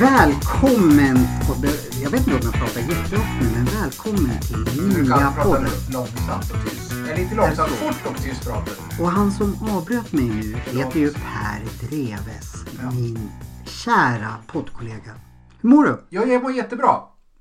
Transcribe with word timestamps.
Välkommen! 0.00 1.28
på- 1.46 1.66
Jag 2.02 2.10
vet 2.10 2.26
inte 2.26 2.30
om 2.34 2.40
jag 2.42 2.52
pratar 2.52 2.80
jättehögt 2.80 3.28
nu, 3.40 3.46
men 3.54 3.64
välkommen 3.82 4.40
till 4.40 4.64
Du 4.64 5.02
nya 5.02 5.16
kan 5.18 5.34
prata 5.34 5.58
långsamt 5.92 6.50
och 6.50 6.70
tyst. 6.70 6.92
Eller 6.92 7.18
inte 7.22 7.34
långsamt, 7.34 7.70
fort 7.70 8.06
och 8.16 8.22
tyst 8.22 8.44
pratar 8.44 8.72
du. 8.98 9.02
Och 9.02 9.10
han 9.10 9.32
som 9.32 9.56
avbröt 9.70 10.12
mig 10.12 10.24
nu 10.24 10.43
heter 10.78 11.00
ju 11.00 11.10
Per 11.12 11.86
Dreves, 11.88 12.54
Ja. 12.82 12.90
min 12.90 13.30
kära 13.64 14.34
poddkollega. 14.46 15.12
Hur 15.60 15.68
mår 15.70 15.84
du? 15.84 16.02
Jag 16.08 16.42
mår 16.42 16.52
jättebra. 16.52 16.90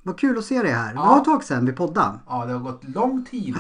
Vad 0.04 0.20
kul 0.20 0.38
att 0.38 0.46
se 0.46 0.62
dig 0.62 0.72
här. 0.72 0.88
Det 0.90 0.96
Ja. 0.96 1.06
var 1.06 1.18
ett 1.18 1.26
tag 1.26 1.44
sedan 1.44 1.66
vi 1.66 1.72
poddade. 1.72 2.20
Ja, 2.28 2.46
det 2.46 2.54
har 2.54 2.60
gått 2.60 2.84
lång 2.84 3.26
tid. 3.26 3.56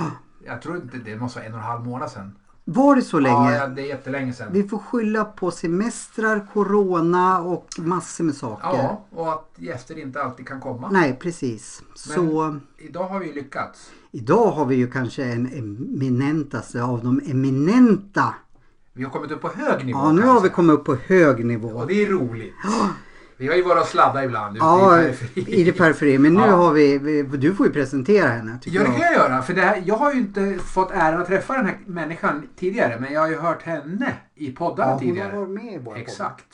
Jag 0.46 0.62
tror 0.62 0.76
inte 0.76 0.98
det 0.98 1.16
måste 1.16 1.40
vara 1.40 1.48
en 1.48 1.54
och 1.54 1.60
en 1.60 1.66
halv 1.66 1.86
månad 1.86 2.12
sedan. 2.12 2.36
Var 2.66 2.96
det 2.96 3.02
så 3.02 3.20
länge? 3.20 3.36
Ja, 3.36 3.56
ja, 3.56 3.68
det 3.68 3.82
är 3.82 3.86
jättelänge 3.86 4.34
sedan. 4.34 4.48
Vi 4.52 4.64
får 4.68 4.78
skylla 4.78 5.26
på 5.26 5.52
semestrar, 5.52 6.48
corona 6.54 7.40
och 7.42 7.68
massor 7.78 8.24
med 8.24 8.36
saker. 8.36 8.68
Ja, 8.68 9.06
och 9.12 9.34
att 9.34 9.50
gäster 9.56 10.00
inte 10.00 10.24
alltid 10.24 10.48
kan 10.48 10.62
komma. 10.62 10.90
Nej, 10.92 11.20
precis. 11.22 11.84
Så 11.96 12.60
Idag 12.78 13.08
har 13.08 13.20
vi 13.20 13.34
lyckats. 13.34 13.92
idag 14.12 14.52
har 14.52 14.66
vi 14.66 14.76
ju 14.76 14.92
kanske 14.92 15.24
en 15.24 15.46
eminentaste 15.54 16.84
av 16.84 17.04
de 17.04 17.22
eminenta. 17.26 18.34
Vi 18.96 19.04
har 19.04 19.12
kommit 19.12 19.32
upp 19.32 19.42
på 19.42 19.50
hög 19.56 19.86
nivå. 19.86 20.00
Ja, 20.00 20.12
nu 20.12 20.22
har 20.22 20.34
jag 20.34 20.42
vi 20.42 20.50
kommit 20.50 20.74
upp 20.74 20.86
på 20.86 20.96
hög 20.96 21.46
nivå. 21.46 21.68
Och 21.70 21.88
det 21.88 22.04
är 22.04 22.08
roligt. 22.10 22.54
Vi 23.38 23.48
har 23.48 23.56
ju 23.56 23.64
varit 23.64 23.82
och 23.82 23.88
sladdat 23.88 24.24
ibland 24.26 24.58
Ja, 24.58 25.00
i 25.02 25.04
periferin. 25.06 25.48
i 25.48 25.64
det 25.64 25.72
periferi. 25.72 26.18
Men 26.18 26.34
nu 26.34 26.40
Ja. 26.40 26.56
har 26.56 26.72
vi, 26.74 26.98
du 27.24 27.56
får 27.56 27.66
ju 27.68 27.72
presentera 27.74 28.28
henne 28.28 28.60
Ja, 28.64 28.72
det 28.72 28.78
jag. 28.78 28.86
kan 28.86 29.00
jag 29.02 29.14
göra. 29.14 29.42
För 29.42 29.54
det 29.54 29.62
här, 29.62 29.84
jag 29.86 29.96
har 29.96 30.14
ju 30.14 30.20
inte 30.20 30.58
fått 30.74 30.92
äran 30.92 31.22
att 31.22 31.28
träffa 31.28 31.54
den 31.54 31.66
här 31.66 31.78
människan 31.86 32.48
tidigare. 32.60 33.00
Men 33.00 33.14
jag 33.14 33.22
har 33.22 33.30
ju 33.30 33.38
hört 33.40 33.64
henne 33.64 34.14
i 34.36 34.52
poddarna 34.52 34.90
Ja, 34.92 34.96
hon 34.96 35.04
tidigare. 35.04 35.32
har 35.32 35.38
varit 35.40 35.50
med 35.64 35.74
i 35.74 35.78
våra 35.78 35.98
Exakt. 35.98 36.46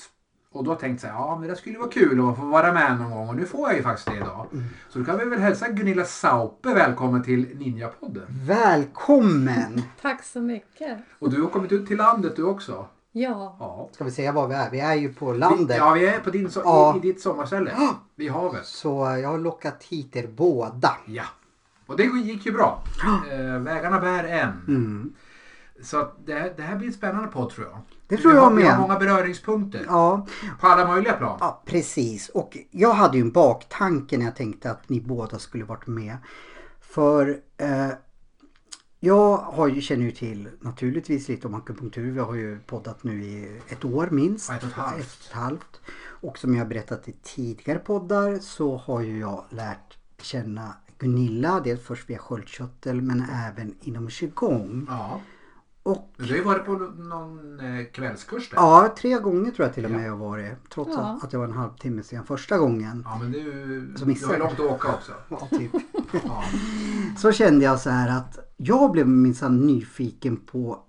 Och 0.52 0.64
då 0.64 0.76
tänkte 0.76 1.08
jag 1.08 1.16
ja 1.16 1.38
men 1.40 1.50
det 1.50 1.56
skulle 1.56 1.78
vara 1.80 1.90
kul 1.90 2.30
att 2.30 2.38
få 2.38 2.46
vara 2.46 2.74
med 2.74 2.98
någon 3.00 3.12
gång 3.12 3.30
och 3.30 3.36
nu 3.36 3.46
får 3.46 3.68
jag 3.70 3.78
ju 3.78 3.84
faktiskt 3.84 4.08
det 4.08 4.16
idag. 4.18 4.48
Mm. 4.54 4.66
Så 4.90 5.00
då 5.00 5.06
kan 5.06 5.18
vi 5.18 5.26
väl 5.26 5.40
hälsa 5.40 5.70
Gunilla 5.70 6.06
Saupe 6.06 6.74
välkommen 6.74 7.24
till 7.24 7.58
Ninjapodden. 7.58 8.26
Välkommen! 8.30 9.82
Tack 10.02 10.24
så 10.24 10.42
mycket. 10.42 10.98
Och 11.20 11.30
du 11.32 11.42
har 11.42 11.50
kommit 11.50 11.72
ut 11.72 11.88
till 11.88 11.98
landet 11.98 12.36
du 12.36 12.44
också. 12.44 12.86
Ja, 13.12 13.56
Ja. 13.60 13.90
Ska 13.92 14.04
vi 14.04 14.12
säga 14.12 14.32
var 14.32 14.48
vi 14.48 14.56
är? 14.56 14.70
Vi 14.70 14.80
är 14.80 14.96
ju 14.96 15.14
på 15.14 15.32
Vi, 15.32 15.38
landet. 15.38 15.78
ja, 15.78 15.92
vi 15.94 16.08
är 16.08 16.20
på 16.20 16.30
din, 16.30 16.48
so- 16.48 16.62
Ja. 16.64 16.94
i, 16.96 16.98
i 16.98 17.02
ditt 17.02 17.22
sommarställe. 17.22 17.72
Vid 18.16 18.32
havet. 18.32 18.66
Så 18.66 19.18
jag 19.22 19.30
har 19.30 19.38
lockat 19.40 19.84
hit 19.84 20.16
er 20.16 20.28
båda. 20.28 20.98
Ja. 21.06 21.24
Och 21.86 21.98
det 21.98 22.04
gick 22.04 22.46
ju 22.46 22.52
bra. 22.52 22.84
Eh, 23.32 23.60
vägarna 23.60 24.00
bär 24.00 24.24
än. 24.24 24.50
Mm. 24.68 25.14
Så 25.84 25.98
att 26.00 26.18
det, 26.26 26.34
här- 26.34 26.54
det 26.58 26.64
här 26.64 26.76
blir 26.76 26.88
en 26.88 26.94
spännande 26.94 27.28
podd 27.28 27.50
tror 27.50 27.68
jag. 27.68 27.80
Det 28.08 28.18
tror 28.18 28.34
jag 28.34 28.42
har, 28.42 28.50
Vi 28.52 28.64
med. 28.64 28.72
har 28.74 28.82
många 28.82 29.00
beröringspunkter. 29.00 29.86
Ja, 29.88 30.28
På 30.60 30.68
alla 30.68 30.88
möjliga 30.88 31.14
plan. 31.14 31.38
ja, 31.42 31.62
precis. 31.66 32.30
Och 32.30 32.58
jag 32.72 32.94
hade 32.94 33.18
ju 33.18 33.22
en 33.22 33.32
baktanke 33.32 34.18
när 34.18 34.26
jag 34.26 34.36
tänkte 34.36 34.72
att 34.72 34.90
ni 34.90 35.02
båda 35.02 35.40
skulle 35.40 35.64
varit 35.66 35.88
med. 35.88 36.18
För 36.82 37.40
eh, 37.58 37.88
jag 39.00 39.38
har 39.38 39.68
ju, 39.68 39.82
känner 39.82 40.04
ju 40.06 40.12
till 40.12 40.50
naturligtvis 40.62 41.28
lite 41.28 41.48
om 41.48 41.56
akupunktur. 41.56 42.12
Vi 42.12 42.20
har 42.20 42.34
ju 42.36 42.60
poddat 42.60 43.04
nu 43.04 43.24
i 43.24 43.62
ett 43.70 43.86
år 43.86 44.08
minst. 44.12 44.50
Ja, 44.50 44.56
ett 44.56 44.64
och 44.64 44.70
ett 44.70 44.76
halvt. 44.76 45.00
Ett 45.00 45.20
och 45.20 45.26
ett 45.28 45.34
halvt. 45.34 45.80
Och 46.22 46.38
som 46.38 46.54
jag 46.56 46.62
har 46.62 46.70
berättat 46.70 47.08
i 47.08 47.16
tidigare 47.24 47.80
poddar 47.80 48.40
så 48.40 48.78
har 48.78 49.02
ju 49.02 49.20
jag 49.20 49.44
lärt 49.50 49.98
känna 50.22 50.74
Gunilla. 50.98 51.60
Dels 51.64 51.82
först 51.82 52.10
via 52.10 52.18
sköldkörtel 52.18 53.02
men 53.02 53.26
även 53.48 53.76
inom 53.82 54.10
qigong. 54.10 54.86
Ja. 54.90 55.22
Och 55.92 56.14
Men 56.18 56.28
Du 56.28 56.34
har 56.34 56.38
ju 56.38 56.44
varit 56.44 56.66
på 56.66 56.74
någon 57.04 57.60
eh, 57.60 57.86
kvällskurs 57.86 58.50
där. 58.50 58.58
ja, 58.58 58.96
tre 58.98 59.20
gånger 59.20 59.52
tror 59.52 59.66
jag 59.68 59.74
till 59.76 59.86
och 59.86 59.92
med 59.92 60.00
Ja. 60.00 60.06
jag 60.06 60.12
har 60.12 60.18
varit. 60.30 60.70
Trots 60.74 60.92
Ja. 60.96 61.20
att, 61.24 61.34
jag 61.34 61.40
var 61.40 61.48
en 61.48 61.54
halvtimme 61.54 62.04
sen 62.04 62.24
första 62.26 62.58
gången. 62.58 63.02
Ja 63.06 63.18
men 63.22 63.32
du, 63.32 63.94
Så 63.96 64.06
du 64.06 64.10
missar 64.12 64.28
har 64.28 64.34
ju 64.34 64.40
långt 64.40 64.54
att 64.54 64.60
åka 64.60 64.88
också. 64.94 65.12
Ja, 65.30 65.48
typ. 65.58 65.72
Ja. 66.26 66.44
Så 67.18 67.32
kände 67.32 67.66
jag 67.66 67.80
så 67.80 67.90
här 67.90 68.18
att 68.18 68.54
jag 68.58 68.92
blev 68.92 69.08
minsann 69.08 69.68
nyfiken 69.68 70.38
på 70.38 70.84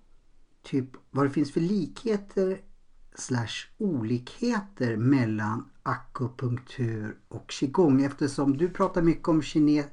typ 0.63 0.89
vad 1.11 1.27
det 1.27 1.31
finns 1.31 1.53
för 1.53 1.61
likheter 1.61 2.59
slash 3.15 3.67
olikheter 3.79 4.97
mellan 4.97 5.69
akupunktur 5.83 7.17
och 7.29 7.45
qigong 7.51 8.03
eftersom 8.03 8.57
du 8.57 8.69
pratar 8.69 9.03
mycket 9.03 9.29
om 9.29 9.43
kine, 9.43 9.85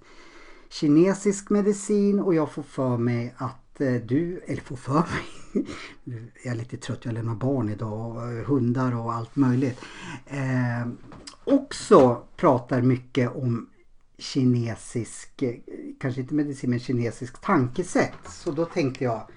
kinesisk 0.69 1.49
medicin 1.49 2.19
och 2.19 2.35
jag 2.35 2.51
får 2.51 2.63
för 2.63 2.97
mig 2.97 3.35
att 3.37 3.66
du, 3.85 4.41
eller 4.47 4.61
får 4.61 4.75
för 4.75 4.93
mig, 4.93 5.65
nu 6.03 6.31
är 6.43 6.47
jag 6.47 6.57
lite 6.57 6.77
trött, 6.77 7.05
jag 7.05 7.13
lämnar 7.13 7.35
barn 7.35 7.69
idag 7.69 8.15
och 8.15 8.31
eh, 8.31 8.45
hundar 8.45 8.95
och 8.95 9.13
allt 9.13 9.35
möjligt. 9.35 9.81
Eh, 10.27 10.87
också 11.43 12.23
pratar 12.35 12.81
mycket 12.81 13.35
om 13.35 13.69
kinesisk, 14.17 15.41
eh, 15.41 15.53
kanske 15.99 16.21
inte 16.21 16.33
medicin 16.33 16.69
men 16.69 16.79
kinesisk 16.79 17.41
tankesätt. 17.41 18.29
Så 18.29 18.51
då 18.51 18.65
tänkte 18.65 19.03
jag, 19.03 19.27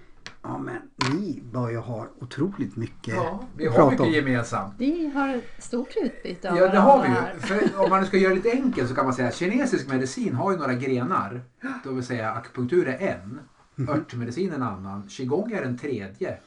ja 0.43 0.59
men 0.59 0.77
ni 1.13 1.43
bör 1.53 1.71
ju 1.71 1.77
ha 1.77 2.07
otroligt 2.21 2.77
mycket 2.77 3.15
ja, 3.15 3.45
vi 3.57 3.67
att 3.67 3.73
har 3.73 3.79
prata 3.79 3.91
mycket 3.91 4.07
om. 4.07 4.13
gemensamt. 4.13 4.75
vi 4.79 5.11
har 5.15 5.29
ett 5.29 5.63
stort 5.63 5.97
utbyte 5.97 6.51
av 6.51 6.59
Ja 6.59 6.69
det 6.69 6.79
har 6.79 7.03
vi 7.03 7.09
varandra 7.09 7.35
ju. 7.35 7.41
För 7.41 7.85
om 7.85 7.91
man 7.91 8.07
ska 8.07 8.17
göra 8.17 8.35
det 8.35 8.43
lite 8.43 8.51
enkelt 8.51 8.89
så 8.89 8.95
kan 8.95 9.05
man 9.05 9.15
säga 9.15 9.29
att 9.29 9.37
kinesisk 9.37 9.89
medicin 9.89 10.35
har 10.35 10.53
ju 10.53 10.59
några 10.59 10.75
grenar. 10.75 11.43
Det 11.85 11.91
vill 11.91 12.05
säga 12.05 12.33
akupunktur 12.33 12.89
är 12.89 12.99
en. 12.99 13.41
Örtmedicin 13.89 14.51
är 14.51 14.55
en 14.55 14.63
annan. 14.63 15.09
Qigong 15.09 15.53
är 15.53 15.63
en 15.63 15.79
tredje. 15.79 16.39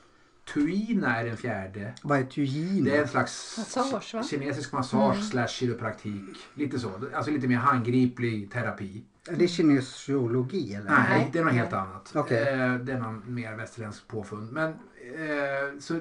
Tuina 0.54 1.16
är 1.22 1.26
en 1.26 1.38
fjärde. 1.38 1.94
Vad 2.04 2.20
är 2.20 2.24
tujin? 2.24 2.84
Det 2.84 2.98
är 2.98 3.02
en 3.02 3.08
slags 3.08 3.56
Massage, 3.58 4.14
va? 4.16 4.24
kinesisk 4.24 4.72
massage 4.74 5.16
Mm. 5.16 5.26
slash 5.28 5.48
kiropraktik. 5.48 6.38
Lite 6.54 6.80
så. 6.80 6.92
Alltså 7.14 7.32
lite 7.32 7.48
mer 7.48 7.56
handgriplig 7.58 8.52
terapi. 8.52 9.04
Är 9.30 9.36
det 9.36 9.48
kinesiologi 9.48 10.74
eller? 10.74 10.90
Nej, 10.92 11.06
Nej. 11.10 11.30
det 11.34 11.40
är 11.40 11.44
något 11.44 11.54
helt 11.54 11.74
annat. 11.74 12.12
Okej. 12.16 12.38
Eh, 12.48 12.76
det 12.76 12.94
är 12.94 13.00
någon 13.00 13.22
mer 13.28 13.56
västerländsk 13.56 14.08
påfund. 14.08 14.52
Men 14.52 14.70
eh, 14.70 15.80
så 15.80 16.00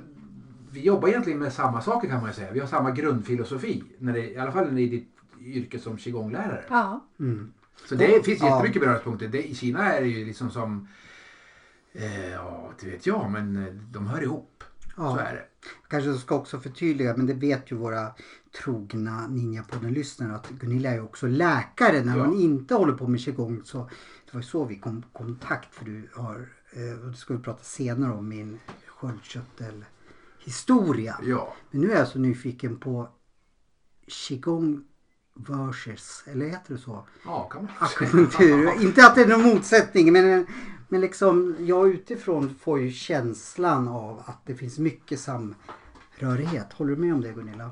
vi 0.71 0.81
jobbar 0.81 1.09
egentligen 1.09 1.39
med 1.39 1.53
samma 1.53 1.81
saker 1.83 2.09
kan 2.09 2.21
man 2.21 2.31
ju 2.31 2.35
säga. 2.35 2.53
Vi 2.53 2.61
har 2.61 2.67
samma 2.67 2.91
grundfilosofi. 2.91 3.83
När 3.99 4.13
det, 4.13 4.31
I 4.31 4.39
alla 4.39 4.53
fall 4.53 4.67
är 4.67 4.71
ditt 4.73 5.09
yrke 5.41 5.79
som 5.79 5.97
qigonglärare. 5.97 6.65
Ja, 6.69 7.07
Mm. 7.21 7.53
Så 7.89 7.95
det 7.95 8.25
finns 8.25 8.41
Ja. 8.41 8.47
jättemycket 8.57 8.83
beröringspunkter. 8.83 9.29
Det, 9.29 9.49
I 9.51 9.55
Kina 9.55 9.93
är 9.93 10.01
det 10.01 10.09
ju 10.09 10.25
liksom 10.25 10.51
som 10.51 10.89
Ja, 12.33 12.73
det 12.81 12.87
vet 12.91 13.07
jag 13.07 13.31
men 13.31 13.67
eh, 13.67 13.73
de 13.75 14.07
hör 14.07 14.23
ihop. 14.23 14.65
Ja. 14.97 15.15
Så 15.15 15.19
är 15.21 15.35
det. 15.35 15.45
Kanske 15.89 16.15
ska 16.15 16.35
också 16.35 16.61
förtydliga, 16.61 17.17
men 17.17 17.27
det 17.27 17.35
vet 17.35 17.73
ju 17.73 17.77
våra 17.77 18.15
trogna 18.63 19.27
Ninjapodden-lyssnare 19.29 20.35
att 20.35 20.49
Gunilla 20.51 20.91
är 20.91 20.95
ju 20.95 21.01
också 21.03 21.27
läkare 21.27 22.05
när 22.05 22.19
Ja. 22.19 22.25
hon 22.25 22.41
inte 22.41 22.75
håller 22.75 22.93
på 22.93 23.07
med 23.09 23.21
qigong. 23.21 23.61
Så 23.65 23.79
det 24.25 24.33
var 24.33 24.41
ju 24.41 24.47
så 24.47 24.65
vi 24.65 24.79
kom 24.79 24.99
i 24.99 25.03
kontakt 25.13 25.75
för 25.75 25.85
du 25.85 26.11
har, 26.15 26.49
eh, 26.73 26.93
och 27.05 27.11
det 27.11 27.17
ska 27.17 27.35
vi 27.35 27.43
prata 27.43 27.63
senare 27.63 28.13
om, 28.13 28.29
min 28.29 28.59
sköldkörtelhistoria. 28.87 31.17
Ja. 31.23 31.55
Men 31.71 31.81
nu 31.81 31.93
är 31.93 31.99
jag 31.99 32.09
så 32.09 32.19
nyfiken 32.19 32.77
på 32.81 33.09
qigong 34.07 34.85
versus, 35.35 36.25
eller 36.27 36.47
heter 36.47 36.75
det 36.75 36.81
så? 36.81 37.05
Ja, 37.25 37.43
kan 37.43 37.63
man 37.65 37.73
Akupunktur. 37.79 38.83
Inte 38.83 39.07
att 39.07 39.15
det 39.15 39.23
är 39.23 39.27
någon 39.29 39.43
motsättning 39.43 40.13
men, 40.13 40.47
men 40.89 41.01
liksom 41.01 41.57
jag 41.61 41.89
utifrån 41.89 42.55
får 42.63 42.81
ju 42.81 42.91
känslan 42.91 43.89
av 43.89 44.23
att 44.27 44.39
det 44.47 44.55
finns 44.55 44.79
mycket 44.79 45.21
samrörighet. 45.21 46.73
Håller 46.73 46.91
du 46.97 47.03
med 47.03 47.15
om 47.15 47.21
det 47.21 47.33
Gunilla? 47.33 47.71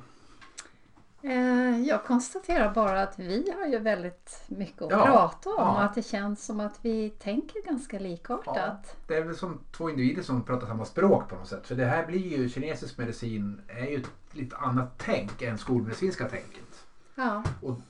eh, 1.23 1.81
jag 1.81 2.05
konstaterar 2.05 2.75
bara 2.75 3.02
att 3.02 3.19
vi 3.19 3.52
har 3.58 3.67
ju 3.67 3.79
väldigt 3.79 4.43
mycket 4.49 4.82
att 4.82 4.90
Ja, 4.90 5.05
prata 5.06 5.50
om 5.50 5.55
ja. 5.58 5.70
och 5.70 5.84
att 5.84 5.94
det 5.94 6.02
känns 6.02 6.44
som 6.46 6.61
att 6.61 6.79
vi 6.82 7.11
tänker 7.11 7.62
ganska 7.67 7.99
likartat. 7.99 8.56
Ja, 8.56 8.81
det 9.06 9.14
är 9.17 9.25
väl 9.25 9.37
som 9.37 9.58
två 9.76 9.90
individer 9.90 10.23
som 10.23 10.43
pratar 10.44 10.67
samma 10.67 10.84
språk 10.84 11.29
på 11.29 11.37
något 11.37 11.49
sätt. 11.49 11.67
För 11.67 11.75
det 11.75 11.84
här 11.87 12.06
blir 12.06 12.38
ju, 12.38 12.49
kinesisk 12.49 12.99
medicin 12.99 13.61
är 13.69 13.87
ju 13.87 13.96
ett 13.96 14.11
lite 14.32 14.56
annat 14.56 14.94
tänk 14.99 15.43
än 15.43 15.58
skolmedicinska 15.58 16.29
tänket. 16.29 16.84
Ja, 17.20 17.43
Och 17.61 17.81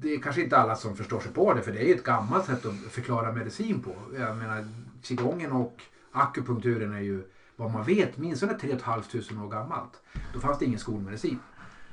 det 0.00 0.14
är 0.14 0.20
kanske 0.20 0.42
inte 0.42 0.58
alla 0.58 0.76
som 0.76 0.96
förstår 0.96 1.20
sig 1.20 1.32
på 1.32 1.54
det 1.54 1.62
för 1.62 1.72
det 1.72 1.78
är 1.78 1.86
ju 1.86 1.94
ett 1.94 2.04
gammalt 2.04 2.46
sätt 2.46 2.66
att 2.66 2.74
förklara 2.74 3.32
medicin 3.32 3.80
på. 3.82 3.94
Jag 4.18 4.36
menar 4.36 4.68
qigongen 5.02 5.52
och 5.52 5.82
akupunkturen 6.12 6.92
är 6.92 7.00
ju 7.00 7.22
vad 7.56 7.70
man 7.70 7.84
vet 7.84 8.18
minst 8.18 8.40
3 8.60 8.78
500 8.78 9.44
år 9.44 9.50
gammalt. 9.50 10.02
Då 10.34 10.40
fanns 10.40 10.58
det 10.58 10.64
ingen 10.64 10.78
skolmedicin. 10.78 11.38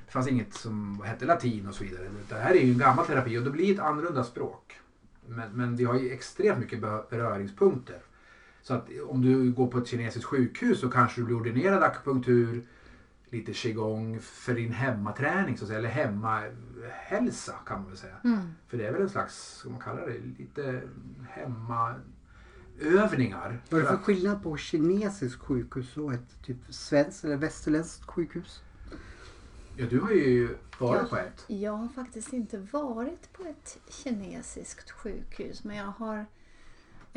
Det 0.05 0.11
fanns 0.11 0.27
inget 0.27 0.53
som 0.53 1.01
hette 1.05 1.25
latin 1.25 1.67
och 1.67 1.75
så 1.75 1.83
vidare. 1.83 2.09
Det 2.29 2.35
här 2.35 2.51
är 2.51 2.59
ju 2.59 2.71
en 2.71 2.77
gammal 2.77 3.05
terapi 3.05 3.37
och 3.37 3.43
det 3.43 3.49
blir 3.49 3.73
ett 3.73 3.79
annorlunda 3.79 4.23
språk. 4.23 4.79
Men, 5.25 5.51
men 5.51 5.75
vi 5.75 5.83
har 5.83 5.99
ju 5.99 6.11
extremt 6.11 6.59
mycket 6.59 6.79
beröringspunkter. 7.09 7.99
Så 8.61 8.73
att 8.73 8.87
om 9.07 9.21
du 9.21 9.51
går 9.51 9.67
på 9.67 9.77
ett 9.77 9.87
kinesiskt 9.87 10.25
sjukhus 10.25 10.79
så 10.79 10.89
kanske 10.89 11.21
du 11.21 11.25
blir 11.25 11.37
ordinerad 11.37 11.83
akupunktur 11.83 12.63
lite 13.29 13.53
qigong 13.53 14.19
för 14.19 14.53
din 14.53 14.71
hemmaträning 14.71 15.57
så 15.57 15.63
att 15.63 15.67
säga, 15.67 15.79
eller 15.79 15.89
hemmahälsa 15.89 17.53
kan 17.65 17.79
man 17.79 17.87
väl 17.87 17.97
säga. 17.97 18.15
Mm. 18.23 18.39
För 18.67 18.77
det 18.77 18.87
är 18.87 18.91
väl 18.91 19.01
en 19.01 19.09
slags, 19.09 19.61
vad 19.65 19.71
man 19.71 19.81
kallar 19.81 20.07
det, 20.07 20.17
lite 20.43 20.81
hemmaövningar. 21.29 23.61
Vad 23.69 23.79
är 23.79 23.83
det 23.83 23.89
För 23.89 23.97
skillnad 23.97 24.43
på 24.43 24.57
kinesiskt 24.57 25.41
sjukhus 25.41 25.97
och 25.97 26.13
ett 26.13 26.43
typ 26.45 26.57
svenskt 26.69 27.23
eller 27.23 27.37
västerländskt 27.37 28.05
sjukhus? 28.05 28.61
Ja, 29.79 29.85
du 29.89 29.99
har 29.99 30.11
ju 30.11 30.57
varit 30.79 31.01
Ja. 31.01 31.07
på 31.09 31.17
ett. 31.17 31.45
Jag 31.47 31.71
har 31.71 31.87
faktiskt 31.87 32.33
inte 32.33 32.57
varit 32.57 33.33
på 33.33 33.43
ett 33.43 33.77
kinesiskt 33.89 34.91
sjukhus 34.91 35.63
men 35.63 35.77
jag 35.77 35.85
har 35.97 36.25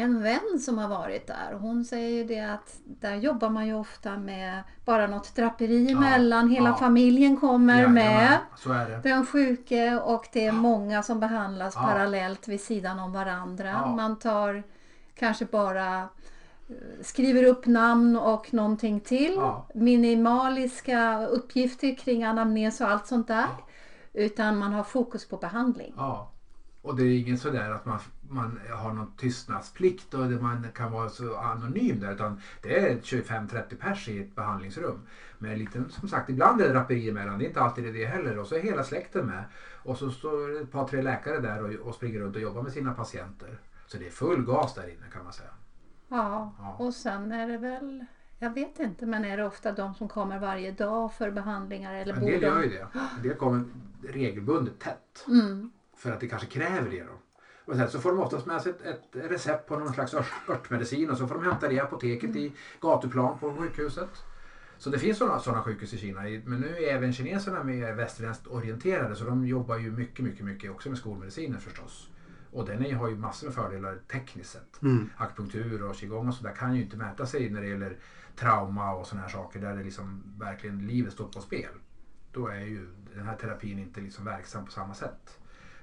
en 0.01 0.23
vän 0.23 0.59
som 0.61 0.79
har 0.79 0.89
varit 0.89 1.27
där 1.27 1.53
hon 1.61 1.85
säger 1.85 2.09
ju 2.11 2.25
det 2.25 2.41
att 2.41 2.75
där 2.85 3.15
jobbar 3.15 3.51
man 3.51 3.67
ju 3.67 3.75
ofta 3.75 4.17
med 4.17 4.63
bara 4.85 5.07
något 5.07 5.37
draperi 5.37 5.85
Ja, 5.91 5.97
emellan. 5.99 6.49
Hela 6.51 6.69
ja. 6.69 6.77
familjen 6.77 7.37
kommer 7.37 7.89
med. 7.89 8.39
Är 8.67 8.89
det. 8.91 9.09
Den 9.09 9.27
sjuke 9.27 10.01
och 10.01 10.27
det 10.33 10.47
är 10.47 10.53
många 10.53 11.03
som 11.03 11.21
behandlas 11.21 11.75
Ja. 11.77 11.83
parallellt 11.83 12.49
vid 12.49 12.61
sidan 12.61 12.99
om 12.99 13.13
varandra. 13.13 13.69
Ja. 13.69 13.87
Man 13.97 14.19
tar 14.19 14.63
kanske 15.15 15.45
bara 15.45 15.99
eh, 15.99 16.75
skriver 17.03 17.43
upp 17.45 17.67
namn 17.67 18.17
och 18.17 18.55
någonting 18.55 19.01
till. 19.01 19.33
Ja. 19.37 19.67
Minimaliska 19.75 21.27
uppgifter 21.27 21.97
kring 21.97 22.25
anamnes 22.25 22.81
och 22.81 22.89
allt 22.91 23.07
sånt 23.07 23.29
där. 23.29 23.47
Utan 24.13 24.59
man 24.59 24.73
har 24.73 24.83
fokus 24.85 25.29
på 25.29 25.37
behandling. 25.37 25.95
Ja. 25.97 26.31
Och 26.83 26.97
det 26.97 27.03
är 27.03 27.19
ingen 27.21 27.39
sådär 27.39 27.71
att 27.71 27.87
man, 27.87 27.99
man 28.29 28.61
har 28.73 28.93
någon 28.93 29.13
tystnadsplikt 29.17 30.15
och 30.15 30.21
man 30.31 30.67
kan 30.75 30.93
vara 30.93 31.09
så 31.09 31.37
anonym 31.37 32.01
där 32.01 32.13
utan 32.13 32.41
det 32.63 32.79
är 32.79 32.97
25-30 32.97 33.77
pers 33.81 34.09
i 34.09 34.19
ett 34.21 34.35
behandlingsrum. 34.35 35.01
Men 35.39 35.59
lite, 35.59 35.85
som 35.91 36.09
sagt, 36.09 36.31
ibland 36.31 36.61
är 36.61 36.67
det 36.67 36.73
draperi 36.73 37.09
emellan, 37.09 37.39
det 37.39 37.45
är 37.45 37.49
inte 37.49 37.61
alltid 37.61 37.95
det 37.95 38.05
heller. 38.07 38.39
Och 38.39 38.47
så 38.47 38.55
är 38.55 38.61
hela 38.61 38.85
släkten 38.85 39.27
med. 39.27 39.45
Och 39.83 39.97
så 39.97 40.11
står 40.11 40.61
ett 40.63 40.73
par 40.73 40.87
tre 40.89 41.03
läkare 41.03 41.39
där 41.41 41.63
och, 41.63 41.87
och 41.89 41.95
springer 41.95 42.21
runt 42.21 42.37
och 42.37 42.43
jobbar 42.43 42.63
med 42.63 42.73
sina 42.73 42.93
patienter. 42.95 43.59
Så 43.87 43.99
det 43.99 44.07
är 44.07 44.11
full 44.11 44.45
gas 44.45 44.75
där 44.75 44.83
inne 44.89 45.07
kan 45.13 45.25
man 45.25 45.33
säga. 45.33 45.51
Ja, 46.09 46.55
Ja. 46.59 46.77
och 46.79 46.95
sen 46.95 47.33
är 47.33 47.49
det 47.49 47.59
väl, 47.59 48.05
jag 48.39 48.51
vet 48.55 48.81
inte, 48.81 49.07
men 49.07 49.25
är 49.25 49.37
det 49.37 49.45
ofta 49.47 49.73
de 49.73 49.95
som 49.95 50.09
kommer 50.09 50.39
varje 50.39 50.73
dag 50.73 51.13
för 51.13 51.31
behandlingar 51.31 51.95
eller 51.95 52.15
En 52.15 52.21
del 52.21 52.41
de? 52.41 52.47
gör 52.47 52.63
ju 52.63 52.69
det. 52.69 52.87
En 53.17 53.23
del 53.23 53.35
kommer 53.37 53.65
regelbundet 54.09 54.79
tätt. 54.81 55.25
Mm. 55.29 55.71
För 56.01 56.13
att 56.13 56.21
det 56.21 56.29
kanske 56.29 56.49
kräver 56.49 56.91
det 56.91 57.03
då. 57.03 57.21
Och 57.65 57.77
sen 57.77 57.91
så 57.91 58.01
får 58.01 58.11
de 58.11 58.21
oftast 58.21 58.47
med 58.47 58.63
sig 58.63 58.73
ett, 58.73 58.87
ett 59.15 59.31
recept 59.31 59.69
på 59.69 59.79
någon 59.79 59.95
slags 59.95 60.15
ört, 60.15 60.33
örtmedicin 60.49 61.11
och 61.11 61.19
så 61.19 61.27
får 61.27 61.35
de 61.35 61.45
hämta 61.45 61.69
det 61.69 61.75
i 61.75 61.81
apoteket 61.81 62.37
i 62.37 62.53
gatuplan 62.81 63.39
på 63.39 63.55
sjukhuset. 63.55 64.11
Så 64.79 64.91
det 64.91 64.99
finns 64.99 65.19
sådana, 65.19 65.39
sådana 65.39 65.63
sjukhus 65.63 65.95
i 65.95 65.99
Kina. 65.99 66.21
Men 66.21 66.61
nu 66.61 66.77
är 66.77 66.95
även 66.95 67.13
kineserna 67.13 67.65
mer 67.65 67.93
västerländskt 67.93 68.47
orienterade 68.47 69.17
så 69.17 69.25
de 69.25 69.47
jobbar 69.47 69.79
ju 69.79 69.91
mycket, 69.91 70.25
mycket, 70.25 70.45
mycket 70.45 70.71
också 70.71 70.89
med 70.89 70.99
skolmediciner 70.99 71.59
förstås. 71.59 72.11
Och 72.53 72.67
den 72.67 72.87
är, 72.87 72.95
har 72.95 73.09
ju 73.09 73.17
massor 73.17 73.47
med 73.47 73.55
fördelar 73.55 73.99
tekniskt 74.13 74.51
sett. 74.51 74.83
Mm. 74.83 75.11
Akupunktur 75.17 75.83
och 75.83 75.97
qigong 75.97 76.29
och 76.29 76.35
sådär 76.35 76.53
kan 76.53 76.75
ju 76.75 76.83
inte 76.83 76.97
mäta 76.97 77.27
sig 77.27 77.51
när 77.51 77.61
det 77.61 77.69
gäller 77.69 77.97
trauma 78.37 78.95
och 78.95 79.07
sådana 79.07 79.23
här 79.23 79.33
saker 79.33 79.61
där 79.61 79.77
det 79.77 79.83
liksom 79.83 80.23
verkligen 80.39 80.87
livet 80.87 81.13
står 81.13 81.29
på 81.29 81.41
spel. 81.41 81.73
Då 82.33 82.47
är 82.47 82.61
ju 82.61 82.89
den 83.15 83.27
här 83.27 83.37
terapin 83.37 83.79
inte 83.79 84.01
liksom 84.01 84.25
verksam 84.25 84.65
på 84.65 84.73
samma 84.73 84.95
sätt. 84.95 85.40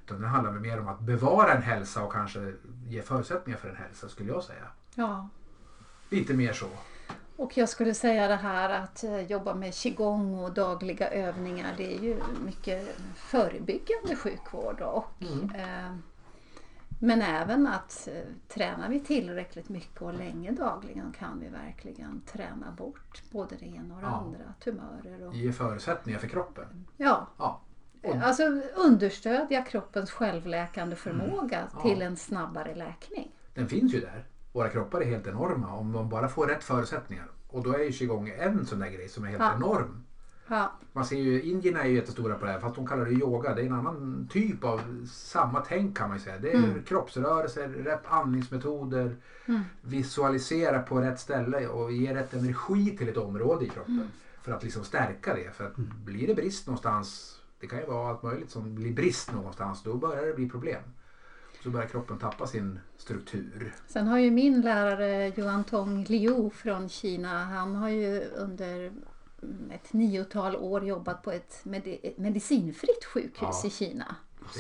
Utan 0.08 0.22
det 0.22 0.28
handlar 0.28 0.52
mer 0.52 0.80
om 0.80 0.88
att 0.88 1.00
bevara 1.00 1.54
en 1.54 1.62
hälsa 1.62 2.04
och 2.04 2.12
kanske 2.14 2.54
ge 2.88 3.02
förutsättningar 3.02 3.60
för 3.60 3.70
en 3.70 3.76
hälsa 3.76 4.10
skulle 4.10 4.32
jag 4.32 4.44
säga. 4.44 4.68
Ja. 4.96 5.30
Lite 6.10 6.34
mer 6.34 6.54
så. 6.54 6.68
Och 7.36 7.58
jag 7.58 7.70
skulle 7.70 7.94
säga 7.94 8.28
det 8.28 8.36
här 8.36 8.70
att 8.70 9.04
eh, 9.04 9.20
jobba 9.22 9.54
med 9.56 9.74
qigong 9.74 10.36
och 10.36 10.54
dagliga 10.54 11.10
övningar 11.10 11.74
det 11.78 11.96
är 11.98 12.00
ju 12.02 12.20
mycket 12.46 12.98
förebyggande 13.16 14.16
sjukvård. 14.16 14.82
Och, 14.82 15.22
Mm. 15.22 15.56
eh, 15.56 15.96
men 17.00 17.22
även 17.22 17.68
att 17.68 18.08
eh, 18.12 18.22
tränar 18.48 18.90
vi 18.90 19.00
tillräckligt 19.00 19.70
mycket 19.70 20.02
och 20.02 20.14
länge 20.14 20.52
dagligen 20.52 21.12
kan 21.20 21.40
vi 21.40 21.48
verkligen 21.48 22.22
träna 22.22 22.72
bort 22.78 23.22
både 23.32 23.56
det 23.56 23.66
ena 23.66 23.96
och 23.96 24.02
det 24.02 24.08
Ja. 24.08 24.14
andra. 24.26 24.54
Tumörer 24.64 25.28
och... 25.28 25.36
Ge 25.36 25.52
förutsättningar 25.52 26.20
för 26.20 26.28
kroppen. 26.28 26.88
Ja, 26.98 27.28
Ja. 27.38 27.62
Alltså 28.24 28.44
understödja 28.76 29.62
kroppens 29.62 30.12
självläkande 30.12 30.96
förmåga 30.96 31.58
Mm. 31.58 31.70
Ja. 31.76 31.82
till 31.82 32.02
en 32.02 32.18
snabbare 32.18 32.76
läkning. 32.76 33.32
den 33.54 33.68
finns 33.68 33.94
ju 33.94 34.00
där. 34.00 34.26
Våra 34.54 34.70
kroppar 34.70 35.02
är 35.02 35.06
helt 35.06 35.28
enorma 35.28 35.74
om 35.76 35.92
de 35.92 36.10
bara 36.10 36.28
får 36.28 36.48
rätt 36.48 36.64
förutsättningar. 36.64 37.26
Och 37.48 37.64
då 37.64 37.74
är 37.74 37.80
ju 37.80 37.92
qigong 37.92 38.30
en 38.40 38.66
sån 38.66 38.80
där 38.80 38.88
grej 38.90 39.10
som 39.10 39.24
är 39.24 39.28
helt 39.28 39.42
Ja. 39.44 39.54
enorm. 39.56 40.04
Ja, 40.50 40.72
Man 40.94 41.06
ser 41.06 41.16
ju, 41.18 41.42
indierna 41.44 41.84
är 41.84 41.88
ju 41.88 41.96
jättestora 41.96 42.36
på 42.36 42.46
det 42.46 42.52
här 42.52 42.60
fast 42.60 42.76
de 42.76 42.88
kallar 42.88 43.06
det 43.06 43.12
yoga. 43.12 43.56
Det 43.56 43.62
är 43.62 43.66
en 43.66 43.74
annan 43.74 44.28
typ 44.32 44.64
av 44.64 44.82
samma 45.12 45.62
tänk 45.62 45.98
kan 45.98 46.10
man 46.10 46.18
ju 46.18 46.24
säga. 46.24 46.38
Det 46.38 46.52
är 46.52 46.56
Mm. 46.58 46.84
kroppsrörelser, 46.84 47.68
rätt 47.70 48.02
andningsmetoder, 48.06 49.16
Mm. 49.46 49.62
visualisera 49.82 50.80
på 50.82 51.02
rätt 51.02 51.20
ställe 51.20 51.68
och 51.68 51.92
ge 51.92 52.16
rätt 52.16 52.34
energi 52.34 52.98
till 52.98 53.10
ett 53.10 53.18
område 53.18 53.66
i 53.66 53.70
kroppen. 53.70 53.94
Mm. 53.96 54.08
För 54.42 54.52
att 54.52 54.64
liksom 54.64 54.84
stärka 54.84 55.34
det. 55.36 55.56
För 55.56 55.66
att 55.68 55.76
blir 56.06 56.28
det 56.28 56.34
brist 56.36 56.68
någonstans, 56.68 57.37
det 57.60 57.68
kan 57.68 57.80
ju 57.80 57.86
vara 57.86 58.10
allt 58.10 58.24
möjligt 58.24 58.52
som 58.52 58.76
blir 58.76 58.94
brist 58.94 59.34
någonstans, 59.34 59.84
då 59.84 59.94
börjar 59.94 60.26
det 60.26 60.34
bli 60.34 60.50
problem. 60.50 60.82
Så 61.64 61.70
börjar 61.70 61.88
kroppen 61.88 62.18
tappa 62.18 62.48
sin 62.48 62.80
struktur. 62.98 63.76
Sen 63.88 64.08
har 64.08 64.18
ju 64.18 64.32
min 64.32 64.62
lärare 64.62 65.32
Yuan 65.38 65.64
Tong 65.64 66.04
Liu 66.04 66.50
från 66.50 66.90
Kina, 66.90 67.44
han 67.46 67.76
har 67.76 67.90
ju 67.90 68.24
under 68.36 68.92
ett 69.72 69.94
niotal 69.94 70.56
år 70.56 70.86
jobbat 70.86 71.24
på 71.24 71.32
ett 71.32 71.60
medi- 71.64 72.00
ett 72.04 72.18
medicinfritt 72.18 73.06
sjukhus 73.06 73.60
Ja. 73.64 73.68
i 73.68 73.70
Kina. 73.70 74.16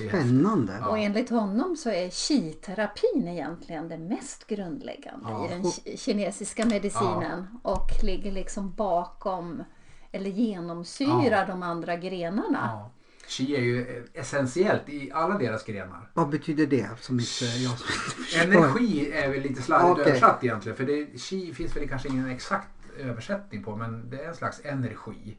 Spännande. 0.07 0.77
Ja. 0.81 0.87
Och 0.89 0.97
enligt 0.97 1.29
honom 1.29 1.75
så 1.75 1.89
är 1.89 2.09
qi-terapin 2.09 3.27
egentligen 3.27 3.89
det 3.89 3.97
mest 3.97 4.47
grundläggande 4.47 5.25
Ja. 5.29 5.45
i 5.45 5.49
den 5.49 5.63
ki- 5.63 5.97
kinesiska 5.97 6.65
medicinen 6.65 7.47
och 7.63 7.89
ligger 8.03 8.31
liksom 8.31 8.73
bakom 8.73 9.63
eller 10.11 10.29
genomsyrar 10.29 11.31
Ja. 11.31 11.45
de 11.47 11.63
andra 11.63 11.95
grenarna. 11.95 12.59
Ja. 12.63 12.91
Qi 13.27 13.55
är 13.55 13.61
ju 13.61 14.05
essentiellt 14.13 14.89
i 14.89 15.11
alla 15.11 15.37
deras 15.37 15.63
grenar. 15.63 16.09
Vad 16.13 16.29
betyder 16.29 16.65
det? 16.67 16.89
Som 17.01 17.19
inte 17.19 17.45
jag 17.45 17.77
som 17.77 17.87
inte 17.87 18.23
förstår. 18.23 18.41
Energi 18.41 19.11
är 19.11 19.29
väl 19.29 19.41
lite 19.41 19.61
slarvigt 19.61 19.91
Okej. 19.99 20.05
översatt 20.11 20.43
egentligen. 20.43 20.77
För 20.77 20.83
det, 20.85 21.05
qi 21.05 21.53
finns 21.53 21.75
väl 21.75 21.89
kanske 21.89 22.07
ingen 22.09 22.29
exakt 22.29 22.69
översättning 22.99 23.63
på 23.63 23.75
men 23.75 24.09
det 24.09 24.23
är 24.23 24.27
en 24.27 24.35
slags 24.35 24.61
energi. 24.65 25.37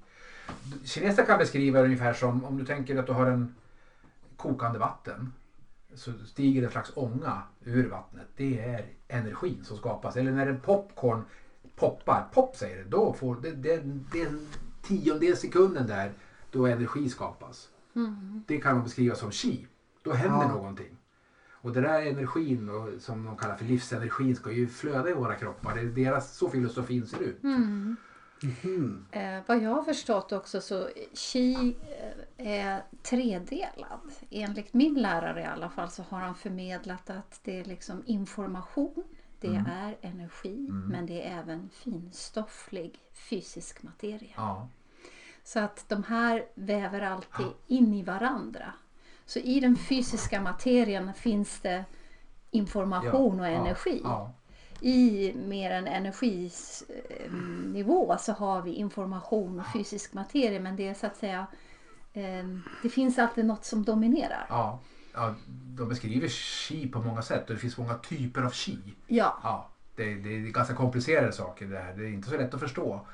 Kineser 0.85 1.25
kan 1.27 1.39
beskriva 1.39 1.79
det 1.79 1.85
ungefär 1.85 2.13
som 2.13 2.45
om 2.45 2.59
du 2.59 2.65
tänker 2.67 2.97
att 2.97 3.07
du 3.07 3.13
har 3.13 3.27
en 3.27 3.55
kokande 4.37 4.79
vatten. 4.79 5.33
Så 5.95 6.13
stiger 6.27 6.63
en 6.63 6.71
slags 6.71 6.93
ånga 6.95 7.43
ur 7.65 7.89
vattnet. 7.89 8.27
Det 8.37 8.59
är 8.61 8.87
energin 9.09 9.65
som 9.65 9.77
skapas. 9.77 10.17
Eller 10.17 10.33
när 10.33 10.47
en 10.47 10.61
popcorn 10.61 11.25
poppar, 11.77 12.29
pop 12.33 12.57
säger 12.57 12.77
det, 12.77 12.91
då 12.91 13.13
får 13.13 13.37
det, 13.37 13.51
det, 13.53 13.83
det 14.13 14.23
är 14.23 14.27
en 14.27 14.49
tiondel 14.83 15.37
sekunden 15.37 15.87
där 15.87 16.13
då 16.51 16.67
energi 16.67 17.09
skapas. 17.09 17.69
Det 18.47 18.59
kan 18.59 18.75
man 18.75 18.85
beskriva 18.85 19.15
som 19.15 19.31
qi. 19.31 19.67
Då 20.03 20.13
händer 20.13 20.47
Ja. 20.47 20.49
någonting. 20.49 20.97
Och 21.61 21.73
det 21.73 21.81
där 21.81 22.07
energin 22.07 22.69
och, 22.69 22.89
som 23.03 23.25
de 23.25 23.37
kallar 23.37 23.57
för 23.57 23.65
livsenergin 23.65 24.37
ska 24.37 24.53
ju 24.53 24.69
flöda 24.69 25.11
i 25.11 25.13
våra 25.13 25.35
kroppar. 25.35 25.75
Det 25.75 25.81
är 25.81 25.85
deras, 25.85 26.37
så 26.37 26.49
filosofin 26.51 27.07
ser 27.07 27.21
ut. 27.21 27.43
Mm. 27.43 27.97
Mhm. 28.43 29.07
Eh, 29.11 29.41
vad 29.47 29.63
jag 29.63 29.71
har 29.71 29.83
förstått 29.83 30.33
också 30.33 30.61
så 30.61 30.89
qi 31.33 31.77
eh, 32.37 32.47
är 32.47 32.83
tredelad. 33.03 34.01
Enligt 34.31 34.75
min 34.75 34.95
lärare 34.95 35.41
i 35.41 35.45
alla 35.45 35.69
fall 35.71 35.91
så 35.91 36.03
har 36.03 36.19
han 36.21 36.35
förmedlat 36.35 37.11
att 37.11 37.41
det 37.45 37.61
är 37.61 37.65
liksom 37.65 38.03
information, 38.07 39.05
det 39.41 39.49
Mm. 39.49 39.67
är 39.67 39.97
energi 40.01 40.67
men 40.71 41.07
det 41.07 41.27
är 41.27 41.39
även 41.39 41.71
finstofflig 41.73 42.99
fysisk 43.13 43.83
materia. 43.83 44.33
Ja. 44.37 44.69
Så 45.45 45.61
att 45.61 45.85
de 45.89 46.05
här 46.05 46.45
väver 46.55 47.01
alltid 47.01 47.47
in 47.67 47.95
i 47.95 48.03
varandra. 48.03 48.73
Så 49.27 49.39
i 49.39 49.61
den 49.61 49.77
fysiska 49.77 50.41
materien 50.41 51.15
finns 51.15 51.61
det 51.61 51.85
information 52.51 53.41
och 53.41 53.47
energi. 53.47 54.01
Ja. 54.05 54.33
I 54.81 55.33
mer 55.35 55.71
en 55.71 55.87
energinivå 56.89 58.17
så 58.19 58.33
har 58.33 58.63
vi 58.63 58.73
information 58.75 59.61
och 59.61 59.67
fysisk 59.73 60.13
materia 60.15 60.61
men 60.61 60.77
det 60.77 60.89
är 60.89 60.95
så 60.95 61.07
att 61.07 61.17
säga 61.17 61.47
eh, 62.13 62.47
det 62.83 62.89
finns 62.89 63.19
alltid 63.19 63.45
något 63.45 63.65
som 63.65 63.85
dominerar. 63.85 64.47
Ja. 65.15 65.21
ja. 65.29 65.35
De 65.49 65.89
beskriver 65.89 66.29
qi 66.29 66.89
på 66.89 67.03
många 67.03 67.23
sätt 67.23 67.49
och 67.49 67.55
det 67.55 67.61
finns 67.61 67.79
många 67.79 67.95
typer 67.95 68.43
av 68.43 68.51
qi. 68.51 68.79
Ja, 69.07 69.41
Ja, 69.43 69.69
det, 69.97 70.15
det 70.15 70.29
är 70.37 70.41
ganska 70.41 70.75
komplicerade 70.75 71.33
saker 71.33 71.67
det 71.67 71.79
här. 71.79 71.95
Det 71.97 72.05
är 72.05 72.09
inte 72.09 72.31
så 72.31 72.37
lätt 72.37 72.55
att 72.55 72.61
förstå. 72.61 73.07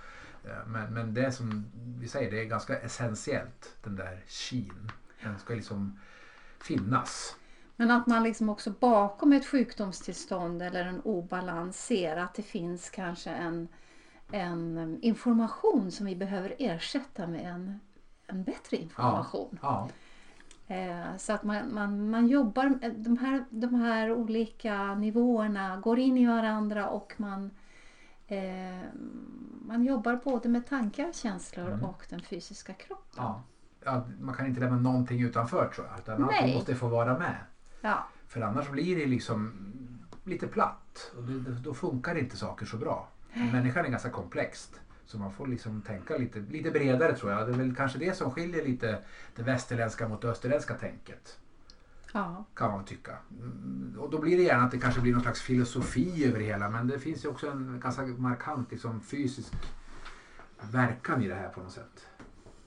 Eh, 0.45 0.67
Men, 0.67 0.95
men 0.95 1.15
det 1.15 1.33
som 1.33 1.65
vi 2.01 2.09
säger, 2.09 2.31
det 2.31 2.41
är 2.41 2.45
ganska 2.45 2.79
essentiellt. 2.79 3.77
Den 3.83 3.97
där 3.97 4.23
kin. 4.27 4.91
Den 5.23 5.39
ska 5.39 5.55
liksom 5.55 5.99
finnas. 6.61 7.37
men 7.77 7.91
att 7.91 8.07
man 8.07 8.23
liksom 8.23 8.49
också 8.49 8.71
bakom 8.71 9.33
ett 9.33 9.47
sjukdomstillstånd 9.47 10.63
eller 10.63 10.85
en 10.85 11.01
obalans 11.01 11.87
ser 11.87 12.17
att 12.17 12.35
det 12.35 12.43
finns 12.43 12.91
kanske 12.91 13.31
en 13.31 13.69
en 14.31 14.99
information 15.03 15.91
som 15.91 16.07
vi 16.07 16.17
behöver 16.17 16.55
ersätta 16.59 17.27
med 17.27 17.47
en, 17.55 17.81
en 18.27 18.45
bättre 18.45 18.77
information. 18.77 19.59
Ja. 19.63 19.89
Eh, 19.89 19.93
Så 21.19 21.33
att 21.33 21.43
man, 21.45 21.75
man, 21.75 22.11
man 22.11 22.27
jobbar, 22.29 22.79
de 22.97 23.19
här, 23.19 23.45
de 23.51 23.75
här 23.75 24.13
olika 24.13 24.95
nivåerna 24.95 25.77
går 25.77 25.99
in 25.99 26.19
i 26.19 26.27
varandra 26.27 26.89
och 26.89 27.15
man, 27.17 27.51
eh, 28.27 28.81
man 29.67 29.85
jobbar 29.85 30.21
både 30.25 30.49
med 30.49 30.67
tankar, 30.67 31.13
känslor 31.13 31.67
Mm. 31.69 31.85
och 31.85 32.07
den 32.11 32.21
fysiska 32.21 32.73
kroppen. 32.73 33.15
Ja. 33.17 33.43
Ja, 33.85 34.05
man 34.21 34.35
kan 34.35 34.47
inte 34.47 34.61
lämna 34.61 34.77
någonting 34.79 35.23
utanför 35.23 35.69
tror 35.75 35.87
jag. 35.87 35.99
Utan 35.99 36.21
Nej. 36.27 36.39
allting 36.39 36.55
måste 36.55 36.75
få 36.75 36.89
vara 36.89 37.19
med. 37.19 37.37
Ja, 37.81 38.09
För 38.29 38.41
annars 38.41 38.69
blir 38.71 38.97
det 38.97 39.07
liksom 39.07 39.53
lite 40.25 40.47
platt. 40.47 41.13
Och 41.17 41.23
det, 41.23 41.41
det, 41.41 41.51
då 41.51 41.75
funkar 41.75 42.15
inte 42.19 42.37
saker 42.37 42.67
så 42.67 42.77
bra. 42.77 43.09
Människan 43.53 43.85
är 43.85 43.89
ganska 43.91 44.11
komplext. 44.11 44.81
Så 45.07 45.19
man 45.19 45.33
får 45.33 45.47
liksom 45.47 45.83
tänka 45.83 46.17
lite, 46.17 46.41
lite 46.41 46.71
bredare 46.71 47.17
tror 47.17 47.33
jag. 47.33 47.47
Det 47.47 47.53
är 47.53 47.57
väl 47.57 47.77
kanske 47.77 47.99
det 47.99 48.17
som 48.17 48.31
skiljer 48.31 48.65
lite 48.65 48.99
det 49.37 49.43
västerländska 49.43 50.09
mot 50.09 50.23
det 50.23 50.29
österländska 50.29 50.75
tänket. 50.75 51.39
ja. 52.13 52.45
Kan 52.55 52.71
man 52.71 52.85
tycka. 52.85 53.17
Mm, 53.41 53.97
Och 54.01 54.11
då 54.11 54.19
blir 54.19 54.37
det 54.37 54.43
gärna 54.43 54.65
att 54.65 54.71
det 54.71 54.79
kanske 54.79 55.01
blir 55.01 55.13
någon 55.13 55.23
slags 55.23 55.43
filosofi 55.43 56.25
över 56.29 56.39
det 56.39 56.45
hela. 56.45 56.69
Men 56.71 56.87
det 56.89 56.99
finns 56.99 57.25
ju 57.25 57.29
också 57.29 57.51
en 57.51 57.81
ganska 57.81 58.03
markant 58.03 58.71
liksom, 58.71 59.01
fysisk 59.01 59.53
verkan 60.71 61.23
i 61.23 61.29
det 61.29 61.35
här 61.35 61.49
på 61.49 61.61
något 61.61 61.73
sätt. 61.73 62.07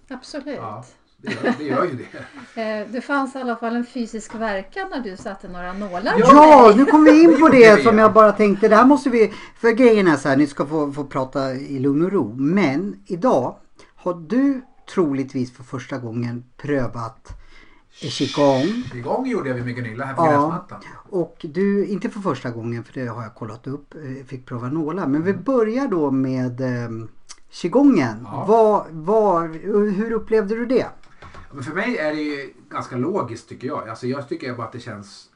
absolut. 0.09 0.55
Ja, 0.57 0.85
det 1.17 1.31
gör, 1.31 1.53
det 1.57 1.63
gör 1.63 1.83
ju 1.85 1.91
det. 1.95 2.03
Eh, 2.61 2.87
Det 2.91 3.01
fanns 3.01 3.35
i 3.35 3.39
alla 3.39 3.55
fall 3.55 3.75
en 3.75 3.85
fysisk 3.85 4.35
verkan 4.35 4.87
när 4.89 4.99
du 4.99 5.17
satte 5.17 5.47
några 5.47 5.73
nålar 5.73 6.13
Ja, 6.19 6.25
på 6.25 6.33
Ja, 6.33 6.73
nu 6.77 6.85
kommer 6.85 7.11
vi 7.11 7.23
in 7.23 7.39
på 7.39 7.49
det 7.49 7.83
som 7.83 7.97
ja. 7.97 8.03
jag 8.03 8.13
bara 8.13 8.31
tänkte. 8.31 8.67
Det 8.67 8.75
här 8.75 8.85
måste 8.85 9.09
vi... 9.09 9.33
För 9.59 9.71
grejen 9.71 10.07
är 10.07 10.15
så 10.15 10.29
här, 10.29 10.37
ni 10.37 10.47
ska 10.47 10.65
få, 10.65 10.91
få 10.91 11.03
prata 11.03 11.53
i 11.53 11.79
lugn 11.79 12.05
och 12.05 12.11
ro. 12.11 12.33
Men 12.37 12.95
idag 13.05 13.55
har 13.95 14.13
du 14.13 14.61
troligtvis 14.93 15.53
för 15.53 15.63
första 15.63 15.97
gången 15.97 16.43
prövat 16.57 17.27
qigong. 17.91 18.83
Igång 18.95 19.27
gjorde 19.27 19.49
jag 19.49 19.65
med 19.65 19.75
Gunilla 19.75 20.05
här 20.05 20.13
på 20.13 20.21
Ja. 20.25 20.31
gräsmattan. 20.31 20.81
Och 21.09 21.37
du, 21.49 21.85
inte 21.85 22.09
för 22.09 22.19
första 22.19 22.49
gången 22.49 22.83
för 22.83 22.93
det 22.99 23.07
har 23.07 23.23
jag 23.23 23.35
kollat 23.35 23.67
upp, 23.67 23.93
eh, 23.95 24.25
fick 24.25 24.45
prova 24.45 24.67
nålar. 24.67 25.07
Men 25.07 25.23
vi 25.23 25.33
börjar 25.33 25.87
då 25.87 26.11
med 26.11 26.61
eh, 26.61 26.89
qigongen. 27.51 28.17
Ja. 28.31 28.45
Vad, 28.47 28.85
vad, 28.91 29.55
hur 29.55 30.11
upplevde 30.11 30.55
du 30.55 30.65
det? 30.65 30.85
Men 31.57 31.63
för 31.63 31.73
mig 31.73 31.97
är 31.97 32.11
det 32.15 32.21
ju 32.21 32.53
ganska 32.69 32.95
logiskt 32.95 33.49
tycker 33.49 33.67
jag. 33.67 33.89
Alltså 33.89 34.07
jag 34.07 34.29
tycker 34.29 34.53
bara 34.53 34.67
att 34.67 34.71
det 34.73 34.79
känns 34.79 35.29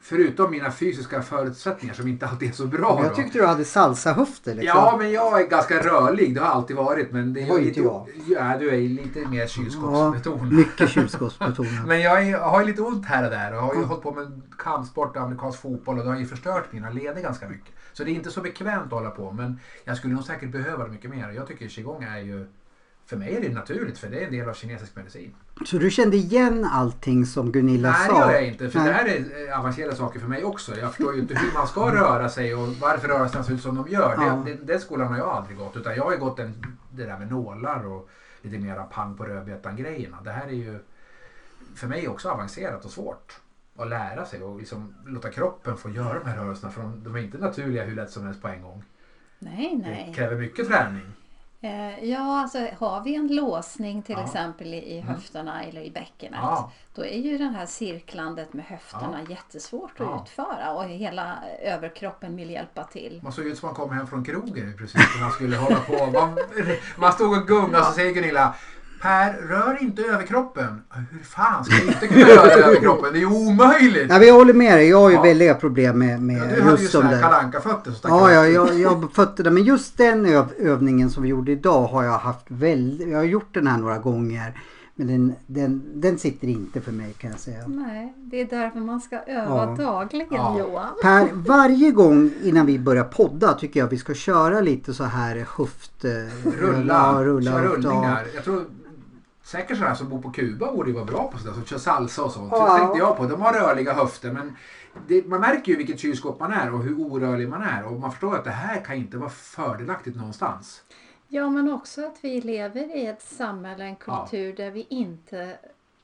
Förutom 0.00 0.50
mina 0.50 0.70
fysiska 0.70 1.22
förutsättningar 1.22 1.94
som 1.94 2.08
inte 2.08 2.26
alltid 2.26 2.48
är 2.48 2.52
så 2.52 2.66
bra. 2.66 3.00
Jag 3.02 3.10
då. 3.10 3.14
tyckte 3.16 3.38
du 3.38 3.46
hade 3.46 3.64
salsahöfter 3.64 4.54
liksom. 4.54 4.78
Ja, 4.78 4.96
men 4.98 5.12
jag 5.12 5.40
är 5.40 5.46
ganska 5.46 5.78
rörlig. 5.82 6.34
Det 6.34 6.40
har 6.40 6.48
alltid 6.48 6.76
varit. 6.76 7.12
Men 7.12 7.32
det 7.32 7.48
var 7.48 7.58
inte 7.58 7.80
jag. 7.80 8.08
Ja, 8.26 8.56
du 8.58 8.68
är 8.74 8.78
lite 8.88 9.28
mer 9.28 9.46
kylskåpsbetonad. 9.46 10.52
mycket 10.52 10.88
kylskåpsbetonat. 10.90 11.72
Men 11.86 12.00
jag 12.00 12.28
är, 12.28 12.38
har 12.38 12.60
ju 12.60 12.66
lite 12.66 12.82
ont 12.82 13.06
här 13.06 13.24
och 13.24 13.30
där 13.30 13.54
och 13.54 13.62
har 13.62 13.72
ju 13.72 13.76
Mm. 13.78 13.88
hållit 13.88 14.02
på 14.02 14.12
med 14.12 14.42
kampsport 14.58 15.16
och 15.16 15.22
amerikansk 15.22 15.60
fotboll 15.60 15.98
och 15.98 16.04
det 16.04 16.10
har 16.10 16.18
ju 16.18 16.26
förstört 16.26 16.72
mina 16.72 16.90
leder 16.90 17.22
ganska 17.22 17.48
mycket. 17.48 17.74
Så 17.92 18.04
det 18.04 18.10
är 18.10 18.14
inte 18.14 18.30
så 18.30 18.40
bekvämt 18.40 18.84
att 18.86 18.90
hålla 18.92 19.10
på 19.10 19.32
men 19.32 19.60
jag 19.84 19.96
skulle 19.96 20.14
nog 20.14 20.24
säkert 20.24 20.52
behöva 20.52 20.84
det 20.84 20.90
mycket 20.90 21.10
mer. 21.10 21.30
Jag 21.30 21.46
tycker 21.46 21.68
qigong 21.68 22.02
är 22.02 22.18
ju, 22.18 22.46
för 23.06 23.16
mig 23.16 23.36
är 23.36 23.40
det 23.40 23.48
naturligt 23.48 23.98
för 23.98 24.08
det 24.08 24.20
är 24.20 24.24
en 24.26 24.32
del 24.32 24.48
av 24.48 24.54
kinesisk 24.54 24.96
medicin. 24.96 25.34
Så 25.66 25.78
du 25.78 25.90
kände 25.90 26.16
igen 26.16 26.64
allting 26.72 27.26
som 27.26 27.52
Gunilla 27.52 27.90
Nej 27.90 28.08
det 28.08 28.14
sa? 28.14 28.20
gör 28.20 28.32
jag 28.32 28.46
inte 28.46 28.70
för 28.70 28.78
Nej. 28.78 28.88
det 28.88 28.94
här 28.94 29.06
är 29.06 29.48
eh, 29.48 29.58
avancerade 29.58 29.96
saker 29.96 30.20
för 30.20 30.28
mig 30.28 30.44
också. 30.44 30.78
Jag 30.78 30.94
förstår 30.94 31.14
ju 31.14 31.20
inte 31.20 31.34
hur 31.38 31.52
man 31.54 31.66
ska 31.68 31.94
röra 31.94 32.28
sig 32.28 32.54
och 32.54 32.68
varför 32.68 33.08
rörelserna 33.08 33.44
ser 33.44 33.54
ut 33.54 33.62
som 33.62 33.74
de 33.74 33.88
gör. 33.88 34.14
Ja. 34.18 34.42
Det, 34.46 34.54
det, 34.54 34.64
den 34.72 34.80
skolan 34.80 35.08
har 35.08 35.18
jag 35.18 35.28
aldrig 35.28 35.58
gått 35.58 35.76
utan 35.76 35.96
jag 35.96 36.04
har 36.04 36.12
ju 36.12 36.18
gått 36.18 36.36
den, 36.36 36.66
det 36.90 37.04
där 37.04 37.18
med 37.18 37.30
nålar 37.30 37.86
och 37.86 38.08
lite 38.42 38.58
mera 38.58 38.82
pang 38.82 39.16
på 39.16 39.24
rödbetan 39.24 39.76
grejerna. 39.76 40.18
Det 40.24 40.30
här 40.30 40.46
är 40.46 40.52
ju 40.52 40.78
för 41.74 41.86
mig 41.86 42.08
också 42.08 42.28
avancerat 42.28 42.84
och 42.84 42.90
svårt 42.90 43.40
att 43.78 43.88
lära 43.88 44.26
sig 44.26 44.42
och 44.42 44.58
liksom 44.58 44.94
låta 45.06 45.30
kroppen 45.30 45.76
få 45.76 45.90
göra 45.90 46.18
de 46.18 46.28
här 46.30 46.36
rörelserna 46.36 46.72
för 46.72 46.82
de, 46.82 47.04
de 47.04 47.14
är 47.16 47.18
inte 47.18 47.38
naturliga 47.38 47.84
hur 47.84 47.94
lätt 47.96 48.10
som 48.10 48.24
helst 48.26 48.42
på 48.42 48.48
en 48.48 48.62
gång. 48.62 48.84
Nej, 49.38 49.80
Det 49.84 49.90
nej. 49.90 50.12
kräver 50.16 50.36
mycket 50.36 50.68
träning. 50.68 51.12
Eh, 51.64 52.04
Ja, 52.04 52.40
alltså 52.40 52.58
har 52.78 53.00
vi 53.04 53.14
en 53.14 53.28
låsning 53.28 54.02
till 54.02 54.14
Ja. 54.18 54.24
exempel 54.24 54.74
i, 54.74 54.98
Mm. 55.00 55.14
höfterna 55.14 55.62
eller 55.64 55.80
i 55.80 55.90
bäckenet. 55.90 56.40
Ja. 56.42 56.72
Då 56.94 57.04
är 57.04 57.18
ju 57.18 57.38
den 57.38 57.54
här 57.54 57.66
cirklandet 57.66 58.52
med 58.52 58.64
höfterna 58.64 59.18
jättesvårt 59.28 59.90
att 59.90 60.06
Ja. 60.06 60.22
utföra 60.26 60.72
och 60.72 60.84
hela 60.84 61.38
överkroppen 61.62 62.36
vill 62.36 62.50
hjälpa 62.50 62.84
till. 62.84 63.20
Man 63.22 63.32
såg 63.32 63.46
ut 63.46 63.58
som 63.58 63.66
man 63.66 63.74
kom 63.76 63.90
hem 63.92 64.06
från 64.06 64.24
krogen 64.24 64.74
precis 64.78 65.00
när 65.14 65.22
man 65.22 65.30
skulle 65.32 65.56
hålla 65.56 65.76
på. 65.80 66.06
Man, 66.12 66.38
man 66.96 67.12
stod 67.12 67.38
och 67.38 67.46
gungade 67.46 67.78
och 67.78 67.84
så 67.84 67.92
säger 67.92 68.12
Gunilla 68.14 68.54
Per, 69.02 69.32
rör 69.48 69.78
inte 69.82 70.02
överkroppen. 70.02 70.82
Hur 71.10 71.18
fan 71.24 71.64
ska 71.64 71.74
jag 71.76 71.86
inte 71.86 72.06
kunna 72.06 72.26
röra 72.26 72.50
överkroppen? 72.52 73.12
Det 73.12 73.18
är 73.18 73.20
ju 73.20 73.26
omöjligt! 73.26 74.06
Ja, 74.10 74.18
vi 74.18 74.30
håller 74.30 74.54
med 74.54 74.78
dig. 74.78 74.88
Jag 74.88 75.00
har 75.00 75.10
ju 75.10 75.16
Ja. 75.16 75.22
väldiga 75.22 75.54
problem 75.54 75.98
med, 75.98 76.22
med 76.22 76.36
Ja, 76.36 76.42
du 76.56 76.62
hade 76.62 76.76
ju 76.76 76.82
just 76.82 76.92
de 76.92 76.98
såna 76.98 77.06
här 77.08 77.16
där. 77.42 77.50
Kalle 77.52 77.60
fötter 77.60 77.90
som 77.92 78.10
Ja, 78.10 78.32
ja 78.32 78.46
jag, 78.46 78.78
jag 78.80 79.12
fötterna. 79.14 79.50
Men 79.50 79.62
just 79.64 79.98
den 79.98 80.26
öv, 80.26 80.44
övningen 80.58 81.10
som 81.10 81.22
vi 81.22 81.28
gjorde 81.28 81.52
idag 81.52 81.82
har 81.86 82.04
jag 82.04 82.18
haft 82.18 82.44
väldigt... 82.48 83.08
Jag 83.08 83.18
har 83.18 83.24
gjort 83.24 83.54
den 83.54 83.66
här 83.66 83.78
några 83.78 83.98
gånger. 83.98 84.60
Men 84.94 85.06
den, 85.06 85.34
den, 85.46 85.82
den 85.94 86.18
sitter 86.18 86.48
inte 86.48 86.80
för 86.80 86.92
mig 86.92 87.12
kan 87.18 87.30
jag 87.30 87.40
säga. 87.40 87.58
Nej, 87.66 88.14
det 88.16 88.40
är 88.40 88.44
därför 88.44 88.78
man 88.80 89.00
ska 89.00 89.16
öva 89.18 89.74
Ja. 89.78 89.84
dagligen 89.84 90.28
Ja. 90.30 90.58
Johan. 90.58 90.88
Per, 91.02 91.28
varje 91.34 91.90
gång 91.90 92.30
innan 92.42 92.66
vi 92.66 92.78
börjar 92.78 93.04
podda 93.04 93.52
tycker 93.54 93.80
jag 93.80 93.86
vi 93.86 93.98
ska 93.98 94.14
köra 94.14 94.60
lite 94.60 94.94
så 94.94 95.04
här 95.04 95.46
höft... 95.56 96.04
eh, 96.04 96.10
Rulla, 96.60 97.12
ja, 97.16 97.24
rulla 97.24 97.50
höft, 97.50 97.64
ja. 97.64 97.70
rullningar. 97.76 98.24
Jag 98.34 98.44
tror 98.44 98.64
säkert 99.52 99.78
sådana 99.78 99.94
som 99.94 100.08
bor 100.08 100.22
på 100.22 100.30
Kuba 100.30 100.72
borde 100.72 100.88
ju 100.90 100.94
vara 100.94 101.04
bra 101.04 101.28
på 101.32 101.38
sådär, 101.38 101.52
som 101.54 101.64
kör 101.64 101.78
salsa 101.78 102.22
och 102.24 102.32
sånt. 102.32 102.50
Så 102.50 102.56
Ja. 102.56 102.72
det 102.74 102.78
tänkte 102.80 102.98
jag 102.98 103.16
på. 103.16 103.24
De 103.26 103.40
har 103.42 103.52
rörliga 103.52 103.92
höfter 103.92 104.30
men 104.32 104.56
det, 105.08 105.26
man 105.26 105.40
märker 105.40 105.72
ju 105.72 105.78
vilket 105.78 106.00
kylskåp 106.00 106.40
man 106.40 106.52
är 106.52 106.74
och 106.74 106.82
hur 106.82 106.94
orörlig 107.00 107.48
man 107.48 107.62
är. 107.62 107.84
Och 107.86 108.00
man 108.00 108.10
förstår 108.10 108.34
att 108.36 108.44
det 108.44 108.50
här 108.50 108.80
kan 108.84 108.96
inte 108.96 109.16
vara 109.16 109.30
fördelaktigt 109.30 110.16
någonstans. 110.16 110.82
Ja, 111.28 111.50
men 111.50 111.72
också 111.72 112.06
att 112.06 112.16
vi 112.20 112.40
lever 112.40 112.96
i 112.96 113.06
ett 113.06 113.22
samhälle, 113.22 113.84
en 113.84 113.96
Ja. 114.06 114.26
kultur 114.28 114.52
där 114.52 114.70
vi 114.70 114.86
inte 114.88 115.36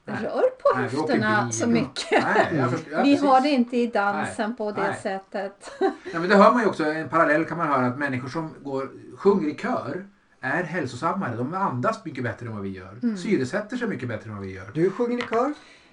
Nej. 0.04 0.16
rör 0.22 0.42
på 0.62 0.78
Nej, 0.78 0.88
höfterna 0.88 1.50
så 1.52 1.68
mycket. 1.68 2.24
Nej, 2.52 2.68
förstår, 2.70 2.92
ja, 2.92 2.98
vi 3.02 3.12
precis. 3.12 3.28
har 3.28 3.40
det 3.40 3.48
inte 3.48 3.76
i 3.76 3.86
dansen 3.86 4.48
Nej, 4.50 4.56
på 4.56 4.72
det 4.72 4.82
nej. 4.82 4.96
sättet. 5.02 5.70
Ja, 6.12 6.20
men 6.20 6.28
det 6.28 6.36
hör 6.36 6.52
man 6.52 6.62
ju 6.62 6.68
också, 6.68 6.84
en 6.84 7.08
parallell 7.08 7.44
kan 7.44 7.58
man 7.58 7.68
höra 7.68 7.86
att 7.86 7.98
människor 7.98 8.28
som 8.28 8.54
går, 8.62 8.88
sjunger 9.16 9.48
i 9.48 9.54
kör 9.54 10.06
är 10.40 10.62
hälsosammare. 10.62 11.36
De 11.36 11.54
andas 11.54 12.04
mycket 12.04 12.24
bättre 12.24 12.46
än 12.46 12.52
vad 12.52 12.62
vi 12.62 12.68
gör. 12.68 12.98
Mm. 13.02 13.16
Syresätter 13.16 13.76
sig 13.76 13.88
mycket 13.88 14.08
bättre 14.08 14.30
än 14.30 14.36
vad 14.36 14.44
vi 14.46 14.52
gör. 14.54 14.70
Du 14.74 14.90
sjunger 14.90 15.18
i 15.18 15.22
kör? 15.22 15.52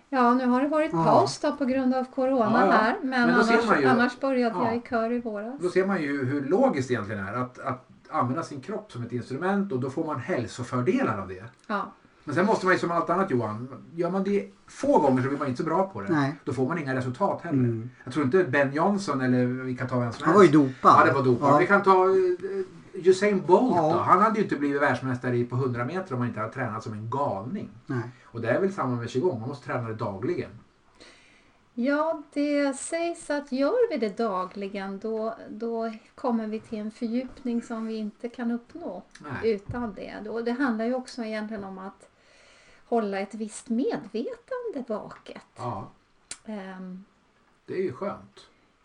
Ja, 0.09 0.33
nu 0.33 0.45
har 0.45 0.61
det 0.61 0.67
varit 0.67 0.89
Ja. 0.93 1.03
paus 1.03 1.39
då 1.39 1.51
på 1.55 1.65
grund 1.65 1.95
av 1.95 2.03
corona 2.15 2.51
Ja, 2.61 2.65
ja. 2.65 2.71
här. 2.71 2.95
Men, 3.01 3.09
Men 3.09 3.29
annars, 3.29 3.81
ju- 3.81 3.85
annars 3.87 4.19
började 4.19 4.55
Ja. 4.55 4.65
jag 4.67 4.77
i 4.77 4.81
kör 4.89 5.11
i 5.11 5.19
våras. 5.19 5.53
Då 5.61 5.69
ser 5.69 5.85
man 5.87 6.01
ju 6.01 6.25
hur 6.25 6.41
logiskt 6.45 6.87
det 6.87 6.93
egentligen 6.93 7.27
är 7.27 7.33
att, 7.33 7.59
att 7.59 7.87
använda 8.09 8.43
sin 8.43 8.61
kropp 8.61 8.91
som 8.91 9.03
ett 9.03 9.11
instrument 9.11 9.71
och 9.71 9.79
då 9.79 9.89
får 9.89 10.05
man 10.05 10.19
hälsofördelar 10.19 11.19
av 11.21 11.27
det. 11.27 11.43
Ja. 11.67 11.91
Men 12.23 12.35
sen 12.35 12.45
måste 12.45 12.65
man 12.65 12.73
ju 12.75 12.79
som 12.79 12.91
allt 12.91 13.09
annat 13.09 13.31
Johan, 13.31 13.67
gör 13.95 14.09
man 14.11 14.23
det 14.23 14.49
få 14.67 14.99
gånger 14.99 15.21
så 15.23 15.27
blir 15.29 15.37
man 15.39 15.47
inte 15.47 15.63
så 15.63 15.69
bra 15.69 15.87
på 15.87 16.01
det. 16.01 16.13
Nej. 16.13 16.35
Då 16.43 16.53
får 16.53 16.67
man 16.67 16.77
inga 16.77 16.95
resultat 16.95 17.41
heller. 17.43 17.59
Mm. 17.59 17.89
Jag 18.03 18.13
tror 18.13 18.25
inte 18.25 18.43
Ben 18.43 18.73
Johnson 18.73 19.21
eller 19.21 19.45
vi 19.45 19.75
kan 19.75 19.87
ta 19.87 19.99
vem 19.99 20.11
som 20.11 20.25
Han 20.25 20.33
var 20.35 20.43
ju 20.43 20.47
helst. 20.49 20.81
dopad. 20.81 20.99
Ja, 21.01 21.05
det 21.05 21.13
var 21.13 21.23
dopad. 21.23 21.49
Ja. 21.53 21.57
Vi 21.57 21.67
kan 21.67 21.83
ta 21.83 21.91
eh, 22.05 22.15
Usain 22.95 23.45
Bolt 23.45 23.75
Ja. 23.75 23.81
då. 23.93 23.97
Han 23.99 24.21
hade 24.21 24.37
ju 24.37 24.43
inte 24.43 24.55
blivit 24.55 24.81
världsmästare 24.81 25.37
i- 25.37 25.45
på 25.45 25.55
100 25.55 25.85
meter 25.85 26.13
om 26.13 26.19
han 26.19 26.27
inte 26.27 26.39
hade 26.39 26.53
tränat 26.53 26.83
som 26.83 26.93
en 26.93 27.09
galning. 27.09 27.69
Nej. 27.85 28.01
Och 28.23 28.41
det 28.41 28.49
är 28.49 28.61
väl 28.61 28.73
samma 28.73 28.95
med 28.95 29.09
qigong, 29.09 29.39
man 29.39 29.49
måste 29.49 29.65
träna 29.65 29.87
det 29.87 29.93
dagligen. 29.95 30.51
ja, 31.73 32.21
det 32.33 32.73
sägs 32.73 33.29
att 33.29 33.51
gör 33.51 33.89
vi 33.89 33.97
det 33.97 34.17
dagligen 34.17 34.99
då, 34.99 35.35
då 35.49 35.91
kommer 36.15 36.47
vi 36.47 36.59
till 36.59 36.79
en 36.79 36.91
fördjupning 36.91 37.61
som 37.61 37.85
vi 37.87 37.95
inte 37.95 38.29
kan 38.29 38.51
uppnå 38.51 39.03
Nej. 39.19 39.51
utan 39.53 39.93
det. 39.93 40.29
Och 40.29 40.43
det 40.43 40.51
handlar 40.51 40.85
ju 40.85 40.93
också 40.93 41.23
egentligen 41.23 41.63
om 41.63 41.77
att 41.77 42.09
hålla 42.85 43.19
ett 43.19 43.33
visst 43.33 43.69
medvetande 43.69 44.83
vaket. 44.87 45.41
Ja, 45.57 45.87
Ehm, 46.45 47.03
det 47.65 47.73
är 47.73 47.81
ju 47.83 47.93
skönt. 47.93 48.35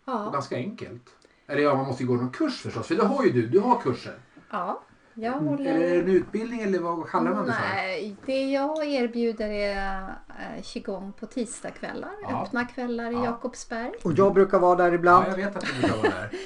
Och 0.04 0.12
ja, 0.12 0.30
ganska 0.32 0.56
enkelt. 0.56 1.10
Eller 1.50 1.62
ja, 1.62 1.74
man 1.74 1.86
måste 1.86 2.02
ju 2.02 2.08
gå 2.08 2.14
någon 2.14 2.30
kurs 2.30 2.60
förstås, 2.62 2.86
för 2.86 2.94
det 2.94 3.04
har 3.06 3.24
ju 3.24 3.30
du. 3.32 3.46
Du 3.46 3.60
har 3.60 3.80
kurser. 3.80 4.14
ja, 4.50 4.80
jag 5.14 5.36
Eller 5.36 5.50
är 5.50 5.56
det 5.56 5.70
håller... 5.72 6.00
en 6.00 6.08
utbildning 6.08 6.60
eller 6.60 6.78
vad 6.78 7.08
kallar 7.08 7.30
man 7.34 7.46
det 7.46 7.52
för? 7.52 7.60
Nej, 7.76 8.16
det 8.26 8.44
jag 8.50 8.84
erbjuder 8.84 9.50
är 9.50 9.98
eh, 10.28 10.62
qigong 10.62 11.12
på 11.12 11.26
tisdagskvällar, 11.26 12.10
Ja. 12.22 12.42
öppna 12.42 12.64
kvällar 12.64 13.10
i 13.10 13.14
Ja. 13.14 13.24
Jakobsberg. 13.24 13.92
Och 14.04 14.12
jag 14.12 14.34
brukar 14.34 14.58
vara 14.58 14.76
där 14.76 14.88
Ja, 14.88 14.94
ibland. 14.94 15.26
jag 15.28 15.36
vet 15.36 15.56
att 15.56 15.64
du 15.66 15.80
brukar 15.80 15.96
vara 15.96 16.10
där. 16.10 16.30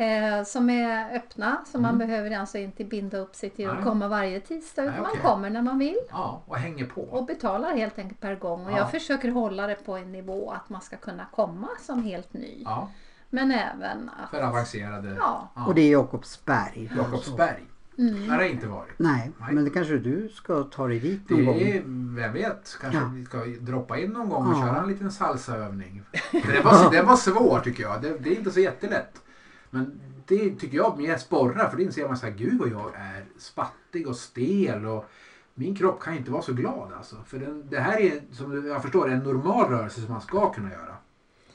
Eh, 0.00 0.44
som 0.44 0.70
är 0.70 1.16
öppna 1.16 1.64
så 1.66 1.78
man 1.80 1.94
Mm. 1.94 2.08
behöver 2.08 2.38
alltså 2.38 2.58
inte 2.58 2.84
binda 2.84 3.18
upp 3.18 3.34
sig 3.34 3.50
till 3.50 3.68
att 3.70 3.84
komma 3.84 4.08
varje 4.08 4.40
tisdag 4.40 4.82
utan 4.82 4.92
Nej, 4.94 5.02
man 5.02 5.10
okej. 5.10 5.22
kommer 5.22 5.50
när 5.50 5.62
man 5.62 5.78
vill 5.78 5.98
Ja, 6.10 6.42
och 6.46 6.56
hänger 6.56 6.86
på. 6.86 7.00
och 7.00 7.24
betalar 7.26 7.76
helt 7.76 7.98
enkelt 7.98 8.20
per 8.20 8.34
gång. 8.36 8.66
Och 8.66 8.72
Ja. 8.72 8.76
jag 8.76 8.90
försöker 8.90 9.28
hålla 9.30 9.66
det 9.66 9.74
på 9.74 9.96
en 9.96 10.12
nivå 10.12 10.50
att 10.50 10.68
man 10.68 10.80
ska 10.80 10.96
kunna 10.96 11.26
komma 11.34 11.68
som 11.80 12.02
helt 12.02 12.32
ny. 12.32 12.62
Ja, 12.64 12.90
Men 13.30 13.50
även 13.50 14.08
att... 14.08 14.30
För 14.30 14.42
avancerade. 14.42 15.14
Ja. 15.18 15.48
Och 15.66 15.74
det 15.74 15.80
är 15.80 15.90
Jakobsberg. 15.92 16.92
Jakobsberg. 16.96 17.64
Mm. 17.98 18.20
Där 18.28 18.34
har 18.34 18.42
jag 18.42 18.50
inte 18.50 18.66
varit. 18.66 18.92
Nej, 18.96 19.32
Nej. 19.40 19.54
men 19.54 19.64
det 19.64 19.70
kanske 19.70 19.98
du 19.98 20.28
ska 20.28 20.62
ta 20.62 20.86
dig 20.88 21.00
dit 21.00 21.30
någon 21.30 21.44
gång. 21.44 21.58
Det 21.58 21.76
är, 21.76 21.82
vem 22.16 22.32
vet, 22.32 22.78
kanske 22.80 23.00
Ja. 23.00 23.10
vi 23.14 23.24
ska 23.24 23.38
droppa 23.44 23.98
in 23.98 24.10
någon 24.10 24.28
gång 24.28 24.46
och 24.46 24.52
Ja. 24.54 24.60
köra 24.66 24.82
en 24.82 24.88
liten 24.88 25.10
salsaövning. 25.12 26.02
Det, 26.32 26.64
var, 26.64 26.90
det 26.90 27.02
var 27.02 27.16
svår 27.16 27.60
tycker 27.64 27.82
jag. 27.82 28.02
Det, 28.02 28.18
det 28.18 28.30
är 28.30 28.38
inte 28.38 28.50
så 28.50 28.60
jättelätt. 28.60 29.22
Men 29.70 30.00
det 30.26 30.50
tycker 30.54 30.76
jag 30.76 30.98
mer 30.98 31.16
sporrar 31.16 31.68
för 31.68 31.76
det 31.76 31.82
inser 31.82 32.08
man 32.08 32.16
så 32.16 32.26
här, 32.26 32.32
gud 32.32 32.58
vad 32.58 32.68
jag 32.68 32.94
är 32.94 33.24
spattig 33.38 34.08
och 34.08 34.16
stel 34.16 34.86
och 34.86 35.10
min 35.54 35.74
kropp 35.76 36.00
kan 36.00 36.14
inte 36.16 36.30
vara 36.30 36.42
så 36.42 36.52
glad 36.52 36.92
alltså. 36.96 37.16
För 37.26 37.38
den, 37.38 37.64
det 37.70 37.80
här 37.80 38.00
är 38.00 38.20
som 38.32 38.66
jag 38.66 38.82
förstår 38.82 39.10
en 39.10 39.18
normal 39.18 39.70
rörelse 39.70 40.00
som 40.00 40.12
man 40.12 40.20
ska 40.20 40.52
kunna 40.52 40.70
göra. 40.70 40.96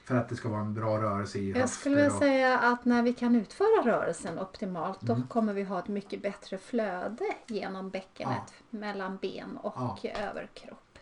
För 0.05 0.15
att 0.15 0.29
det 0.29 0.35
ska 0.35 0.49
vara 0.49 0.61
en 0.61 0.73
bra 0.73 0.97
rörelse 1.01 1.39
i 1.39 1.51
Jag 1.51 1.69
skulle 1.69 1.95
vilja 1.95 2.09
höfter 2.09 2.25
och- 2.27 2.29
säga 2.31 2.59
att 2.59 2.85
när 2.85 3.03
vi 3.03 3.13
kan 3.13 3.35
utföra 3.35 3.81
rörelsen 3.85 4.39
optimalt 4.39 5.01
då 5.01 5.13
Mm. 5.13 5.27
kommer 5.27 5.53
vi 5.53 5.63
ha 5.63 5.79
ett 5.79 5.87
mycket 5.87 6.21
bättre 6.21 6.57
flöde 6.57 7.25
genom 7.47 7.89
bäckenet 7.89 8.53
mellan 8.69 9.17
ben 9.21 9.57
och 9.61 10.05
överkropp. 10.05 10.99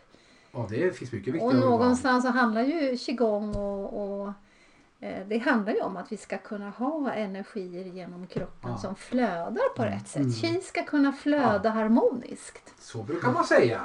Ja, 0.52 0.68
det 0.70 0.98
finns 0.98 1.12
mycket 1.12 1.34
viktigt 1.34 1.42
Och 1.48 1.56
någonstans 1.56 2.26
så 2.26 2.32
handlar 2.32 2.62
ju 2.62 2.98
qigong 2.98 3.56
och, 3.56 4.02
och 4.22 4.34
eh, 5.00 5.28
det 5.28 5.38
handlar 5.38 5.74
ju 5.74 5.82
om 5.82 5.98
att 5.98 6.12
vi 6.12 6.18
ska 6.18 6.38
kunna 6.38 6.70
ha 6.70 7.12
energier 7.14 7.86
genom 7.86 8.28
kroppen 8.28 8.72
Ja. 8.72 8.78
som 8.78 8.96
flödar 8.96 9.76
på 9.76 9.84
rätt 9.84 10.08
sätt. 10.08 10.22
Mm. 10.22 10.32
Qi 10.34 10.62
ska 10.62 10.84
kunna 10.84 11.12
flöda 11.14 11.70
harmoniskt. 11.70 12.74
Så 12.80 13.04
brukar 13.04 13.32
man 13.32 13.44
säga. 13.44 13.82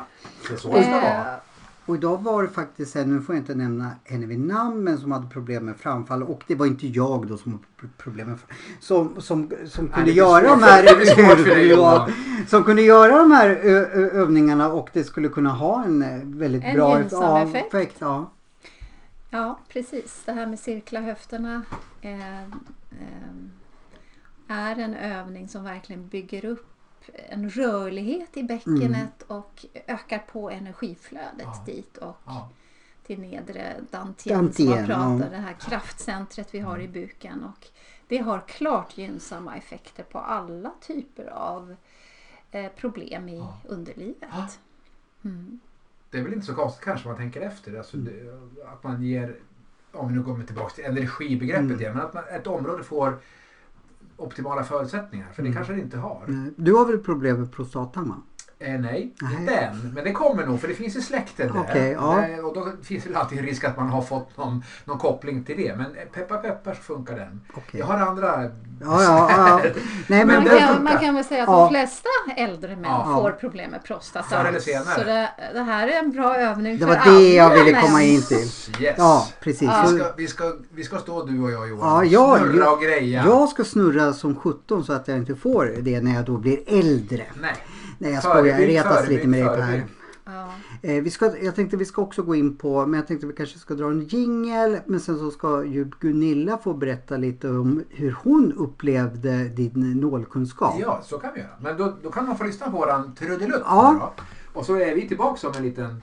Det 0.48 0.54
är 0.54 0.58
så 0.58 0.68
det 0.72 0.82
ska 0.82 0.92
vara. 1.00 1.40
Och 1.86 1.94
idag 1.94 2.22
var 2.22 2.42
det 2.42 2.48
faktiskt 2.48 2.96
en, 2.96 3.14
nu 3.16 3.22
får 3.22 3.34
jag 3.34 3.42
inte 3.42 3.54
nämna 3.54 3.90
henne 4.04 4.26
vid 4.26 4.40
namn, 4.40 4.84
men 4.84 4.98
som 4.98 5.12
hade 5.12 5.28
problem 5.28 5.64
med 5.64 5.76
framfall. 5.76 6.22
Och 6.22 6.42
det 6.46 6.54
var 6.54 6.66
inte 6.66 6.86
jag 6.86 7.26
då 7.26 7.36
som 7.36 7.52
hade 7.52 7.64
pro- 7.76 7.88
problem 7.98 8.28
med. 8.28 8.38
Som, 8.80 9.20
som, 9.20 9.50
som 9.66 9.88
kunde 9.88 10.12
göra 10.12 10.48
de 10.48 10.62
här 10.62 12.46
som 12.46 12.64
kunde 12.64 12.82
göra 12.82 13.16
de 13.16 13.30
här 13.30 13.48
ö, 13.48 13.86
ö, 13.92 14.10
övningarna 14.10 14.72
och 14.72 14.88
det 14.92 15.04
skulle 15.04 15.28
kunna 15.28 15.50
ha 15.50 15.84
en 15.84 16.02
eh, 16.02 16.20
väldigt 16.24 16.64
En 16.64 16.74
bra 16.74 16.98
gynnsam 16.98 17.22
ja, 17.22 17.58
effekt. 17.66 17.96
Ja. 17.98 18.30
Ja, 19.30 19.58
precis. 19.68 20.22
Det 20.26 20.32
här 20.32 20.46
med 20.46 20.58
cirkla 20.58 21.00
höfterna 21.00 21.62
eh, 22.02 22.42
eh, 22.42 22.46
är 24.48 24.76
en 24.78 24.94
övning 24.94 25.48
som 25.48 25.64
verkligen 25.64 26.08
bygger 26.08 26.44
upp 26.44 26.66
en 27.28 27.50
rörlighet 27.50 28.36
i 28.36 28.42
bäckenet 28.42 29.22
och 29.26 29.66
ökar 29.86 30.18
på 30.18 30.50
energiflödet 30.50 31.38
Ja. 31.38 31.62
dit 31.66 31.96
och 31.96 32.16
Ja. 32.24 32.48
till 33.06 33.20
nedre 33.20 33.76
dantien 33.90 34.36
som 34.38 34.46
Dantien, 34.46 34.68
man 34.68 34.86
pratar, 35.18 35.32
ja. 35.34 35.38
det 35.38 35.42
här 35.46 35.56
kraftcentret 35.60 36.54
vi 36.54 36.58
har 36.58 36.78
i 36.78 36.88
buken. 36.88 37.44
Och 37.44 37.66
det 38.08 38.18
har 38.18 38.40
klart 38.48 38.98
gynnsamma 38.98 39.56
effekter 39.56 40.02
på 40.02 40.18
alla 40.18 40.72
typer 40.80 41.26
av 41.26 41.76
eh, 42.50 42.72
problem 42.76 43.28
i 43.28 43.42
underlivet. 43.68 44.28
Ja. 44.32 44.48
Mm. 45.24 45.60
Det 46.10 46.18
är 46.18 46.22
väl 46.22 46.32
inte 46.32 46.46
så 46.46 46.54
konstigt 46.54 46.84
kanske 46.84 47.08
om 47.08 47.10
man 47.12 47.20
tänker 47.22 47.40
efter. 47.40 47.78
Alltså 47.78 47.96
det, 47.96 48.12
att 48.72 48.82
man 48.82 49.02
ger, 49.02 49.36
om 49.92 50.08
vi 50.08 50.14
nu 50.14 50.22
kommer 50.24 50.44
tillbaka 50.44 50.74
till 50.74 50.84
energibegreppet 50.84 51.64
Mm. 51.64 51.80
igen, 51.80 51.94
men 51.94 52.06
att 52.06 52.14
man, 52.14 52.24
ett 52.30 52.46
område 52.46 52.84
får 52.84 53.18
optimala 54.16 54.64
förutsättningar. 54.64 55.26
För 55.32 55.42
det 55.42 55.48
Mm. 55.48 55.56
kanske 55.56 55.72
det 55.72 55.80
inte 55.80 55.98
har. 55.98 56.50
Du 56.56 56.72
har 56.74 56.86
väl 56.86 56.98
problem 56.98 57.38
med 57.40 57.52
prostatan 57.52 58.08
va? 58.08 58.16
Eh, 58.58 58.68
nej, 58.80 59.14
Nej. 59.22 59.36
inte 59.40 59.54
än. 59.54 59.92
Men 59.94 60.04
det 60.04 60.12
kommer 60.12 60.46
nog 60.46 60.60
för 60.60 60.68
det 60.68 60.74
finns 60.74 60.96
i 60.96 61.02
släkten 61.02 61.52
där. 61.52 61.60
Okej, 61.60 61.90
ja. 61.90 62.24
Eh, 62.26 62.44
Och 62.44 62.54
då 62.54 62.72
finns 62.82 63.04
det 63.04 63.16
alltid 63.18 63.38
en 63.38 63.44
risk 63.44 63.64
att 63.64 63.76
man 63.76 63.88
har 63.88 64.02
fått 64.02 64.36
någon, 64.36 64.62
någon 64.84 64.98
koppling 64.98 65.44
till 65.44 65.56
det. 65.56 65.76
Men 65.76 65.86
eh, 65.86 66.02
peppar 66.12 66.38
peppar 66.38 66.74
så 66.74 66.82
funkar 66.82 67.16
den. 67.16 67.40
Okej. 67.54 67.80
Jag 67.80 67.86
har 67.86 67.98
andra... 67.98 68.42
Ja, 68.80 69.02
ja, 69.02 69.30
ja. 69.36 69.60
Nej, 70.06 70.24
men, 70.24 70.26
Man, 70.34 70.44
det 70.44 70.58
kan, 70.58 70.84
man 70.84 70.98
kan 70.98 71.14
väl 71.14 71.24
säga 71.24 71.42
att 71.42 71.48
Ja. 71.48 71.60
de 71.60 71.68
flesta 71.70 72.08
äldre 72.36 72.76
män 72.76 72.84
Ja. 72.84 73.04
får 73.22 73.30
problem 73.30 73.70
med 73.70 73.84
prostata. 73.84 74.28
Förr 74.28 74.44
eller 74.44 74.60
senare. 74.60 74.94
Så 74.98 75.04
det, 75.04 75.28
det 75.54 75.62
här 75.62 75.88
är 75.88 75.98
en 75.98 76.12
bra 76.12 76.36
övning 76.36 76.78
det 76.78 76.86
för 76.86 76.86
var 76.86 77.18
det 77.20 77.34
jag 77.34 77.46
alla 77.52 77.64
ville 77.64 77.72
män. 77.76 77.82
komma 77.86 78.02
in 78.02 78.22
till. 78.22 78.36
Yes. 78.80 78.94
Ja, 78.98 79.28
precis. 79.40 79.62
Ja. 79.68 79.84
Vi, 79.90 79.98
ska, 79.98 80.12
vi, 80.16 80.26
ska, 80.28 80.52
vi 80.74 80.84
ska 80.84 80.98
stå 80.98 81.24
du 81.26 81.42
och 81.42 81.50
jag 81.50 81.68
Johan 81.68 81.88
Ja, 81.88 81.96
och 81.98 82.06
jag- 82.06 82.38
snurra 82.50 82.70
och 82.70 82.82
greja. 82.82 83.24
Jag 83.26 83.48
ska 83.48 83.64
snurra 83.64 84.12
som 84.12 84.36
17 84.36 84.84
så 84.84 84.92
att 84.92 85.08
jag 85.08 85.16
inte 85.16 85.34
får 85.34 85.72
det 85.80 86.00
när 86.00 86.14
jag 86.14 86.24
då 86.24 86.36
blir 86.36 86.58
äldre. 86.66 87.22
Nej. 87.40 87.54
Nej 87.98 88.12
jag 88.12 88.22
skojar, 88.22 88.58
jag 88.58 88.68
retas 88.68 89.08
lite 89.08 89.28
med 89.28 89.44
här. 89.44 89.56
förebygg. 89.56 89.84
Ja. 90.24 90.48
Eh, 90.82 91.02
vi 91.02 91.10
ska, 91.10 91.36
jag 91.36 91.54
tänkte 91.54 91.76
vi 91.76 91.84
ska 91.84 92.02
också 92.02 92.22
gå 92.22 92.34
in 92.34 92.56
på, 92.56 92.86
men 92.86 93.00
jag 93.00 93.06
tänkte 93.06 93.26
vi 93.26 93.32
kanske 93.32 93.58
ska 93.58 93.74
dra 93.74 93.90
en 93.90 94.00
jingel. 94.00 94.78
Men 94.86 95.00
sen 95.00 95.18
så 95.18 95.30
ska 95.30 95.64
ju 95.64 95.90
Gunilla 96.00 96.58
få 96.58 96.74
berätta 96.74 97.16
lite 97.16 97.48
om 97.48 97.84
hur 97.88 98.16
hon 98.22 98.52
upplevde 98.52 99.44
din 99.44 100.00
nålkunskap. 100.00 100.74
Ja, 100.80 101.00
så 101.04 101.18
kan 101.18 101.30
vi 101.34 101.40
göra. 101.40 101.50
Men 101.60 101.76
då, 101.76 101.96
då 102.02 102.10
kan 102.10 102.26
man 102.26 102.38
få 102.38 102.44
lyssna 102.44 102.70
på 102.70 102.76
våran 102.76 103.14
trudelutt. 103.14 103.62
Ja. 103.64 104.12
då. 104.16 104.24
Och 104.60 104.66
så 104.66 104.76
är 104.76 104.94
vi 104.94 105.08
tillbaka 105.08 105.48
om 105.48 105.54
en 105.56 105.62
liten 105.62 106.02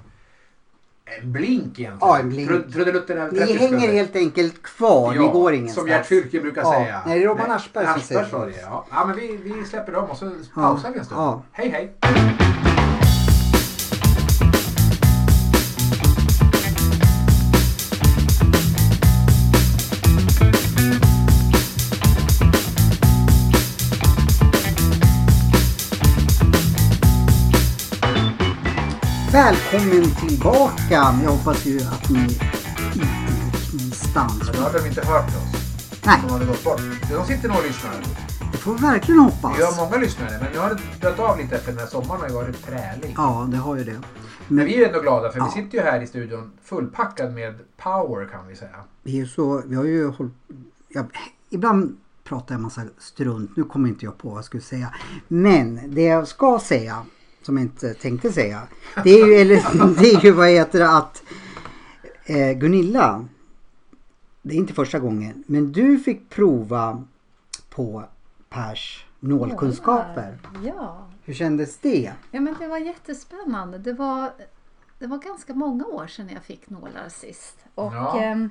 en 1.22 1.32
blink 1.32 1.64
egentligen. 1.64 1.98
Ja, 2.02 2.20
en 2.20 2.30
blink. 2.30 2.50
Ni 2.52 2.58
30 2.58 3.40
hänger 3.40 3.46
sekunder. 3.60 3.88
helt 3.88 4.16
enkelt 4.16 4.64
kvar, 4.64 5.12
ni 5.12 5.18
går 5.28 5.54
ingenstans. 5.54 5.76
Som 5.76 5.88
Gert 5.88 6.06
Fylke 6.06 6.40
brukar 6.40 6.62
Ja. 6.62 6.72
säga. 6.74 7.02
Nej, 7.06 7.20
det 7.20 7.26
är 7.26 7.28
Robban 7.28 7.52
Aschberg 7.52 7.86
som 7.88 8.02
säger 8.02 8.46
det. 8.46 8.62
Ja. 8.62 8.86
ja, 8.92 9.06
men 9.06 9.16
vi, 9.16 9.40
vi 9.44 9.66
släpper 9.66 9.92
dem 9.92 10.10
och 10.10 10.18
så 10.18 10.32
pausar 10.56 10.92
vi 10.92 11.00
en 11.00 11.06
stund. 11.06 11.22
Ja. 11.22 11.42
Hej, 11.52 11.70
hej. 11.70 12.43
Välkommen 29.44 30.16
tillbaka! 30.28 31.20
Jag 31.24 31.32
hoppas 31.32 31.66
ju 31.66 31.80
att 31.82 32.10
ni 32.10 32.20
inte 32.20 32.46
gick 32.94 33.74
någonstans. 33.74 34.44
Men 34.46 34.56
då 34.56 34.62
hade 34.62 34.80
de 34.82 34.88
inte 34.88 35.08
hört 35.08 35.28
oss. 35.28 35.52
Nej, 36.06 36.20
De 36.24 36.34
hade 36.34 36.46
gått 36.46 36.64
bort. 36.64 36.82
De 37.10 37.26
sitter 37.26 37.48
nog 37.48 37.58
och 37.58 37.64
lyssnar. 37.64 37.92
det 38.52 38.58
får 38.58 38.74
vi 38.74 38.82
verkligen 38.82 39.20
hoppas. 39.20 39.60
Vi 39.60 39.64
har 39.64 39.86
många 39.86 39.98
lyssnare, 39.98 40.40
men 40.42 40.52
nu 40.52 40.58
har 40.60 40.80
dött 41.02 41.20
av 41.20 41.38
lite 41.38 41.56
efter 41.56 41.72
den 41.72 41.80
här 41.80 41.88
sommaren 41.88 42.22
har 42.22 42.28
ju 42.28 42.34
varit 42.34 42.66
trälig. 42.66 43.14
Ja, 43.18 43.48
det 43.52 43.58
har 43.58 43.76
ju 43.78 43.84
det. 43.84 44.02
Men 44.48 44.66
vi 44.66 44.84
är 44.84 44.88
ändå 44.88 45.00
glada 45.00 45.32
för 45.32 45.40
Ja. 45.40 45.52
vi 45.56 45.62
sitter 45.62 45.78
ju 45.78 45.84
här 45.84 46.02
i 46.02 46.08
studion 46.08 46.52
fullpackad 46.64 47.34
med 47.34 47.60
power 47.78 48.26
kan 48.26 48.48
vi 48.48 48.56
säga. 48.56 48.76
Vi 49.04 49.20
är 49.20 49.26
så, 49.26 49.64
vi 49.66 49.76
har 49.76 49.84
ju 49.84 50.08
hållit, 50.08 50.34
ja, 50.88 51.04
ibland 51.50 51.98
pratar 52.24 52.56
jag 52.56 52.62
massa 52.62 52.82
strunt, 53.00 53.58
nu 53.58 53.64
kommer 53.64 53.90
inte 53.90 54.06
jag 54.06 54.18
på 54.18 54.30
vad 54.30 54.38
jag 54.38 54.46
skulle 54.46 54.64
säga. 54.64 54.94
Men 55.28 55.96
det 55.96 56.04
jag 56.04 56.28
ska 56.28 56.60
säga, 56.60 57.06
som 57.46 57.58
jag 57.58 57.64
inte 57.66 57.94
tänkte 57.94 58.32
säga, 58.32 58.62
det 59.04 59.10
är 59.10 59.26
ju, 59.28 59.34
eller, 59.42 60.02
det 60.02 60.12
är 60.14 60.22
ju 60.26 60.32
vad 60.32 60.50
heter 60.50 60.80
det 60.80 60.90
att 60.90 61.24
eh, 62.26 62.52
Gunilla, 62.52 63.26
det 64.42 64.54
är 64.54 64.58
inte 64.58 64.74
första 64.74 65.00
gången, 65.00 65.44
men 65.48 65.72
du 65.72 66.00
fick 66.00 66.30
prova 66.30 67.04
på 67.70 68.04
Pers 68.50 69.06
nålkunskaper. 69.20 70.38
Ja. 70.66 71.08
Hur 71.24 71.34
kändes 71.34 71.78
det? 71.78 72.14
ja, 72.32 72.42
men 72.42 72.56
det 72.60 72.68
var 72.68 72.78
jättespännande. 72.78 73.78
Det 73.78 73.94
var, 73.94 74.32
det 75.00 75.08
var 75.08 75.18
ganska 75.18 75.54
många 75.54 75.86
år 75.86 76.08
sedan 76.08 76.30
jag 76.34 76.44
fick 76.44 76.70
nålar 76.70 77.10
sist. 77.10 77.58
Och 77.76 77.94
Ja. 77.94 78.22
ehm, 78.22 78.50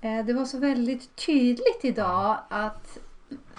eh, 0.00 0.24
det 0.26 0.32
var 0.32 0.44
så 0.44 0.58
väldigt 0.58 1.16
tydligt 1.16 1.80
idag 1.82 2.38
att 2.48 2.98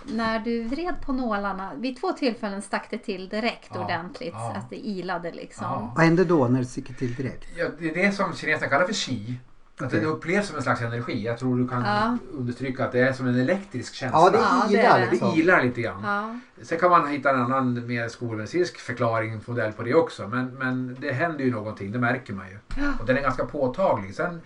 när 0.08 0.40
du 0.40 0.64
vred 0.64 0.96
på 1.06 1.14
nålarna, 1.14 1.72
vid 1.76 1.98
två 2.02 2.12
tillfällen 2.12 2.62
stack 2.62 2.88
det 2.90 2.98
till 2.98 3.30
direkt 3.30 3.70
Ja, 3.74 3.84
ordentligt. 3.84 4.34
ja. 4.34 4.54
Att 4.58 4.70
det 4.70 4.76
ilade 4.88 5.32
liksom. 5.32 5.66
Ja. 5.66 5.94
Vad 5.96 6.06
hände 6.06 6.26
då 6.26 6.48
när 6.48 6.60
det 6.60 6.66
sticker 6.66 6.94
till 6.94 7.14
direkt? 7.16 7.46
Ja, 7.56 7.66
det 7.80 7.90
är 7.90 8.06
det 8.06 8.12
som 8.12 8.34
kineserna 8.34 8.70
kallar 8.70 8.86
för 8.86 8.94
qi. 8.94 9.40
Att 9.80 9.90
det 9.92 10.06
upplevs 10.06 10.48
som 10.48 10.56
en 10.58 10.64
slags 10.64 10.82
energi. 10.82 11.24
Jag 11.26 11.38
tror 11.38 11.58
du 11.58 11.68
kan 11.68 11.82
Ja. 11.86 12.18
understryka 12.34 12.86
att 12.86 12.92
det 12.92 13.00
är 13.00 13.14
som 13.14 13.28
en 13.28 13.40
elektrisk 13.40 13.94
känsla. 13.96 14.20
Ja, 14.34 14.66
det 14.70 14.74
ilar 14.78 15.00
det. 15.00 15.10
liksom. 15.12 15.32
det 15.36 15.40
ilar 15.42 15.64
lite 15.64 15.82
grann. 15.82 16.02
Ja. 16.04 16.40
Sen 16.64 16.80
kan 16.80 16.90
man 16.92 17.08
hitta 17.08 17.30
en 17.30 17.42
annan 17.42 17.88
mer 17.88 18.08
skolmedicinsk 18.10 18.78
förklaringsmodell 18.80 19.72
på 19.72 19.84
det 19.84 19.94
också. 19.94 20.28
Men, 20.28 20.46
men 20.58 20.98
det 21.00 21.12
händer 21.12 21.44
ju 21.46 21.52
någonting, 21.52 21.92
det 21.92 22.00
märker 22.00 22.34
man 22.34 22.46
ju. 22.50 22.58
Och 23.00 23.06
den 23.06 23.18
är 23.18 23.22
ganska 23.22 23.46
påtaglig. 23.46 24.16
Sen 24.16 24.42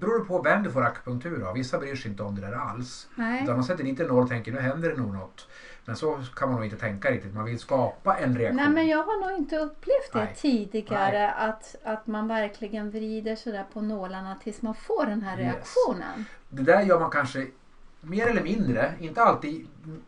beror 0.00 0.18
det 0.18 0.24
på 0.24 0.42
vem 0.42 0.62
du 0.62 0.70
får 0.72 0.82
akupunktur 0.82 1.42
av. 1.48 1.54
Vissa 1.54 1.78
bryr 1.78 1.96
sig 1.96 2.10
inte 2.10 2.22
om 2.22 2.34
det 2.34 2.40
där 2.40 2.52
alls. 2.52 3.08
Nej. 3.14 3.42
Utan 3.42 3.56
de 3.56 3.64
sätter 3.64 3.84
dit 3.84 4.00
en 4.00 4.06
nål 4.06 4.22
och 4.22 4.28
tänker 4.28 4.52
nu 4.52 4.58
händer 4.60 4.90
det 4.90 4.96
nog 4.96 5.14
något. 5.14 5.48
Men 5.84 5.96
så 5.96 6.22
kan 6.36 6.48
man 6.48 6.56
nog 6.56 6.64
inte 6.64 6.76
tänka 6.76 7.10
riktigt. 7.10 7.34
Man 7.34 7.44
vill 7.44 7.58
skapa 7.58 8.16
en 8.16 8.38
reaktion. 8.38 8.56
Nej 8.56 8.68
men 8.68 8.86
jag 8.86 8.98
har 9.02 9.28
nog 9.30 9.38
inte 9.38 9.56
upplevt 9.58 10.12
det 10.12 10.18
Nej. 10.18 10.34
tidigare 10.36 11.30
att, 11.32 11.76
att 11.84 12.06
man 12.06 12.28
verkligen 12.28 12.90
vrider 12.90 13.36
sådär 13.36 13.64
på 13.72 13.80
nålarna 13.80 14.36
tills 14.44 14.62
man 14.62 14.74
får 14.74 15.06
den 15.06 15.22
här 15.22 15.38
Yes. 15.38 15.44
reaktionen. 15.54 16.24
Det 16.48 16.62
där 16.62 16.80
gör 16.80 17.00
man 17.00 17.10
kanske 17.10 17.46
mer 18.00 18.26
eller 18.26 18.42
mindre, 18.42 18.92
inte 19.00 19.22
alltid 19.22 19.50
I 19.54 19.66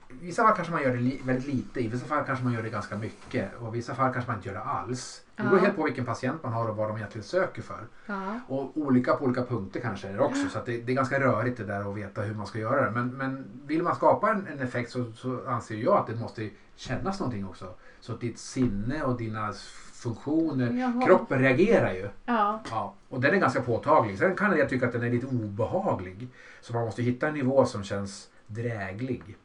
vissa 0.08 0.42
fall 0.42 0.54
kanske 0.56 0.72
man 0.72 0.82
gör 0.82 0.90
det 0.90 0.96
li, 1.00 1.20
väldigt 1.24 1.46
lite, 1.54 1.80
i 1.80 1.88
vissa 1.88 2.06
fall 2.06 2.24
kanske 2.26 2.44
man 2.44 2.52
gör 2.54 2.62
det 2.62 2.70
ganska 2.70 2.96
mycket 2.96 3.54
och 3.60 3.68
i 3.68 3.76
vissa 3.76 3.94
fall 3.94 4.12
kanske 4.12 4.30
man 4.30 4.36
inte 4.38 4.48
gör 4.48 4.54
det 4.56 4.62
alls. 4.62 5.22
Det 5.36 5.42
beror 5.42 5.58
Ja. 5.58 5.64
helt 5.64 5.76
på 5.76 5.84
vilken 5.84 6.04
patient 6.04 6.42
man 6.42 6.52
har 6.52 6.68
och 6.68 6.76
vad 6.76 6.88
de 6.88 6.96
egentligen 6.96 7.24
söker 7.24 7.62
för. 7.62 7.80
Ja. 8.06 8.40
Och 8.48 8.76
olika 8.76 9.14
på 9.16 9.24
olika 9.24 9.44
punkter 9.44 9.80
kanske 9.80 10.08
är 10.08 10.12
det 10.12 10.20
också. 10.20 10.48
Så 10.48 10.58
det, 10.66 10.78
det 10.80 10.92
är 10.92 10.96
ganska 10.96 11.20
rörigt 11.20 11.56
det 11.58 11.64
där 11.64 11.90
att 11.90 11.96
veta 11.96 12.20
hur 12.22 12.34
man 12.34 12.46
ska 12.46 12.58
göra 12.58 12.84
det. 12.84 12.90
Men, 12.90 13.08
men 13.08 13.44
vill 13.66 13.82
man 13.82 13.94
skapa 13.96 14.30
en, 14.30 14.46
en 14.46 14.60
effekt 14.60 14.90
så, 14.90 15.12
så 15.12 15.40
anser 15.46 15.74
jag 15.76 15.96
att 15.96 16.06
det 16.06 16.14
måste 16.14 16.50
kännas 16.76 17.20
någonting 17.20 17.46
också. 17.46 17.74
Så 18.00 18.12
att 18.12 18.20
ditt 18.20 18.38
sinne 18.38 19.02
och 19.02 19.16
dina 19.18 19.52
funktioner, 19.92 20.70
Jaha. 20.72 21.06
kroppen 21.06 21.38
reagerar 21.38 21.92
ju. 21.92 22.08
Ja. 22.24 22.60
Ja, 22.70 22.94
och 23.08 23.20
den 23.20 23.34
är 23.34 23.38
ganska 23.38 23.62
påtaglig. 23.62 24.18
Sen 24.18 24.36
kan 24.36 24.58
jag 24.58 24.68
tycka 24.68 24.86
att 24.86 24.92
den 24.92 25.02
är 25.02 25.10
lite 25.10 25.26
obehaglig. 25.26 26.28
Så 26.60 26.72
man 26.72 26.84
måste 26.84 27.02
hitta 27.02 27.28
en 27.28 27.34
nivå 27.34 27.64
som 27.66 27.84
känns 27.84 28.28
dräglig. 28.46 29.36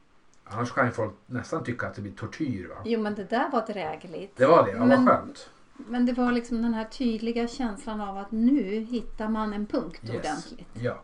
Annars 0.44 0.72
kan 0.72 0.86
ju 0.86 0.92
folk 0.92 1.14
nästan 1.26 1.64
tycka 1.64 1.88
att 1.88 1.94
det 1.96 2.02
blir 2.02 2.12
tortyr. 2.12 2.68
Va? 2.68 2.76
Jo 2.86 3.02
men 3.02 3.16
det 3.16 3.24
där 3.24 3.50
var 3.52 3.66
drägligt. 3.74 4.38
Det 4.38 4.46
var 4.46 4.66
det, 4.66 4.72
ja, 4.72 4.86
Men- 4.86 5.06
vad 5.06 5.16
skönt. 5.16 5.50
Men 5.88 6.06
det 6.06 6.14
var 6.14 6.32
liksom 6.32 6.62
den 6.62 6.74
här 6.74 6.86
tydliga 6.86 7.48
känslan 7.48 8.02
av 8.02 8.18
att 8.18 8.32
nu 8.32 8.80
hittar 8.90 9.30
man 9.30 9.54
en 9.54 9.66
punkt 9.66 10.02
Yes. 10.04 10.16
ordentligt. 10.16 10.68
Ja. 10.74 11.02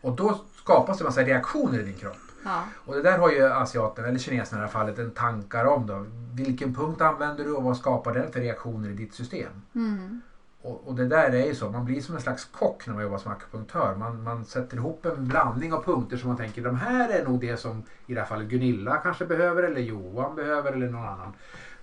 Och 0.00 0.12
då 0.16 0.40
skapas 0.56 0.98
det 0.98 1.02
en 1.02 1.06
massa 1.06 1.22
reaktioner 1.22 1.78
i 1.78 1.82
din 1.82 1.94
kropp. 1.94 2.16
Ja. 2.44 2.64
Och 2.74 2.94
det 2.94 3.02
där 3.02 3.18
har 3.18 3.30
ju 3.30 3.42
asiaterna, 3.42 4.08
eller 4.08 4.18
kineserna 4.18 4.58
i 4.58 4.60
det 4.60 4.66
här 4.66 4.72
fallet, 4.72 4.98
en 4.98 5.10
tankar 5.10 5.64
om. 5.64 5.86
Då. 5.86 6.06
Vilken 6.34 6.74
punkt 6.74 7.00
använder 7.00 7.44
du 7.44 7.52
och 7.52 7.62
vad 7.62 7.76
skapar 7.76 8.14
den 8.14 8.32
för 8.32 8.40
reaktioner 8.40 8.88
i 8.90 8.92
ditt 8.92 9.14
system? 9.14 9.52
Mm. 9.74 10.20
Och, 10.62 10.88
och 10.88 10.94
det 10.94 11.04
där 11.06 11.30
är 11.30 11.46
ju 11.46 11.54
så, 11.54 11.70
man 11.70 11.84
blir 11.84 12.00
som 12.00 12.14
en 12.14 12.20
slags 12.20 12.44
kock 12.44 12.86
när 12.86 12.94
man 12.94 13.02
jobbar 13.02 13.18
som 13.18 13.32
akupunktör. 13.32 13.94
Man, 13.96 14.22
man 14.22 14.44
sätter 14.44 14.76
ihop 14.76 15.06
en 15.06 15.28
blandning 15.28 15.72
av 15.72 15.82
punkter 15.84 16.16
som 16.16 16.28
man 16.28 16.36
tänker, 16.36 16.62
de 16.62 16.76
här 16.76 17.08
är 17.08 17.24
nog 17.24 17.40
det 17.40 17.56
som 17.56 17.82
i 18.06 18.14
det 18.14 18.20
här 18.20 18.26
fallet 18.26 18.48
Gunilla 18.48 18.96
kanske 18.96 19.24
behöver 19.26 19.62
eller 19.62 19.80
Johan 19.80 20.36
behöver 20.36 20.72
eller 20.72 20.90
någon 20.90 21.08
annan. 21.08 21.32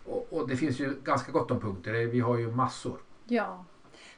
Och, 0.10 0.28
och 0.32 0.48
det 0.48 0.56
finns 0.58 0.80
ju 0.80 0.95
ganska 1.04 1.32
gott 1.32 1.52
om 1.52 1.60
punkter, 1.60 1.91
vi 1.93 2.19
har 2.19 2.38
ju 2.38 2.52
massor. 2.52 2.98
ja. 3.28 3.65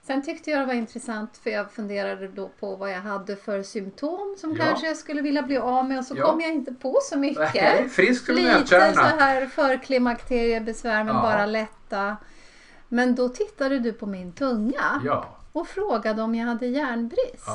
Sen 0.03 0.23
tyckte 0.23 0.49
jag 0.51 0.59
det 0.61 0.65
var 0.65 0.73
intressant 0.73 1.37
för 1.37 1.49
jag 1.49 1.71
funderade 1.71 2.27
då 2.27 2.49
på 2.59 2.75
vad 2.75 2.91
jag 2.91 3.01
hade 3.01 3.35
för 3.35 3.63
symptom 3.63 4.35
som 4.39 4.55
Ja. 4.55 4.65
kanske 4.65 4.87
jag 4.87 4.97
skulle 4.97 5.21
vilja 5.21 5.43
bli 5.43 5.57
av 5.57 5.85
med 5.85 5.99
och 5.99 6.05
så 6.05 6.13
Ja. 6.17 6.25
kom 6.31 6.41
jag 6.41 6.51
inte 6.53 6.73
på 6.73 6.99
så 7.03 7.17
mycket. 7.17 7.53
Nej, 7.55 7.89
frisk 7.89 8.25
som 8.25 8.35
Lite 8.35 8.51
så 8.53 8.57
nötkärna. 8.59 9.01
här 9.01 9.45
förklimakteriebesvär 9.45 11.03
men 11.03 11.15
Ja. 11.15 11.21
bara 11.21 11.45
lätta. 11.45 12.17
Men 12.87 13.15
då 13.15 13.29
tittade 13.29 13.79
du 13.79 13.93
på 13.93 14.05
min 14.05 14.31
tunga 14.33 15.01
Ja, 15.05 15.25
och 15.51 15.67
frågade 15.67 16.21
om 16.21 16.35
jag 16.35 16.45
hade 16.47 16.67
järnbrist. 16.67 17.47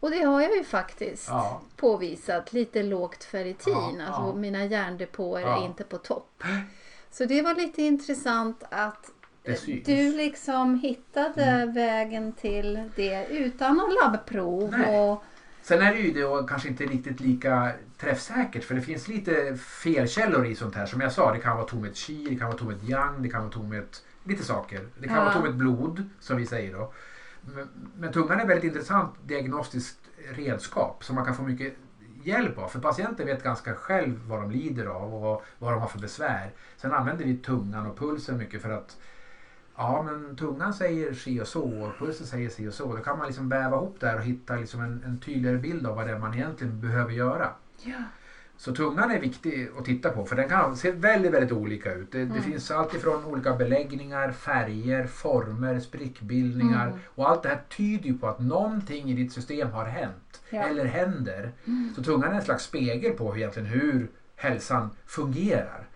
Och 0.00 0.10
det 0.10 0.22
har 0.22 0.40
jag 0.40 0.56
ju 0.56 0.64
faktiskt 0.64 1.28
ja. 1.28 1.60
påvisat. 1.76 2.52
Lite 2.52 2.82
lågt 2.82 3.24
ferritin. 3.24 3.74
Ja, 3.98 4.06
alltså 4.06 4.22
ja. 4.22 4.34
mina 4.34 4.64
järndepåer 4.64 5.42
är 5.42 5.64
inte 5.64 5.84
på 5.84 5.98
topp. 5.98 6.42
Så 7.10 7.24
det 7.24 7.42
var 7.42 7.54
lite 7.54 7.82
intressant 7.82 8.62
att 8.70 9.10
du 9.84 10.16
liksom 10.16 10.78
hittade 10.78 11.72
vägen 11.74 12.32
till 12.32 12.82
det 12.96 13.26
utan 13.30 13.76
någon 13.76 13.94
labbprov. 14.02 14.70
Nej. 14.78 15.00
Och, 15.10 15.24
Sen 15.62 15.82
är 15.82 15.92
det 15.92 15.98
ju 16.00 16.12
det 16.12 16.24
och 16.24 16.48
kanske 16.48 16.68
inte 16.68 16.84
riktigt 16.84 17.20
lika 17.20 17.72
träffsäkert 17.98 18.64
för 18.64 18.74
det 18.74 18.80
finns 18.80 19.08
lite 19.08 19.56
felkällor 19.56 20.46
i 20.46 20.54
sånt 20.54 20.74
här. 20.74 20.86
Som 20.86 21.00
jag 21.00 21.12
sa, 21.12 21.32
det 21.32 21.38
kan 21.38 21.56
vara 21.56 21.66
tomhet 21.66 21.96
chi, 21.96 22.26
det 22.30 22.36
kan 22.36 22.46
vara 22.46 22.58
tomhet 22.58 22.82
yang, 22.88 23.22
det 23.22 23.28
kan 23.28 23.40
vara 23.40 23.52
tomhet 23.52 24.04
lite 24.24 24.44
saker. 24.44 24.88
Det 24.98 25.06
kan 25.08 25.16
Ja. 25.16 25.24
vara 25.24 25.34
tomhet 25.34 25.54
blod 25.54 26.08
som 26.20 26.36
vi 26.36 26.46
säger 26.46 26.72
då. 26.72 26.92
Men, 27.54 27.68
men 27.98 28.12
tungan 28.12 28.38
är 28.38 28.42
ett 28.42 28.48
väldigt 28.48 28.64
intressant 28.64 29.14
diagnostiskt 29.26 29.98
redskap 30.34 31.04
som 31.04 31.14
man 31.16 31.24
kan 31.24 31.34
få 31.34 31.42
mycket 31.42 31.74
hjälp 32.22 32.58
av. 32.58 32.68
För 32.68 32.80
patienten 32.80 33.26
vet 33.26 33.42
ganska 33.42 33.74
själv 33.74 34.20
vad 34.28 34.40
de 34.40 34.50
lider 34.50 34.86
av 34.86 35.14
och 35.14 35.42
vad 35.58 35.72
de 35.72 35.80
har 35.80 35.88
för 35.88 35.98
besvär. 35.98 36.50
Sen 36.76 36.92
använder 36.92 37.24
vi 37.24 37.36
tungan 37.36 37.86
och 37.86 37.98
pulsen 37.98 38.38
mycket 38.38 38.62
för 38.62 38.70
att 38.70 38.96
Ja 39.76 40.02
men 40.02 40.36
tungan 40.36 40.74
säger 40.74 41.14
si 41.14 41.40
och 41.40 41.46
så 41.48 41.62
och 41.62 41.98
pulsen 41.98 42.26
säger 42.26 42.48
si 42.48 42.68
och 42.68 42.74
så. 42.74 42.96
Då 42.96 43.02
kan 43.02 43.18
man 43.18 43.26
liksom 43.26 43.48
väva 43.48 43.76
ihop 43.76 43.96
där 44.00 44.16
och 44.16 44.22
hitta 44.22 44.56
liksom 44.56 44.80
en, 44.80 45.02
en 45.06 45.18
tydligare 45.18 45.58
bild 45.58 45.86
av 45.86 45.96
vad 45.96 46.06
det 46.06 46.12
är 46.12 46.18
man 46.18 46.34
egentligen 46.34 46.80
behöver 46.80 47.12
göra. 47.12 47.48
ja. 47.84 48.02
Så 48.56 48.74
tungan 48.74 49.10
är 49.10 49.20
viktig 49.20 49.70
att 49.78 49.84
titta 49.84 50.10
på 50.10 50.24
för 50.24 50.36
den 50.36 50.48
kan 50.48 50.76
se 50.76 50.90
väldigt, 50.90 51.32
väldigt 51.32 51.52
olika 51.52 51.92
ut. 51.94 52.12
Det, 52.12 52.24
det 52.24 52.40
finns 52.40 52.70
allt 52.70 52.94
ifrån 52.94 53.24
olika 53.24 53.54
beläggningar, 53.56 54.32
färger, 54.32 55.06
former, 55.06 55.80
sprickbildningar 55.80 56.86
Mm. 56.86 56.98
och 57.14 57.28
allt 57.30 57.42
det 57.42 57.48
här 57.48 57.62
tyder 57.76 58.04
ju 58.06 58.18
på 58.18 58.26
att 58.28 58.38
någonting 58.40 59.10
i 59.10 59.14
ditt 59.14 59.32
system 59.32 59.70
har 59.70 59.84
hänt 59.84 60.29
Ja. 60.50 60.62
eller 60.62 60.84
händer. 60.84 61.52
Så 61.96 62.02
tungan 62.02 62.30
är 62.32 62.36
en 62.36 62.42
slags 62.42 62.64
spegel 62.64 63.12
på 63.12 63.32
hur, 63.32 63.38
egentligen 63.40 63.68
hur 63.68 64.08
hälsan 64.36 64.90
fungerar. 65.06 65.86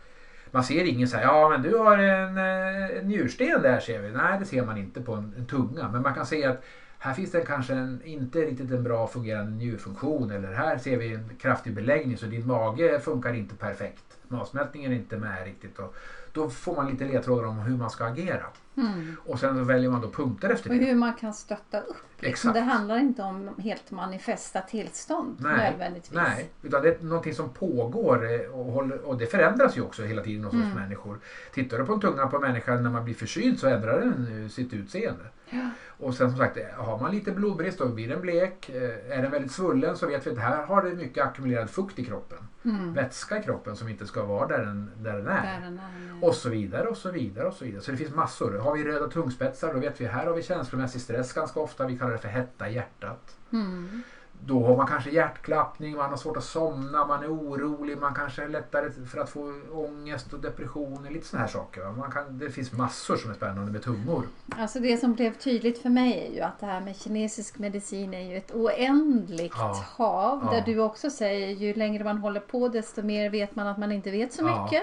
Man 0.50 0.64
ser 0.64 0.84
ingen 0.84 1.08
säga 1.08 1.22
ja 1.22 1.48
men 1.48 1.62
du 1.62 1.76
har 1.78 1.98
en, 1.98 2.36
eh, 2.38 2.98
en 2.98 3.08
njursten 3.08 3.62
där 3.62 3.80
ser 3.80 3.98
vi. 4.02 4.10
Nej 4.10 4.38
det 4.38 4.44
ser 4.44 4.64
man 4.66 4.78
inte 4.78 5.00
på 5.00 5.14
en, 5.14 5.34
en 5.38 5.46
tunga 5.46 5.88
men 5.92 6.02
man 6.02 6.14
kan 6.14 6.26
se 6.26 6.44
att 6.44 6.64
här 6.98 7.14
finns 7.14 7.30
det 7.30 7.40
kanske 7.40 7.74
en, 7.74 8.00
inte 8.04 8.38
riktigt 8.38 8.70
en 8.70 8.82
bra 8.82 9.06
fungerande 9.06 9.52
njurfunktion 9.52 10.30
eller 10.30 10.52
här 10.52 10.78
ser 10.78 10.96
vi 10.96 11.14
en 11.14 11.30
kraftig 11.40 11.74
beläggning 11.74 12.16
så 12.18 12.26
din 12.26 12.46
mage 12.46 13.00
funkar 13.00 13.34
inte 13.34 13.54
perfekt. 13.54 14.04
Matsmältningen 14.28 14.92
är 14.92 14.96
inte 14.96 15.16
med 15.16 15.44
riktigt. 15.44 15.78
Och 15.78 15.94
då 16.32 16.50
får 16.50 16.76
man 16.76 16.90
lite 16.90 17.04
ledtrådar 17.04 17.48
om 17.48 17.58
hur 17.58 17.76
man 17.76 17.90
ska 17.90 18.04
agera. 18.04 18.46
Mm. 18.76 19.16
Och 19.26 19.38
sen 19.40 19.56
så 19.58 19.64
väljer 19.64 19.90
man 19.90 20.00
då 20.00 20.10
punkter 20.10 20.50
efter 20.50 20.70
Och 20.70 20.76
det. 20.76 20.84
hur 20.84 20.94
man 20.94 21.14
kan 21.14 21.34
stötta 21.34 21.80
upp. 21.80 22.13
Exakt. 22.24 22.54
Det 22.54 22.60
handlar 22.60 22.98
inte 22.98 23.22
om 23.22 23.50
helt 23.58 23.90
manifesta 23.90 24.60
tillstånd 24.60 25.36
Nej, 25.40 25.70
nödvändigtvis. 25.70 26.14
Nej, 26.14 26.50
utan 26.62 26.82
det 26.82 26.88
är 26.88 27.04
någonting 27.04 27.34
som 27.34 27.48
pågår 27.50 28.32
eh, 28.32 28.40
och, 28.58 28.64
håller, 28.72 28.98
och 29.06 29.18
det 29.18 29.26
förändras 29.26 29.76
ju 29.76 29.80
också 29.82 30.02
hela 30.02 30.22
tiden 30.22 30.44
hos 30.44 30.54
oss 30.54 30.60
Mm. 30.60 30.74
människor. 30.76 31.18
Tittar 31.54 31.78
du 31.78 31.84
på 31.84 31.92
en 31.92 32.00
tunga 32.00 32.26
på 32.26 32.36
en 32.36 32.42
människa 32.42 32.74
när 32.74 32.90
man 32.90 33.04
blir 33.04 33.14
förkyld 33.14 33.58
så 33.58 33.66
ändrar 33.66 34.00
den 34.00 34.42
eh, 34.44 34.48
sitt 34.50 34.72
utseende. 34.72 35.24
Ja. 35.50 35.70
Och 35.98 36.14
sen 36.14 36.30
som 36.30 36.38
sagt, 36.38 36.58
har 36.76 37.00
man 37.00 37.10
lite 37.10 37.32
blodbrist 37.32 37.78
då 37.78 37.88
blir 37.88 38.08
den 38.08 38.20
blek. 38.20 38.70
Eh, 38.70 39.18
Är 39.18 39.22
den 39.22 39.30
väldigt 39.30 39.52
svullen 39.52 39.96
så 39.96 40.06
vet 40.06 40.26
vi 40.26 40.30
att 40.30 40.38
här 40.38 40.66
har 40.66 40.82
det 40.82 40.94
mycket 40.94 41.24
ackumulerad 41.24 41.70
fukt 41.70 41.98
i 41.98 42.04
kroppen. 42.04 42.38
Mm. 42.64 42.92
Vätska 42.94 43.38
i 43.38 43.42
kroppen 43.42 43.76
som 43.76 43.88
inte 43.88 44.06
ska 44.06 44.24
vara 44.24 44.48
där 44.48 44.58
den, 44.64 44.90
där 44.98 45.12
den 45.16 45.26
är. 45.26 45.60
Där 45.60 45.60
den 45.60 45.78
är. 45.78 46.24
Och 46.28 46.34
så 46.34 46.48
vidare 46.48 46.88
och 46.88 46.96
så 46.96 47.10
vidare 47.10 47.46
och 47.46 47.54
så 47.54 47.64
vidare. 47.64 47.82
Så 47.82 47.90
det 47.90 47.96
finns 47.96 48.14
massor. 48.14 48.58
Har 48.58 48.74
vi 48.76 48.84
röda 48.84 49.08
tungspetsar 49.08 49.74
då 49.74 49.80
vet 49.80 50.00
vi 50.00 50.06
här 50.06 50.26
har 50.26 50.34
vi 50.34 50.42
känslomässig 50.42 51.00
stress 51.00 51.32
ganska 51.32 51.60
ofta. 51.60 51.86
Vi 51.86 51.98
kallar 51.98 52.12
det 52.12 52.18
för 52.18 52.28
hetta 52.28 52.68
i 52.68 52.74
hjärtat. 52.74 53.36
Mm. 53.52 54.02
Då 54.46 54.66
har 54.66 54.76
man 54.76 54.86
kanske 54.86 55.10
hjärtklappning, 55.10 55.96
man 55.96 56.10
har 56.10 56.16
svårt 56.16 56.36
att 56.36 56.44
somna, 56.44 57.06
man 57.06 57.22
är 57.22 57.32
orolig, 57.32 57.98
man 57.98 58.14
kanske 58.14 58.42
är 58.42 58.48
lättare 58.48 58.90
för 59.06 59.18
att 59.18 59.30
få 59.30 59.54
ångest 59.72 60.32
och 60.32 60.40
depressioner, 60.40 61.10
lite 61.10 61.26
sådana 61.26 61.46
här 61.46 61.52
saker. 61.52 61.84
Man 61.98 62.10
kan, 62.10 62.38
det 62.38 62.50
finns 62.50 62.72
massor 62.72 63.16
som 63.16 63.30
är 63.30 63.34
spännande 63.34 63.72
med 63.72 63.82
tungor. 63.82 64.22
Alltså 64.58 64.80
det 64.80 64.96
som 64.96 65.14
blev 65.14 65.34
tydligt 65.34 65.82
för 65.82 65.88
mig 65.88 66.26
är 66.28 66.34
ju 66.34 66.40
att 66.40 66.60
det 66.60 66.66
här 66.66 66.80
med 66.80 66.96
kinesisk 66.96 67.58
medicin 67.58 68.14
är 68.14 68.30
ju 68.30 68.36
ett 68.36 68.54
oändligt 68.54 69.54
Ja. 69.56 69.84
hav. 69.96 70.40
Ja. 70.44 70.50
Där 70.52 70.62
du 70.66 70.80
också 70.80 71.10
säger 71.10 71.48
ju 71.48 71.74
längre 71.74 72.04
man 72.04 72.18
håller 72.18 72.40
på 72.40 72.68
desto 72.68 73.02
mer 73.02 73.30
vet 73.30 73.56
man 73.56 73.66
att 73.66 73.78
man 73.78 73.92
inte 73.92 74.10
vet 74.10 74.32
så 74.32 74.42
mycket. 74.44 74.82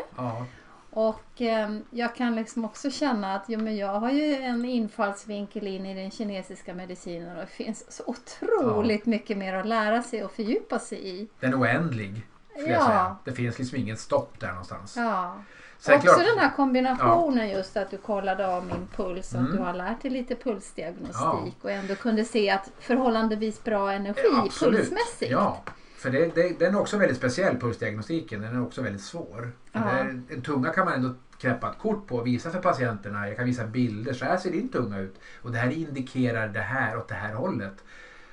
Ja, 0.95 1.01
Och 1.07 1.41
ehm, 1.41 1.83
jag 1.89 2.15
kan 2.15 2.35
liksom 2.35 2.65
också 2.65 2.91
känna 2.91 3.35
att 3.35 3.43
jo, 3.47 3.59
men 3.59 3.77
jag 3.77 3.99
har 3.99 4.11
ju 4.11 4.33
en 4.35 4.65
infallsvinkel 4.65 5.67
in 5.67 5.85
i 5.85 5.93
den 5.93 6.11
kinesiska 6.11 6.73
medicinen 6.73 7.35
och 7.37 7.41
det 7.41 7.47
finns 7.47 7.91
så 7.91 8.03
otroligt 8.05 9.05
mycket 9.05 9.37
mer 9.37 9.53
att 9.53 9.65
lära 9.65 10.01
sig 10.03 10.23
och 10.25 10.31
fördjupa 10.31 10.79
sig 10.79 11.07
i. 11.09 11.27
den 11.39 11.53
är 11.53 11.59
oändlig. 11.61 12.27
Ja. 12.67 13.15
Det 13.25 13.31
finns 13.31 13.59
liksom 13.59 13.77
inget 13.77 13.99
stopp 13.99 14.39
där 14.39 14.47
någonstans. 14.49 14.97
Ja. 14.97 15.35
Sen 15.79 15.95
också 15.95 16.07
klart- 16.07 16.25
den 16.25 16.39
här 16.39 16.51
kombinationen 16.55 17.49
just 17.49 17.77
att 17.77 17.91
du 17.91 17.97
kollade 17.97 18.47
av 18.55 18.65
min 18.65 18.87
puls 18.95 19.33
och 19.33 19.39
att 19.39 19.45
Mm. 19.45 19.57
du 19.57 19.63
har 19.63 19.73
lärt 19.73 20.01
dig 20.01 20.11
lite 20.11 20.35
pulsdiagnostik 20.35 21.15
Ja. 21.23 21.51
och 21.61 21.71
ändå 21.71 21.95
kunde 21.95 22.23
se 22.25 22.49
att 22.49 22.71
förhållandevis 22.79 23.63
bra 23.63 23.91
energi 23.91 24.21
Ja, 24.33 24.43
absolut. 24.45 24.79
pulsmässigt. 24.79 25.31
Ja, 25.31 25.57
för 26.01 26.09
det, 26.09 26.35
det, 26.35 26.59
den 26.59 26.75
är 26.75 26.79
också 26.79 26.97
väldigt 26.97 27.17
speciell, 27.17 27.57
pulsdiagnostiken. 27.57 28.41
Den 28.41 28.55
är 28.55 28.61
också 28.63 28.81
väldigt 28.81 29.01
svår. 29.01 29.51
För 29.71 29.79
Ja. 29.79 29.85
det 29.85 29.91
är, 29.91 30.21
en 30.35 30.41
tunga 30.41 30.69
kan 30.69 30.85
man 30.85 30.93
ändå 30.93 31.13
knäppa 31.39 31.69
ett 31.71 31.77
kort 31.79 32.07
på 32.07 32.15
och 32.15 32.27
visa 32.27 32.51
för 32.51 32.59
patienterna. 32.59 33.27
Jag 33.27 33.37
kan 33.37 33.45
visa 33.45 33.65
bilder. 33.67 34.13
Så 34.13 34.25
här 34.25 34.37
ser 34.37 34.51
din 34.51 34.69
tunga 34.69 34.99
ut. 34.99 35.15
Och 35.41 35.51
det 35.51 35.57
här 35.57 35.71
indikerar 35.71 36.47
det 36.47 36.59
här 36.59 36.97
åt 36.97 37.07
det 37.07 37.15
här 37.15 37.33
hållet. 37.33 37.73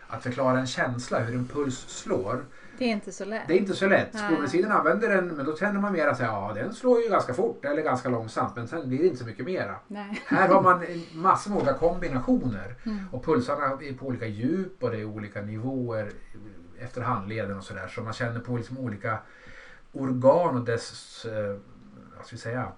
Att 0.09 0.23
förklara 0.23 0.59
en 0.61 0.67
känsla, 0.67 1.19
hur 1.19 1.35
en 1.35 1.47
puls 1.49 1.79
slår. 1.89 2.45
Det 2.79 2.85
är 2.85 2.89
inte 2.89 3.13
så 3.13 3.25
lätt. 3.25 3.43
Det 3.49 3.55
är 3.55 3.59
inte 3.59 3.75
så 3.75 3.87
lätt. 3.87 4.19
Skolmedicinen 4.19 4.73
använder 4.73 5.09
den 5.09 5.29
men 5.29 5.47
då 5.47 5.57
känner 5.57 5.81
man 5.81 5.93
mer 5.93 6.07
att 6.07 6.17
säga, 6.17 6.29
ja 6.29 6.53
den 6.55 6.75
slår 6.75 7.01
ju 7.03 7.09
ganska 7.09 7.35
fort 7.35 7.65
eller 7.65 7.83
ganska 7.83 8.09
långsamt 8.09 8.57
men 8.57 8.69
sen 8.69 8.89
blir 8.89 8.99
det 8.99 9.05
inte 9.05 9.17
så 9.19 9.25
mycket 9.25 9.45
mera. 9.47 9.75
Nej. 9.87 10.23
Här 10.27 10.49
har 10.49 10.63
man 10.63 10.83
en 10.83 11.21
massa 11.21 11.55
olika 11.55 11.75
kombinationer 11.75 12.75
Mm. 12.85 12.99
och 13.13 13.25
pulsarna 13.25 13.65
är 13.65 13.99
på 13.99 14.07
olika 14.07 14.27
djup 14.27 14.83
och 14.83 14.91
det 14.91 15.01
är 15.01 15.05
olika 15.05 15.41
nivåer 15.43 16.11
efter 16.81 17.01
handleden 17.03 17.57
och 17.59 17.65
sådär. 17.65 17.89
Så 17.89 18.01
man 18.03 18.13
känner 18.13 18.41
på 18.41 18.57
liksom 18.57 18.79
olika 18.79 19.19
organ 19.93 20.57
och 20.57 20.65
dess 20.65 21.25
eh, 21.25 21.57
vad 22.17 22.27
ska 22.27 22.37
vi 22.37 22.41
säga, 22.41 22.73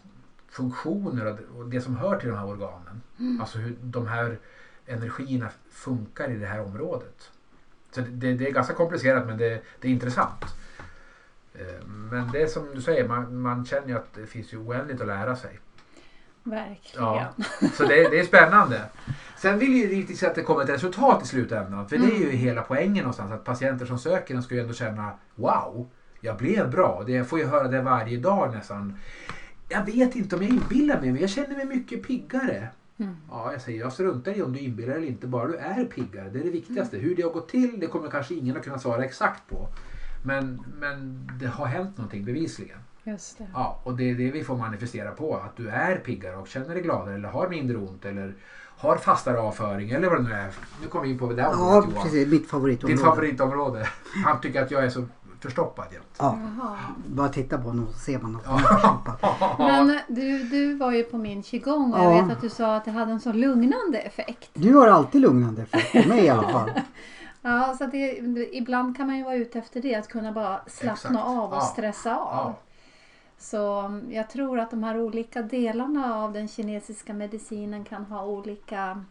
funktioner 0.49 1.39
och 1.57 1.69
det- 1.69 1.81
som 1.81 1.97
hör 1.97 2.17
till 2.19 2.29
de 2.29 2.37
här 2.39 2.47
organen. 2.47 3.03
Alltså 3.41 3.59
hur 3.59 3.77
de 3.81 4.07
här 4.07 4.39
energierna 4.87 5.51
funkar 5.71 6.31
i 6.31 6.37
det 6.37 6.47
här 6.47 6.61
området. 6.61 7.31
Så 7.91 8.01
det, 8.01 8.07
det, 8.11 8.35
det 8.35 8.47
är 8.49 8.53
ganska 8.53 8.75
komplicerat 8.75 9.27
men 9.27 9.39
det, 9.39 9.63
det 9.81 9.89
är 9.89 9.93
intressant. 9.93 10.45
Eh, 11.55 11.85
Men 11.87 12.31
det 12.33 12.43
är 12.43 12.47
som 12.47 12.75
du 12.75 12.83
säger, 12.83 13.09
man, 13.09 13.41
man 13.41 13.65
känner 13.67 13.89
ju 13.89 13.95
att 13.97 14.15
det 14.15 14.27
finns 14.27 14.53
ju 14.53 14.57
oändligt 14.59 15.01
att 15.01 15.07
lära 15.07 15.37
sig. 15.37 15.59
Verkligen. 16.43 17.07
Ja. 17.07 17.29
Så 17.75 17.85
det, 17.85 18.09
det 18.09 18.21
är 18.21 18.25
spännande. 18.25 18.83
Sen 19.39 19.59
vill 19.59 19.73
ju 19.73 19.89
riktigt 19.89 20.19
se 20.19 20.27
att 20.27 20.35
det 20.35 20.43
kommer 20.43 20.63
ett 20.63 20.69
resultat 20.69 21.23
i 21.23 21.27
slutändan. 21.27 21.89
För 21.89 21.99
det 21.99 22.05
är 22.05 22.19
ju 22.19 22.31
hela 22.31 22.63
poängen 22.63 23.03
någonstans. 23.03 23.33
Att 23.33 23.45
patienter 23.45 23.87
som 23.87 23.99
söker 23.99 24.35
den 24.35 24.43
ska 24.43 24.55
ju 24.55 24.61
ändå 24.61 24.75
känna 24.75 25.13
Wow, 25.35 25.89
jag 26.21 26.37
blev 26.37 26.71
bra. 26.71 27.03
Det, 27.07 27.13
jag 27.13 27.29
får 27.29 27.39
ju 27.39 27.47
höra 27.47 27.69
det 27.69 27.83
varje 27.83 28.19
dag 28.19 28.55
nästan. 28.55 28.99
Jag 29.69 29.85
vet 29.85 30.17
inte 30.17 30.37
om 30.37 30.43
jag 30.43 30.51
inbillar 30.51 31.01
mig 31.01 31.13
men 31.13 31.21
jag 31.21 31.31
känner 31.31 31.57
mig 31.57 31.65
mycket 31.65 32.07
piggare. 32.07 32.69
Mm. 32.97 33.17
Ja, 33.31 33.53
jag 33.53 33.61
säger 33.61 33.81
jag 33.81 33.93
struntar 33.93 34.39
i 34.39 34.43
om 34.43 34.53
du 34.53 34.59
inbillar 34.59 34.95
eller 34.95 35.07
inte. 35.07 35.27
Bara 35.27 35.47
du 35.47 35.57
är 35.57 35.85
piggare. 35.85 36.29
Det 36.29 36.39
är 36.39 36.45
det 36.45 36.51
viktigaste. 36.51 36.99
Hur 36.99 37.17
det 37.17 37.23
har 37.23 37.31
gått 37.31 37.49
till 37.49 37.81
det 37.81 37.87
kommer 37.87 38.11
kanske 38.11 38.35
ingen 38.35 38.57
att 38.57 38.65
kunna 38.65 38.79
svara 38.79 39.05
exakt 39.05 39.49
på. 39.49 39.69
Men, 40.25 40.65
men 40.79 41.29
det 41.41 41.47
har 41.47 41.67
hänt 41.67 41.97
någonting 41.97 42.25
bevisligen. 42.25 42.79
Just 43.11 43.39
det. 43.39 43.47
Ja, 43.55 43.79
och 43.83 43.95
det 43.95 44.11
är 44.11 44.15
det 44.15 44.31
vi 44.31 44.45
får 44.45 44.57
manifestera 44.57 45.11
på. 45.11 45.35
Att 45.37 45.57
du 45.57 45.69
är 45.69 45.97
piggare 45.97 46.37
och 46.37 46.49
känner 46.49 46.75
dig 46.75 46.83
gladare 46.83 47.15
eller 47.15 47.29
har 47.29 47.49
mindre 47.49 47.77
ont 47.77 48.05
eller 48.05 48.35
har 48.77 48.97
fastare 48.97 49.41
avföring 49.41 49.91
eller 49.91 50.09
vad 50.09 50.19
det 50.19 50.23
nu 50.29 50.33
är. 50.35 50.51
Nu 50.83 50.89
kommer 50.89 51.05
vi 51.05 51.11
in 51.13 51.19
på 51.19 51.27
det 51.29 51.35
där 51.35 51.43
Ja, 51.43 51.49
området 51.51 51.91
Johan. 51.91 52.03
precis. 52.05 52.29
Mitt 52.29 52.51
favoritområde. 52.51 52.95
Ditt 52.95 53.05
favoritområde. 53.05 53.89
Han 54.25 54.41
tycker 54.41 54.63
att 54.63 54.71
jag 54.71 54.85
är 54.85 54.91
så 54.91 55.05
förstoppad 55.41 55.85
jämt. 55.93 56.05
Ja, 56.19 56.39
Jaha. 56.59 56.77
bara 57.07 57.29
titta 57.29 57.59
på 57.59 57.69
honom 57.69 57.87
så 57.93 57.99
ser 57.99 58.19
man 58.19 58.33
något. 58.33 58.43
Ja. 58.47 59.55
Men 59.59 59.99
du, 60.09 60.43
du 60.43 60.75
var 60.75 60.93
ju 60.93 61.03
på 61.03 61.19
min 61.19 61.43
qigong 61.43 61.93
och 61.95 61.99
Ja. 62.01 62.15
jag 62.17 62.23
vet 62.27 62.33
att 62.37 62.41
du 62.43 62.49
sa 62.49 62.77
att 62.77 62.85
det 62.85 62.91
hade 62.91 63.13
en 63.13 63.21
så 63.21 63.33
lugnande 63.33 63.99
effekt. 63.99 64.51
Du 64.55 64.75
har 64.75 64.89
alltid 64.89 65.21
lugnande 65.21 65.63
effekt 65.63 65.93
på 66.03 66.09
mig 66.09 66.25
i 66.25 66.29
alla 66.29 66.49
fall. 66.49 66.71
Ja, 67.43 67.75
så 67.79 67.85
att 67.85 67.91
det, 67.93 68.19
ibland 68.57 68.97
kan 68.97 69.07
man 69.07 69.17
ju 69.19 69.25
vara 69.25 69.35
ute 69.35 69.59
efter 69.59 69.83
det, 69.83 69.95
att 69.95 70.09
kunna 70.09 70.33
bara 70.33 70.61
slappna 70.67 70.93
Exakt. 70.93 71.29
av 71.29 71.51
och 71.51 71.57
Ja. 71.57 71.61
stressa 71.61 72.17
av. 72.17 72.27
Ja. 72.37 72.59
Så 73.41 73.81
mm, 73.81 74.13
jag 74.13 74.31
tror 74.31 74.59
att 74.59 74.71
de 74.71 74.83
här 74.85 75.01
olika 75.01 75.43
delarna 75.43 76.15
av 76.15 76.33
den 76.33 76.49
kinesiska 76.49 77.15
medicinen 77.15 77.85
kan 77.85 78.05
ha 78.05 78.25
olika... 78.27 79.05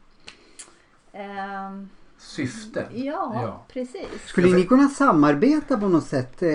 ehm, 1.14 1.90
Syften. 2.18 2.86
ja, 2.94 3.32
Ja. 3.44 3.66
precis. 3.74 4.08
Skulle 4.26 4.56
ni 4.56 4.64
kunna 4.64 4.88
samarbeta 4.90 5.78
på 5.78 5.88
något 5.88 6.04
sätt? 6.06 6.42
Eh, 6.42 6.50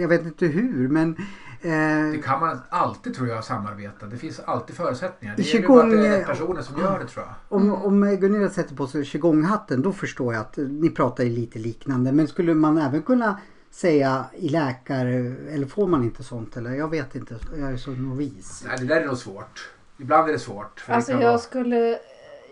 jag 0.00 0.08
vet 0.08 0.24
inte 0.24 0.46
hur 0.46 0.88
men 0.88 1.16
Det 1.62 1.68
eh, 2.16 2.22
kan 2.22 2.40
man 2.40 2.58
alltid 2.68 3.14
tror 3.14 3.28
jag 3.28 3.44
samarbeta. 3.44 4.06
Det 4.06 4.16
finns 4.16 4.40
alltid 4.40 4.76
förutsättningar. 4.76 5.36
Det 5.36 5.42
I 5.42 5.54
gäller 5.54 5.68
bara 5.68 5.84
att 5.84 5.90
det 5.90 6.06
är 6.06 6.12
eh, 6.12 6.18
rätt 6.18 6.26
personer 6.26 6.62
som 6.62 6.80
gör 6.80 6.98
det 6.98 7.06
tror 7.06 7.24
jag. 7.26 7.34
om, 7.56 7.72
om 7.72 8.16
Gunilla 8.16 8.50
sätter 8.50 8.74
på 8.74 8.86
sig 8.86 9.04
qigong-hatten 9.04 9.82
då 9.82 9.92
förstår 9.92 10.34
jag 10.34 10.40
att 10.40 10.56
ni 10.56 10.90
pratar 10.90 11.24
ju 11.24 11.30
lite 11.30 11.58
liknande. 11.58 12.12
Men 12.12 12.28
skulle 12.28 12.54
man 12.54 12.78
även 12.78 13.02
kunna 13.02 13.38
säga 13.76 14.24
i 14.34 14.48
läkare 14.48 15.14
eller 15.54 15.66
får 15.66 15.86
man 15.86 16.02
inte 16.04 16.24
sånt 16.24 16.56
eller 16.56 16.70
jag 16.70 16.90
vet 16.90 17.14
inte. 17.14 17.38
Jag 17.58 17.72
är 17.72 17.76
så 17.76 17.90
novis. 17.90 18.64
Nej, 18.66 18.76
det 18.78 18.84
där 18.84 19.00
är 19.00 19.06
nog 19.06 19.16
svårt. 19.18 19.70
Ibland 19.98 20.28
är 20.28 20.32
det 20.32 20.38
svårt. 20.38 20.80
för 20.80 20.92
det 20.92 20.96
Alltså 20.96 21.12
kan 21.12 21.20
jag 21.20 21.28
vara- 21.28 21.38
skulle... 21.38 21.98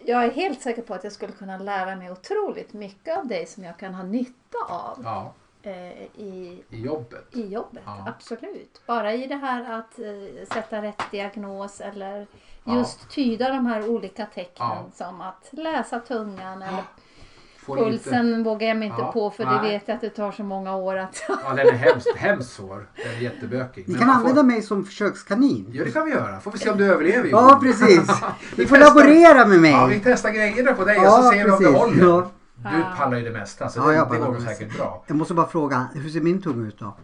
Jag 0.07 0.25
är 0.25 0.31
helt 0.31 0.63
säker 0.63 0.83
på 0.83 0.95
att 0.95 1.05
jag 1.05 1.13
skulle 1.13 1.33
kunna 1.33 1.59
lära 1.59 1.97
mig 1.97 2.11
otroligt 2.11 2.73
mycket 2.73 3.19
av 3.19 3.27
dig 3.27 3.47
som 3.47 3.65
jag 3.65 3.79
kan 3.79 3.95
ha 3.95 4.03
nytta 4.03 4.59
av 4.69 5.01
Ja, 5.05 5.33
eh, 5.63 6.03
i, 6.03 6.63
i 6.71 6.81
jobbet. 6.81 7.25
i 7.33 7.47
jobbet. 7.47 7.83
Ja. 7.87 8.05
Absolut. 8.09 8.81
Bara 8.87 9.13
i 9.15 9.27
det 9.27 9.35
här 9.37 9.79
att 9.79 9.99
eh, 9.99 10.47
sätta 10.55 10.83
rätt 10.83 11.03
diagnos 11.11 11.81
eller 11.81 12.27
Ja. 12.65 12.79
just 12.79 13.11
tyda 13.11 13.49
de 13.49 13.67
här 13.67 13.89
olika 13.91 14.27
tecknen 14.27 14.69
Ja. 14.69 14.85
som 14.95 15.21
att 15.21 15.49
läsa 15.51 16.01
tungan 16.01 16.63
eller 16.63 16.83
Pulsen 17.67 18.45
vågar 18.45 18.69
jag 18.69 18.77
mig 18.77 18.89
inte 18.89 19.01
Ja, 19.03 19.13
på 19.13 19.31
för 19.31 19.45
det 19.45 19.63
nej. 19.63 19.73
vet 19.73 19.83
jag 19.89 19.95
att 19.95 20.01
det 20.01 20.11
tar 20.11 20.33
så 20.33 20.43
många 20.43 20.77
år 20.77 20.97
att... 20.99 21.23
Ja, 21.29 21.55
den 21.57 21.59
är 21.69 21.73
hemskt, 21.73 22.17
hemskt 22.17 22.53
svår. 22.53 22.89
Den 22.97 23.15
är 23.17 23.21
jättebökig. 23.21 23.85
Ni 23.89 23.95
kan 23.95 24.11
använda 24.11 24.41
får... 24.41 24.47
mig 24.47 24.63
som 24.63 24.85
försökskanin. 24.85 25.67
Ja, 25.73 25.85
det 25.85 25.91
kan 25.91 26.05
vi 26.07 26.11
göra. 26.13 26.41
Får 26.41 26.51
vi 26.51 26.59
se 26.59 26.71
om 26.71 26.79
du 26.79 26.85
överlever 26.93 27.29
Ja 27.29 27.43
Johan. 27.43 27.61
precis. 27.61 28.09
Vi 28.57 28.67
får 28.67 28.77
testar- 28.77 28.95
laborera 28.95 29.47
med 29.47 29.61
mig. 29.61 29.71
Ja, 29.71 29.87
vi 29.87 30.01
testar 30.05 30.31
grejerna 30.31 30.73
på 30.73 30.85
dig 30.85 30.99
och 30.99 31.05
Ja, 31.05 31.11
så 31.23 31.31
ser 31.31 31.45
vi 31.45 31.51
om 31.51 31.63
det 31.63 31.79
håller. 31.79 32.05
Ja. 32.05 32.31
Du 32.57 32.79
Ja. 32.79 32.85
pallar 32.99 33.19
ju 33.19 33.25
det 33.25 33.31
mesta 33.31 33.69
så 33.69 33.81
Ja, 33.81 33.87
det, 33.87 33.95
jag 33.95 34.11
det 34.13 34.19
går 34.19 34.35
det 34.35 34.41
säkert 34.41 34.77
bra. 34.77 35.05
Jag 35.07 35.17
måste 35.17 35.35
bara 35.35 35.47
fråga, 35.47 35.87
hur 35.95 36.09
ser 36.11 36.21
min 36.21 36.43
tunga 36.43 36.69
ut 36.69 36.79
då? 36.79 36.97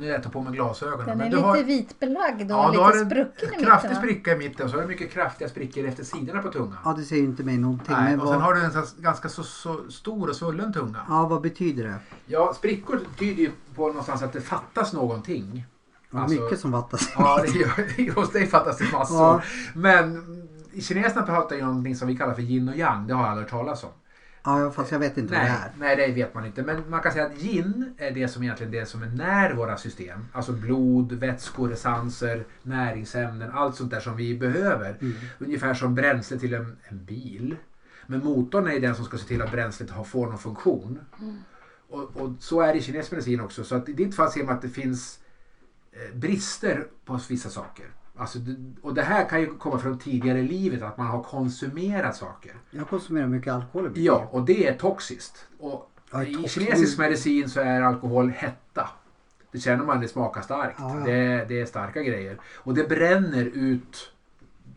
Nu 0.00 0.08
är 0.08 0.12
jag 0.12 0.22
tar 0.22 0.30
på 0.30 0.40
mig 0.42 0.52
glasögonen. 0.52 1.06
Den 1.06 1.18
men 1.18 1.26
är 1.26 1.30
du 1.30 1.36
lite 1.36 1.48
har, 1.48 1.62
vitbelagd 1.62 2.42
och 2.52 2.58
ja, 2.58 2.64
du 2.66 2.70
lite 2.72 2.82
har 2.82 2.92
en 2.96 3.06
sprucken 3.10 3.60
i 3.60 3.64
kraftig 3.64 3.88
mitten. 3.88 3.90
va? 3.90 4.08
spricka 4.08 4.32
i 4.32 4.36
mitten 4.38 4.64
och 4.64 4.70
så 4.70 4.76
har 4.76 4.82
du 4.82 4.88
mycket 4.88 5.10
kraftiga 5.12 5.48
sprickor 5.48 5.84
efter 5.86 6.04
sidorna 6.04 6.42
på 6.42 6.52
tungan. 6.52 6.76
Ja 6.84 6.92
det 6.92 7.02
säger 7.02 7.22
ju 7.22 7.28
inte 7.28 7.42
mig 7.42 7.58
någonting. 7.58 7.94
Nej, 7.98 8.10
men 8.10 8.20
och 8.20 8.26
sen 8.28 8.34
vad, 8.36 8.44
har 8.44 8.54
du 8.54 8.62
en 8.64 8.72
så- 8.72 8.84
ganska 9.02 9.28
så, 9.28 9.42
så 9.42 9.90
stor 9.90 10.28
och 10.28 10.36
svullen 10.36 10.72
tunga. 10.72 10.98
ja, 11.08 11.26
vad 11.28 11.40
betyder 11.40 11.84
det? 11.84 11.94
Ja, 12.26 12.54
sprickor 12.54 13.00
tyder 13.18 13.42
ju 13.42 13.50
på 13.74 13.86
någonstans 13.86 14.22
att 14.22 14.32
det 14.32 14.40
fattas 14.40 14.92
någonting. 14.92 15.64
Ja, 16.10 16.20
Alltså- 16.20 16.42
mycket 16.42 16.60
som 16.60 16.72
fattas. 16.72 17.12
Ja, 17.18 17.42
det 17.42 17.58
gör, 17.58 18.14
hos 18.20 18.30
dig 18.32 18.46
fattas 18.46 18.78
det 18.78 18.92
massor. 18.92 19.16
Ja. 19.16 19.42
Men 19.74 20.22
i 20.72 20.82
kineserna 20.82 21.22
pratar 21.26 21.56
ju 21.56 21.62
om 21.62 21.68
någonting 21.68 21.96
som 21.96 22.08
vi 22.08 22.16
kallar 22.16 22.34
för 22.34 22.42
yin 22.42 22.68
och 22.68 22.76
yang. 22.76 23.06
Det 23.06 23.14
har 23.14 23.22
jag 23.22 23.30
aldrig 23.30 23.44
hört 23.44 23.50
talas 23.50 23.84
om. 23.84 23.90
Ja, 24.46 24.70
fast 24.70 24.92
jag 24.92 24.98
vet 24.98 25.18
inte 25.18 25.34
vad 25.34 25.42
det 25.42 25.48
Nej, 25.48 25.60
är. 25.92 25.96
nej, 25.96 26.08
det 26.08 26.12
vet 26.14 26.34
man 26.34 26.46
inte. 26.46 26.62
Men 26.62 26.90
man 26.90 27.00
kan 27.02 27.12
säga 27.12 27.26
att 27.26 27.42
yin 27.42 27.94
är 27.98 28.10
det 28.10 28.28
som 28.28 28.42
egentligen 28.42 28.72
det 28.72 28.86
som 28.86 29.02
är 29.02 29.06
när 29.06 29.54
våra 29.54 29.76
system. 29.76 30.28
Alltså 30.32 30.52
blod, 30.52 31.12
vätskor, 31.12 31.72
essenser, 31.72 32.44
näringsämnen, 32.62 33.50
allt 33.50 33.76
sånt 33.76 33.90
där 33.90 34.00
som 34.00 34.16
vi 34.16 34.38
behöver. 34.38 34.98
Mm. 35.00 35.14
Ungefär 35.38 35.74
som 35.74 35.94
bränsle 35.94 36.38
till 36.38 36.54
en, 36.54 36.76
en 36.88 37.04
bil. 37.04 37.56
Men 38.06 38.24
motorn 38.24 38.66
är 38.66 38.80
den 38.80 38.94
som 38.94 39.04
ska 39.04 39.18
se 39.18 39.26
till 39.26 39.42
att 39.42 39.50
bränslet 39.50 39.90
har, 39.90 40.04
får 40.04 40.26
någon 40.26 40.38
funktion. 40.38 41.00
Och, 41.88 42.16
och 42.16 42.32
så 42.40 42.60
är 42.60 42.72
det 42.72 42.78
i 42.78 42.82
kinesisk 42.82 43.12
medicin 43.12 43.40
också. 43.40 43.64
Så 43.64 43.74
att 43.74 43.88
i 43.88 43.92
ditt 43.92 44.16
fall 44.16 44.30
ser 44.32 44.44
man 44.44 44.54
att 44.54 44.62
det 44.62 44.68
finns 44.68 45.18
eh, 45.92 46.16
brister 46.16 46.86
på 47.04 47.20
vissa 47.28 47.48
saker. 47.48 47.86
Alltså, 48.16 48.38
och 48.82 48.94
det 48.94 49.02
här 49.02 49.28
kan 49.28 49.40
ju 49.40 49.54
komma 49.54 49.78
från 49.78 49.98
tidigare 49.98 50.38
i 50.38 50.42
livet, 50.42 50.82
att 50.82 50.96
man 50.98 51.06
har 51.06 51.22
konsumerat 51.22 52.16
saker. 52.16 52.52
Jag 52.70 52.88
konsumerar 52.88 53.26
mycket 53.26 53.52
alkohol. 53.52 53.88
mitt 53.88 53.96
Ja, 53.98 54.28
och 54.30 54.44
det 54.44 54.68
är 54.68 54.74
toxiskt. 54.74 55.46
Och 55.58 55.90
Ja, 56.10 56.24
I 56.24 56.34
toxiskt. 56.34 56.54
kinesisk 56.54 56.98
medicin 56.98 57.48
så 57.48 57.60
är 57.60 57.82
alkohol 57.82 58.30
hetta. 58.30 58.88
Det 59.52 59.58
känner 59.58 59.84
man, 59.84 60.00
det 60.00 60.08
smakar 60.08 60.40
starkt. 60.40 60.76
Ja, 60.78 60.98
ja. 60.98 61.04
Det, 61.04 61.44
det 61.48 61.60
är 61.60 61.66
starka 61.66 62.02
grejer. 62.02 62.38
Och 62.54 62.74
det 62.74 62.88
bränner 62.88 63.44
ut 63.44 64.12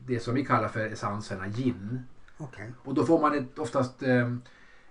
det 0.05 0.19
som 0.19 0.33
vi 0.35 0.45
kallar 0.45 0.67
för 0.67 0.87
essenserna 0.87 1.47
yin. 1.47 2.03
Okej. 2.37 2.71
Och 2.83 2.93
då 2.93 3.05
får 3.05 3.21
man 3.21 3.37
ett, 3.37 3.59
oftast 3.59 4.03
eh, 4.03 4.33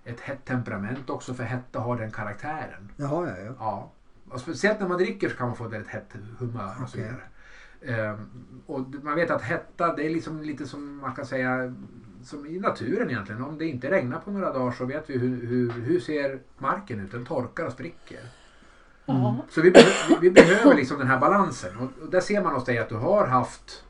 ett 0.03 0.19
hett 0.19 0.45
temperament 0.45 1.09
också 1.09 1.33
för 1.33 1.43
hetta 1.43 1.79
har 1.79 1.97
den 1.97 2.11
karaktären. 2.11 2.91
Har 3.09 3.27
jag 3.27 3.37
ju. 3.39 3.53
Ja. 3.59 3.91
Och 4.29 4.39
speciellt 4.39 4.79
när 4.79 4.87
man 4.87 4.97
dricker 4.97 5.29
så 5.29 5.35
kan 5.35 5.47
man 5.47 5.55
få 5.55 5.65
ett 5.65 5.71
väldigt 5.71 5.89
hett 5.89 6.13
humör 6.39 6.75
och 6.83 6.89
så 6.89 6.97
vidare. 6.97 7.21
Ehm, 7.85 8.29
och 8.65 8.85
man 9.03 9.15
vet 9.15 9.31
att 9.31 9.41
hetta 9.41 9.95
det 9.95 10.05
är 10.05 10.09
liksom 10.09 10.41
lite 10.41 10.67
som 10.67 10.97
man 10.97 11.15
kan 11.15 11.25
säga 11.25 11.73
som 12.23 12.45
i 12.45 12.59
naturen 12.59 13.09
egentligen. 13.09 13.43
Om 13.43 13.57
det 13.57 13.65
inte 13.65 13.91
regnar 13.91 14.19
på 14.19 14.31
några 14.31 14.53
dagar 14.53 14.71
så 14.71 14.85
vet 14.85 15.09
vi 15.09 15.17
hur, 15.17 15.47
hur, 15.47 15.71
hur 15.71 15.99
ser 15.99 16.39
marken 16.57 16.99
ut. 16.99 17.11
Den 17.11 17.25
torkar 17.25 17.65
och 17.65 17.71
spricker. 17.71 18.19
Ja. 19.05 19.37
Så 19.49 19.61
vi, 19.61 19.69
vi, 19.69 19.83
vi 20.21 20.31
behöver 20.31 20.75
liksom 20.75 20.97
den 20.97 21.07
här 21.07 21.19
balansen. 21.19 21.77
Och, 21.77 22.03
och 22.03 22.11
där 22.11 22.21
ser 22.21 22.43
man 22.43 22.53
hos 22.53 22.65
dig 22.65 22.77
att 22.77 22.89
du 22.89 22.95
har 22.95 23.27
haft 23.27 23.83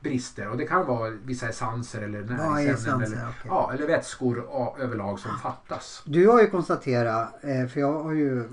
brister. 0.00 0.48
Och 0.48 0.56
det 0.56 0.66
kan 0.66 0.86
vara 0.86 1.10
vissa 1.10 1.48
essenser 1.48 2.02
eller 2.02 2.22
näringsämnen. 2.22 3.12
eller, 3.12 3.16
okej. 3.16 3.44
ja, 3.44 3.72
eller 3.74 3.86
vätskor 3.86 4.48
överlag 4.78 5.18
som 5.18 5.38
fattas. 5.38 6.02
Du 6.06 6.28
har 6.28 6.40
ju 6.40 6.50
konstaterat, 6.50 7.44
eh, 7.44 7.66
för 7.66 7.80
jag 7.80 8.02
har 8.02 8.12
ju, 8.12 8.40
eh, 8.40 8.46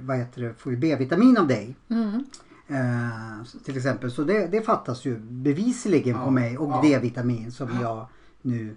vad 0.00 0.16
heter 0.16 0.42
det, 0.42 0.54
får 0.54 0.72
ju 0.72 0.78
B-vitamin 0.78 1.38
av 1.38 1.46
dig. 1.46 1.76
Mm. 1.90 2.24
Eh, 2.68 3.44
till 3.64 3.76
exempel. 3.76 4.10
Så 4.10 4.22
det, 4.24 4.46
det 4.46 4.60
fattas 4.62 5.04
ju 5.04 5.16
bevisligen 5.18 6.14
på 6.18 6.24
Ja, 6.24 6.30
mig. 6.30 6.58
Och 6.58 6.70
ja. 6.70 6.80
D-vitamin 6.82 7.52
som 7.52 7.68
jag 7.82 8.06
nu 8.42 8.76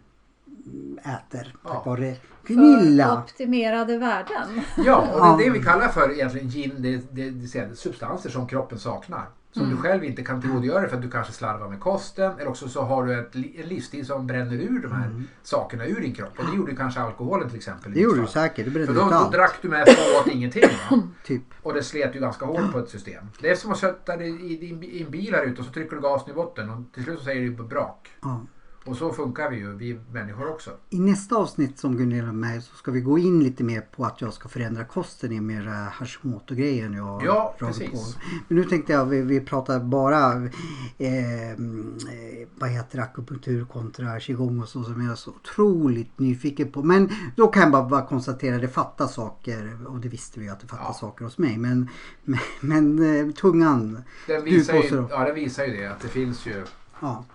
äter. 1.03 1.55
Ja. 1.63 1.69
Tack 1.73 1.85
vare 1.85 2.15
För 2.43 2.53
Gunilla. 2.53 3.23
optimerade 3.23 3.97
värden. 3.97 4.61
Ja, 4.85 4.97
och 5.13 5.19
Ja. 5.19 5.35
det 5.37 5.43
är 5.45 5.51
det 5.51 5.59
vi 5.59 5.65
kallar 5.65 5.87
för 5.87 6.11
egentligen 6.11 6.49
gin, 6.49 6.73
det, 6.77 7.01
det, 7.11 7.29
det, 7.29 7.47
säga 7.47 7.75
substanser 7.75 8.29
som 8.29 8.47
kroppen 8.47 8.79
saknar. 8.79 9.25
Som 9.51 9.63
Mm. 9.65 9.75
du 9.75 9.81
själv 9.81 10.03
inte 10.03 10.23
kan 10.23 10.41
tillgodogöra 10.41 10.79
dig 10.81 10.89
för 10.89 10.95
att 10.95 11.01
du 11.03 11.09
kanske 11.11 11.33
slarvar 11.33 11.69
med 11.69 11.79
kosten 11.79 12.31
eller 12.39 12.47
också 12.49 12.69
så 12.69 12.81
har 12.81 13.05
du 13.05 13.19
ett, 13.19 13.35
en 13.35 13.41
livsstil 13.67 14.05
som 14.05 14.27
bränner 14.27 14.53
ur 14.55 14.79
de 14.81 14.91
här 14.91 15.23
sakerna 15.43 15.85
ur 15.85 16.01
din 16.01 16.13
kropp. 16.13 16.39
Och 16.39 16.45
det 16.51 16.57
gjorde 16.57 16.71
ju 16.71 16.77
kanske 16.77 16.99
alkoholen 16.99 17.47
till 17.49 17.57
exempel. 17.57 17.93
Det 17.93 17.99
gjorde 17.99 18.21
du 18.21 18.27
säkert. 18.27 18.65
Det 18.65 18.71
För 18.71 18.79
brände 18.79 18.93
då, 18.93 19.05
ut 19.05 19.09
då 19.11 19.15
allt. 19.15 19.31
drack 19.33 19.55
du 19.61 19.69
mest 19.69 19.87
och 20.15 20.21
åt 20.21 20.33
ingenting. 20.35 20.63
Va? 20.89 21.01
Typ. 21.25 21.43
Och 21.63 21.73
det 21.73 21.83
slet 21.83 22.15
ju 22.15 22.19
ganska 22.19 22.45
hårt 22.45 22.71
på 22.71 22.79
ett 22.79 22.89
system. 22.89 23.25
Det 23.41 23.49
är 23.49 23.55
som 23.55 23.71
att 23.71 23.77
sätta 23.77 24.17
dig 24.17 24.53
i 24.53 24.57
din 24.57 24.83
i 24.83 25.01
en 25.03 25.11
bil 25.11 25.33
här 25.35 25.43
ute 25.43 25.59
och 25.61 25.67
så 25.67 25.73
trycker 25.73 25.95
du 25.95 26.01
gasen 26.01 26.31
i 26.31 26.33
botten 26.33 26.69
och 26.69 26.93
till 26.93 27.03
slut 27.03 27.19
så 27.19 27.25
säger 27.25 27.49
det 27.49 27.63
brak. 27.63 28.09
Ja. 28.21 28.41
Och 28.87 28.97
så 28.97 29.13
funkar 29.13 29.49
vi 29.49 29.57
ju, 29.57 29.73
vi 29.75 29.99
människor 30.11 30.49
också. 30.49 30.71
I 30.89 30.99
nästa 30.99 31.35
avsnitt 31.35 31.79
som 31.79 31.97
Gunilla 31.97 32.27
är 32.27 32.31
med 32.31 32.63
så 32.63 32.75
ska 32.75 32.91
vi 32.91 33.01
gå 33.01 33.17
in 33.17 33.43
lite 33.43 33.63
mer 33.63 33.81
på 33.81 34.05
att 34.05 34.21
jag 34.21 34.33
ska 34.33 34.49
förändra 34.49 34.83
kosten 34.83 35.31
i 35.31 35.41
mer 35.41 35.89
Hashimoto-grejen 35.91 36.93
jag 36.93 37.25
Ja, 37.25 37.55
precis. 37.59 37.91
på. 37.91 37.97
Men 38.47 38.57
nu 38.57 38.63
tänkte 38.63 38.93
jag, 38.93 39.05
vi, 39.05 39.21
vi 39.21 39.39
pratar 39.41 39.79
bara 39.79 40.33
eh, 40.97 41.51
eh, 41.51 41.57
vad 42.59 42.69
heter 42.69 42.99
akupunktur 42.99 43.65
kontra 43.65 44.19
qigong 44.19 44.61
och 44.61 44.67
så 44.69 44.83
som 44.83 45.01
jag 45.01 45.11
är 45.11 45.15
så 45.15 45.31
otroligt 45.31 46.19
nyfiken 46.19 46.71
på. 46.71 46.83
Men 46.83 47.09
då 47.35 47.47
kan 47.47 47.61
jag 47.63 47.71
bara, 47.71 47.83
bara 47.89 48.05
konstatera 48.05 48.57
det 48.57 48.67
fattas 48.67 49.13
saker 49.13 49.77
och 49.87 49.99
det 49.99 50.09
visste 50.09 50.39
vi 50.39 50.49
att 50.49 50.59
det 50.59 50.67
fattas 50.67 50.85
Ja. 50.87 50.93
saker 50.93 51.25
hos 51.25 51.37
mig. 51.37 51.57
Men, 51.57 51.89
men, 52.23 52.39
men 52.59 53.27
eh, 53.27 53.33
tungan, 53.33 54.03
Den 54.27 54.43
visar, 54.43 54.73
ju, 54.73 55.07
ja, 55.09 55.25
den 55.25 55.35
visar 55.35 55.65
ju 55.65 55.77
det 55.77 55.85
att 55.85 55.99
det 56.01 56.07
finns 56.07 56.45
ju 56.45 56.63
ja. 56.99 57.25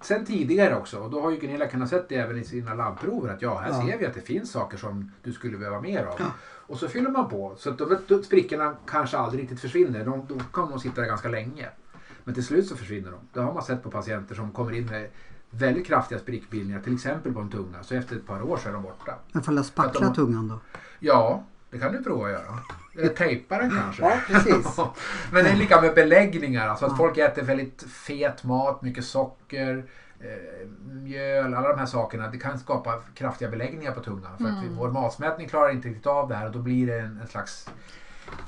Sen 0.00 0.24
tidigare 0.24 0.76
också 0.76 0.98
och 0.98 1.10
då 1.10 1.20
har 1.20 1.30
ju 1.30 1.36
Gunilla 1.36 1.66
kunnat 1.66 1.88
sett 1.88 2.08
det 2.08 2.14
även 2.16 2.38
i 2.38 2.44
sina 2.44 2.74
labbprover 2.74 3.32
att 3.34 3.42
ja, 3.42 3.58
här 3.58 3.68
Ja. 3.70 3.82
ser 3.82 3.98
vi 3.98 4.06
att 4.06 4.14
det 4.14 4.20
finns 4.20 4.50
saker 4.50 4.76
som 4.78 5.12
du 5.22 5.32
skulle 5.32 5.58
behöva 5.58 5.80
mer 5.80 6.04
av. 6.04 6.20
Och 6.40 6.78
så 6.78 6.88
fyller 6.88 7.10
man 7.10 7.28
på 7.28 7.54
så 7.58 7.70
att 7.70 7.78
de, 7.78 7.96
de, 8.08 8.22
sprickorna 8.22 8.74
kanske 8.86 9.16
aldrig 9.18 9.42
riktigt 9.42 9.60
försvinner. 9.60 10.04
De, 10.04 10.26
då 10.28 10.34
kan 10.52 10.70
de 10.70 10.80
sitta 10.80 11.00
där 11.00 11.08
ganska 11.08 11.28
länge. 11.28 11.68
Men 12.24 12.34
till 12.34 12.44
slut 12.44 12.66
så 12.66 12.76
försvinner 12.76 13.10
de. 13.10 13.18
Det 13.32 13.40
har 13.40 13.54
man 13.54 13.62
sett 13.62 13.82
på 13.82 13.90
patienter 13.90 14.34
som 14.34 14.50
kommer 14.52 14.72
in 14.72 14.86
med 14.86 15.08
väldigt 15.50 15.86
kraftiga 15.86 16.18
sprickbildningar, 16.18 16.80
till 16.80 16.94
exempel 16.94 17.32
på 17.32 17.40
en 17.40 17.50
tunga. 17.50 17.82
Så 17.82 17.94
efter 17.94 18.16
ett 18.16 18.26
par 18.26 18.42
år 18.42 18.56
så 18.56 18.68
är 18.68 18.72
de 18.72 18.82
borta. 18.82 19.14
Men 19.32 19.42
får 19.42 19.54
jag 19.54 19.64
spackla 19.64 20.06
de- 20.06 20.14
tungan 20.14 20.48
då? 20.48 20.60
Ja, 21.00 21.44
det 21.70 21.78
kan 21.78 21.92
du 21.92 22.02
prova 22.02 22.26
att 22.26 22.32
göra. 22.32 22.58
Eller 22.98 23.08
tejpa 23.08 23.58
den 23.58 23.70
kanske. 23.70 24.02
Ja, 24.02 24.12
precis. 24.26 24.76
Men 25.32 25.44
det 25.44 25.50
är 25.50 25.56
lika 25.56 25.80
med 25.80 25.94
beläggningar. 25.94 26.68
Alltså 26.68 26.86
att 26.86 26.96
folk 26.96 27.18
äter 27.18 27.42
väldigt 27.42 27.82
fet 27.82 28.44
mat, 28.44 28.82
mycket 28.82 29.04
socker, 29.04 29.84
eh, 30.20 30.68
mjöl, 30.92 31.54
alla 31.54 31.68
de 31.68 31.78
här 31.78 31.86
sakerna. 31.86 32.28
Det 32.28 32.38
kan 32.38 32.58
skapa 32.58 33.00
kraftiga 33.14 33.48
beläggningar 33.48 33.92
på 33.92 34.00
tungan. 34.00 34.38
För 34.38 34.44
att 34.44 34.62
vi, 34.64 34.68
vår 34.68 34.90
matsmältning 34.90 35.48
klarar 35.48 35.70
inte 35.70 35.88
riktigt 35.88 36.06
av 36.06 36.28
det 36.28 36.34
här 36.34 36.46
och 36.46 36.52
då 36.52 36.58
blir 36.58 36.86
det 36.86 36.98
en, 36.98 37.20
en 37.20 37.26
slags 37.26 37.70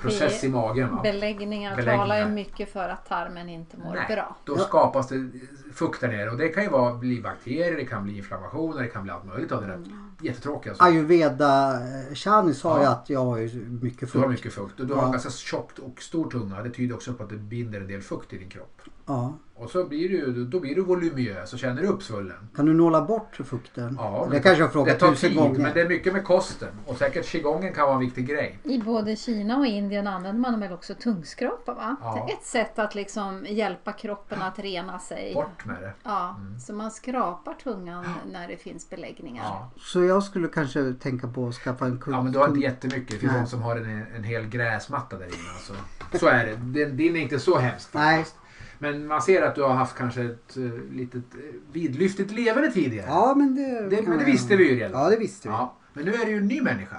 process 0.00 0.44
i 0.44 0.48
magen. 0.48 0.96
Va? 0.96 1.02
Beläggningar, 1.02 1.76
Beläggningar. 1.76 1.98
talar 1.98 2.18
ju 2.18 2.26
mycket 2.26 2.72
för 2.72 2.88
att 2.88 3.06
tarmen 3.06 3.48
inte 3.48 3.76
mår 3.76 3.94
Nej, 3.94 4.04
bra. 4.08 4.36
då 4.44 4.58
skapas 4.58 5.08
det 5.08 5.30
fukt 5.74 6.00
där 6.00 6.08
nere 6.08 6.30
och 6.30 6.36
det 6.36 6.48
kan 6.48 6.62
ju 6.62 6.68
vara, 6.68 6.94
bli 6.94 7.20
bakterier, 7.20 7.76
det 7.76 7.84
kan 7.84 8.04
bli 8.04 8.16
inflammationer, 8.16 8.82
det 8.82 8.88
kan 8.88 9.02
bli 9.02 9.12
allt 9.12 9.24
möjligt 9.24 9.52
av 9.52 9.60
det 9.60 9.66
där 9.66 9.84
jättetråkiga. 10.22 10.74
saker. 10.74 10.90
Ayurveda 10.92 11.74
eh, 12.08 12.14
Shani 12.14 12.54
sa 12.54 12.78
ju 12.78 12.84
Ja. 12.84 12.90
att 12.90 13.10
jag 13.10 13.24
har 13.24 13.38
ju 13.38 13.48
mycket 13.82 14.12
Du 14.12 14.18
har 14.18 14.24
fukt. 14.26 14.30
mycket 14.38 14.52
fukt 14.52 14.80
och 14.80 14.86
du 14.86 14.94
har 14.94 15.06
en 15.06 15.12
ganska 15.12 15.30
tjockt 15.30 15.78
och 15.78 16.02
stor 16.02 16.30
tunga. 16.30 16.62
Det 16.62 16.70
tyder 16.70 16.94
också 16.94 17.14
på 17.14 17.22
att 17.22 17.28
det 17.30 17.36
binder 17.36 17.80
en 17.80 17.86
del 17.86 18.00
fukt 18.02 18.32
i 18.32 18.38
din 18.38 18.48
kropp. 18.48 18.80
Ja. 19.10 19.38
Och 19.54 19.70
så 19.70 19.84
blir 19.84 20.08
du, 20.08 20.44
då 20.44 20.60
blir 20.60 20.74
du 20.74 20.82
voluminös 20.82 21.52
och 21.52 21.58
känner 21.58 21.82
dig 21.82 21.90
uppsvullen. 21.90 22.48
Kan 22.56 22.66
du 22.66 22.74
nåla 22.74 23.02
bort 23.02 23.38
fukten? 23.44 23.96
Ja, 23.98 24.28
det 24.30 24.40
kanske 24.40 24.62
jag 24.62 24.72
frågat 24.72 24.94
det 24.94 25.00
tar 25.00 25.10
tusen 25.10 25.30
tid, 25.30 25.38
gånger. 25.38 25.58
men 25.58 25.74
det 25.74 25.80
är 25.80 25.88
mycket 25.88 26.12
med 26.12 26.24
kosten. 26.24 26.68
Och 26.86 26.96
säkert 26.96 27.26
qigongen 27.26 27.74
kan 27.74 27.84
vara 27.84 27.94
en 27.94 28.00
viktig 28.00 28.26
grej. 28.26 28.58
I 28.64 28.78
både 28.78 29.16
Kina 29.16 29.56
och 29.56 29.66
Indien 29.66 30.06
använder 30.06 30.40
man 30.40 30.60
väl 30.60 30.72
också 30.72 30.94
tungskrapa 30.94 31.74
va? 31.74 31.96
Ja. 32.02 32.14
Det 32.14 32.32
är 32.32 32.36
ett 32.36 32.44
sätt 32.44 32.78
att 32.78 32.94
liksom 32.94 33.46
hjälpa 33.48 33.92
kroppen 33.92 34.42
att 34.42 34.58
rena 34.58 34.98
sig. 34.98 35.34
Bort 35.34 35.64
med 35.64 35.82
det. 35.82 35.92
Ja, 36.02 36.36
så 36.66 36.72
man 36.72 36.90
skrapar 36.90 37.54
tungan 37.54 38.04
när 38.32 38.48
det 38.48 38.56
finns 38.56 38.90
beläggningar. 38.90 39.44
Ja. 39.44 39.70
Så 39.78 40.04
jag 40.04 40.22
skulle 40.22 40.48
kanske 40.48 40.92
tänka 40.92 41.28
på 41.28 41.48
att 41.48 41.54
skaffa 41.54 41.84
en 41.84 41.98
kung. 41.98 42.14
ja, 42.14 42.22
men 42.22 42.32
du 42.32 42.38
har 42.38 42.48
inte 42.48 42.60
jättemycket. 42.60 43.10
Det 43.10 43.18
finns 43.18 43.32
Nej. 43.32 43.40
de 43.40 43.46
som 43.46 43.62
har 43.62 43.76
en, 43.76 44.06
en 44.16 44.24
hel 44.24 44.46
gräsmatta 44.46 45.16
där 45.18 45.26
inne. 45.26 45.50
Alltså. 45.54 45.72
Så 46.18 46.26
är 46.26 46.46
det. 46.46 46.56
Din, 46.56 46.96
din 46.96 47.16
är 47.16 47.20
inte 47.20 47.38
så 47.38 47.58
hemsk. 47.58 47.94
Nej. 47.94 48.16
faktiskt. 48.16 48.40
Men 48.82 49.06
man 49.06 49.22
ser 49.22 49.42
att 49.42 49.54
du 49.54 49.62
har 49.62 49.74
haft 49.74 49.96
kanske 49.96 50.22
ett 50.22 50.56
uh, 50.56 50.70
litet 50.92 51.14
uh, 51.34 51.40
vidlyftigt 51.72 52.30
levande 52.32 52.70
tidigare. 52.72 53.06
Ja, 53.08 53.34
men 53.36 53.54
det... 53.54 53.96
Det, 53.96 54.02
men 54.08 54.18
det 54.18 54.24
visste 54.24 54.56
vi 54.56 54.70
ju 54.70 54.76
redan. 54.80 55.00
Ja, 55.02 55.10
det 55.10 55.16
visste 55.16 55.48
vi. 55.48 55.54
Ja. 55.54 55.76
Men 55.92 56.04
nu 56.04 56.14
är 56.14 56.24
du 56.24 56.30
ju 56.30 56.36
en 56.38 56.46
ny 56.46 56.60
människa. 56.62 56.96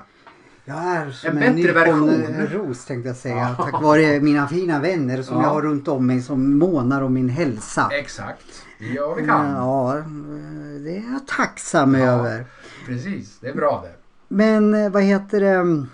Jag 0.65 0.77
är 0.77 1.11
som 1.11 1.37
En 1.37 1.43
en, 1.43 1.55
bättre 1.55 1.71
version. 1.71 2.09
ros 2.51 2.85
tänkte 2.85 3.09
jag 3.09 3.15
säga. 3.17 3.55
Ja. 3.57 3.63
Tack 3.71 3.81
vare 3.81 4.19
mina 4.19 4.47
fina 4.47 4.79
vänner 4.79 5.21
som 5.21 5.37
Ja. 5.37 5.43
jag 5.43 5.49
har 5.49 5.61
runt 5.61 5.87
om 5.87 6.07
mig 6.07 6.21
som 6.21 6.57
månar 6.59 7.01
om 7.01 7.13
min 7.13 7.29
hälsa. 7.29 7.89
Exakt. 7.91 8.65
Vad 8.99 9.17
vi 9.17 9.25
kan. 9.25 9.49
Ja, 9.51 10.03
det 10.83 10.97
är 10.97 11.11
jag 11.11 11.27
tacksam 11.27 11.95
Ja. 11.95 12.01
över. 12.05 12.45
Precis, 12.85 13.37
det 13.39 13.47
är 13.47 13.55
bra 13.55 13.83
det. 13.85 13.93
Men 14.35 14.73
eh, 14.73 14.89
vad 14.91 15.03
heter 15.03 15.39
det? 15.41 15.85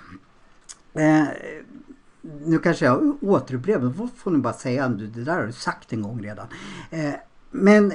Nu 2.46 2.60
kanske 2.60 2.86
jag 2.86 3.18
återupprepar, 3.24 3.82
då 3.82 4.08
får 4.18 4.32
ni 4.32 4.38
bara 4.38 4.54
säga 4.54 4.88
du, 4.90 5.08
det 5.08 5.24
där 5.24 5.34
har 5.40 5.46
du 5.46 5.52
sagt 5.52 5.94
en 5.94 6.02
gång 6.02 6.24
redan. 6.24 6.48
Eh, 6.92 7.14
men 7.52 7.94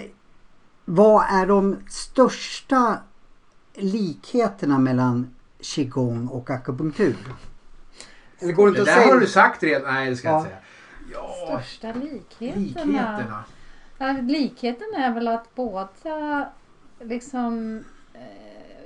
vad 0.85 1.25
är 1.31 1.47
de 1.47 1.77
största 1.89 2.99
likheterna 3.75 4.79
mellan 4.79 5.35
qigong 5.61 6.29
och 6.29 6.51
akupunktur? 6.51 7.17
Eller 8.39 8.53
går 8.53 8.67
det 8.67 8.73
Det 8.73 8.79
inte 8.81 8.91
att 8.91 8.97
där 8.97 9.03
säga? 9.03 9.15
har 9.15 9.21
du 9.21 9.27
sagt 9.27 9.63
redan. 9.63 9.95
Nej, 9.95 10.11
det 10.11 10.17
ska 10.17 10.29
jag 10.29 10.35
Ja. 10.35 10.39
inte 10.41 10.51
säga. 10.51 10.59
Ja, 11.13 11.61
Största 11.61 11.93
likheterna? 11.93 12.61
likheterna. 12.85 13.45
Ja, 13.99 14.13
likheten 14.23 14.95
är 14.97 15.15
väl 15.15 15.29
att 15.29 15.55
båda 15.55 16.49
liksom 17.01 17.85
eh, 18.15 18.21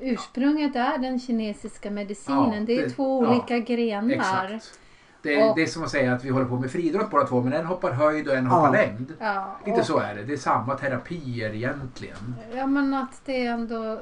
ursprunget 0.00 0.76
är 0.76 0.98
den 0.98 1.20
kinesiska 1.20 1.90
medicinen. 1.90 2.54
Ja, 2.54 2.60
det 2.66 2.78
är 2.78 2.82
det- 2.84 2.90
två 2.90 3.24
ja, 3.24 3.30
olika 3.30 3.58
grenar. 3.58 4.10
Exakt. 4.50 4.78
Det 5.26 5.40
är, 5.40 5.50
Och- 5.50 5.56
det 5.56 5.62
är 5.62 5.66
som 5.66 5.82
att 5.84 5.90
säga 5.90 6.12
att 6.12 6.24
vi 6.24 6.28
håller 6.28 6.46
på 6.46 6.58
med 6.60 6.70
friidrott 6.70 7.10
båda 7.10 7.26
två 7.26 7.42
men 7.42 7.52
en 7.52 7.66
hoppar 7.66 7.92
höjd 7.92 8.28
och 8.28 8.34
en 8.34 8.46
hoppar 8.46 8.66
Ja. 8.76 8.82
längd. 8.86 9.12
Ja, 9.18 9.56
Lite 9.66 9.78
och- 9.80 9.86
så 9.86 9.98
är 9.98 10.14
det. 10.14 10.22
Det 10.22 10.32
är 10.32 10.36
samma 10.36 10.74
terapier 10.74 11.54
egentligen. 11.54 12.34
Ja 12.54 12.66
men 12.66 12.94
att 12.94 13.20
det 13.24 13.46
ändå 13.46 14.00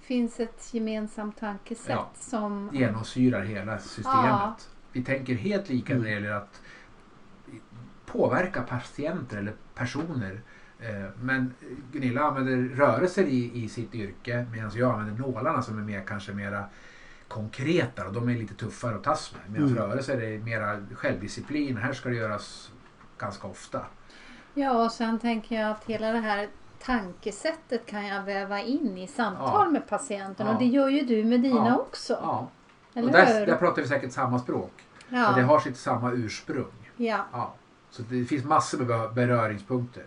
finns 0.00 0.40
ett 0.40 0.74
gemensamt 0.74 1.38
tankesätt 1.40 1.86
Ja. 1.96 2.10
som... 2.14 2.70
Genomsyrar 2.72 3.42
hela 3.42 3.78
systemet. 3.78 4.24
Ja. 4.24 4.56
Vi 4.92 5.04
tänker 5.04 5.34
helt 5.34 5.68
lika 5.68 5.94
när 5.94 6.04
det 6.04 6.10
gäller 6.10 6.32
att 6.32 6.60
påverka 8.06 8.62
patienter 8.62 9.36
eller 9.38 9.52
personer. 9.74 10.40
Eh, 10.80 11.10
Men 11.20 11.54
Gunilla 11.92 12.22
använder 12.22 12.56
rörelser 12.76 13.24
i, 13.24 13.64
i 13.64 13.68
sitt 13.68 13.94
yrke 13.94 14.46
medan 14.52 14.70
jag 14.74 14.90
använder 14.94 15.22
nålarna 15.26 15.62
som 15.62 15.78
är 15.78 15.82
mer, 15.82 16.02
kanske 16.06 16.32
mera 16.32 16.64
konkreta 17.28 18.06
och 18.06 18.12
de 18.12 18.28
är 18.28 18.34
lite 18.34 18.54
tuffare 18.54 18.94
att 18.96 19.04
tas 19.04 19.32
med. 19.32 19.52
Medan 19.52 19.68
Mm. 19.68 19.78
rörelser 19.82 20.22
är 20.22 20.38
mera 20.38 20.80
självdisciplin. 20.94 21.76
Här 21.76 21.92
ska 21.92 22.08
det 22.08 22.14
göras 22.14 22.70
ganska 23.18 23.46
ofta. 23.46 23.80
Ja 24.54 24.84
och 24.84 24.92
sen 24.92 25.18
tänker 25.18 25.60
jag 25.60 25.70
att 25.70 25.84
hela 25.84 26.12
det 26.12 26.18
här 26.18 26.48
tankesättet 26.82 27.86
kan 27.86 28.06
jag 28.06 28.22
väva 28.22 28.60
in 28.60 28.98
i 28.98 29.06
samtal 29.06 29.64
Ja. 29.66 29.70
med 29.70 29.88
patienten 29.88 30.46
Ja. 30.46 30.52
och 30.52 30.58
det 30.58 30.64
gör 30.64 30.88
ju 30.88 31.02
du 31.02 31.24
med 31.24 31.40
dina 31.40 31.66
Ja. 31.68 31.76
också. 31.78 32.12
Ja. 32.22 32.48
Eller 32.94 33.06
och 33.08 33.12
där, 33.12 33.40
hur? 33.40 33.46
där 33.46 33.56
pratar 33.56 33.82
vi 33.82 33.88
säkert 33.88 34.12
samma 34.12 34.38
språk. 34.38 34.72
ja. 35.08 35.32
För 35.32 35.40
det 35.40 35.46
har 35.46 35.60
sitt 35.60 35.76
samma 35.76 36.12
ursprung. 36.12 36.90
ja. 36.96 37.24
Ja. 37.32 37.54
Så 37.90 38.02
det 38.02 38.24
finns 38.24 38.44
massor 38.44 38.78
med 38.78 38.86
be- 38.86 39.08
beröringspunkter. 39.14 40.02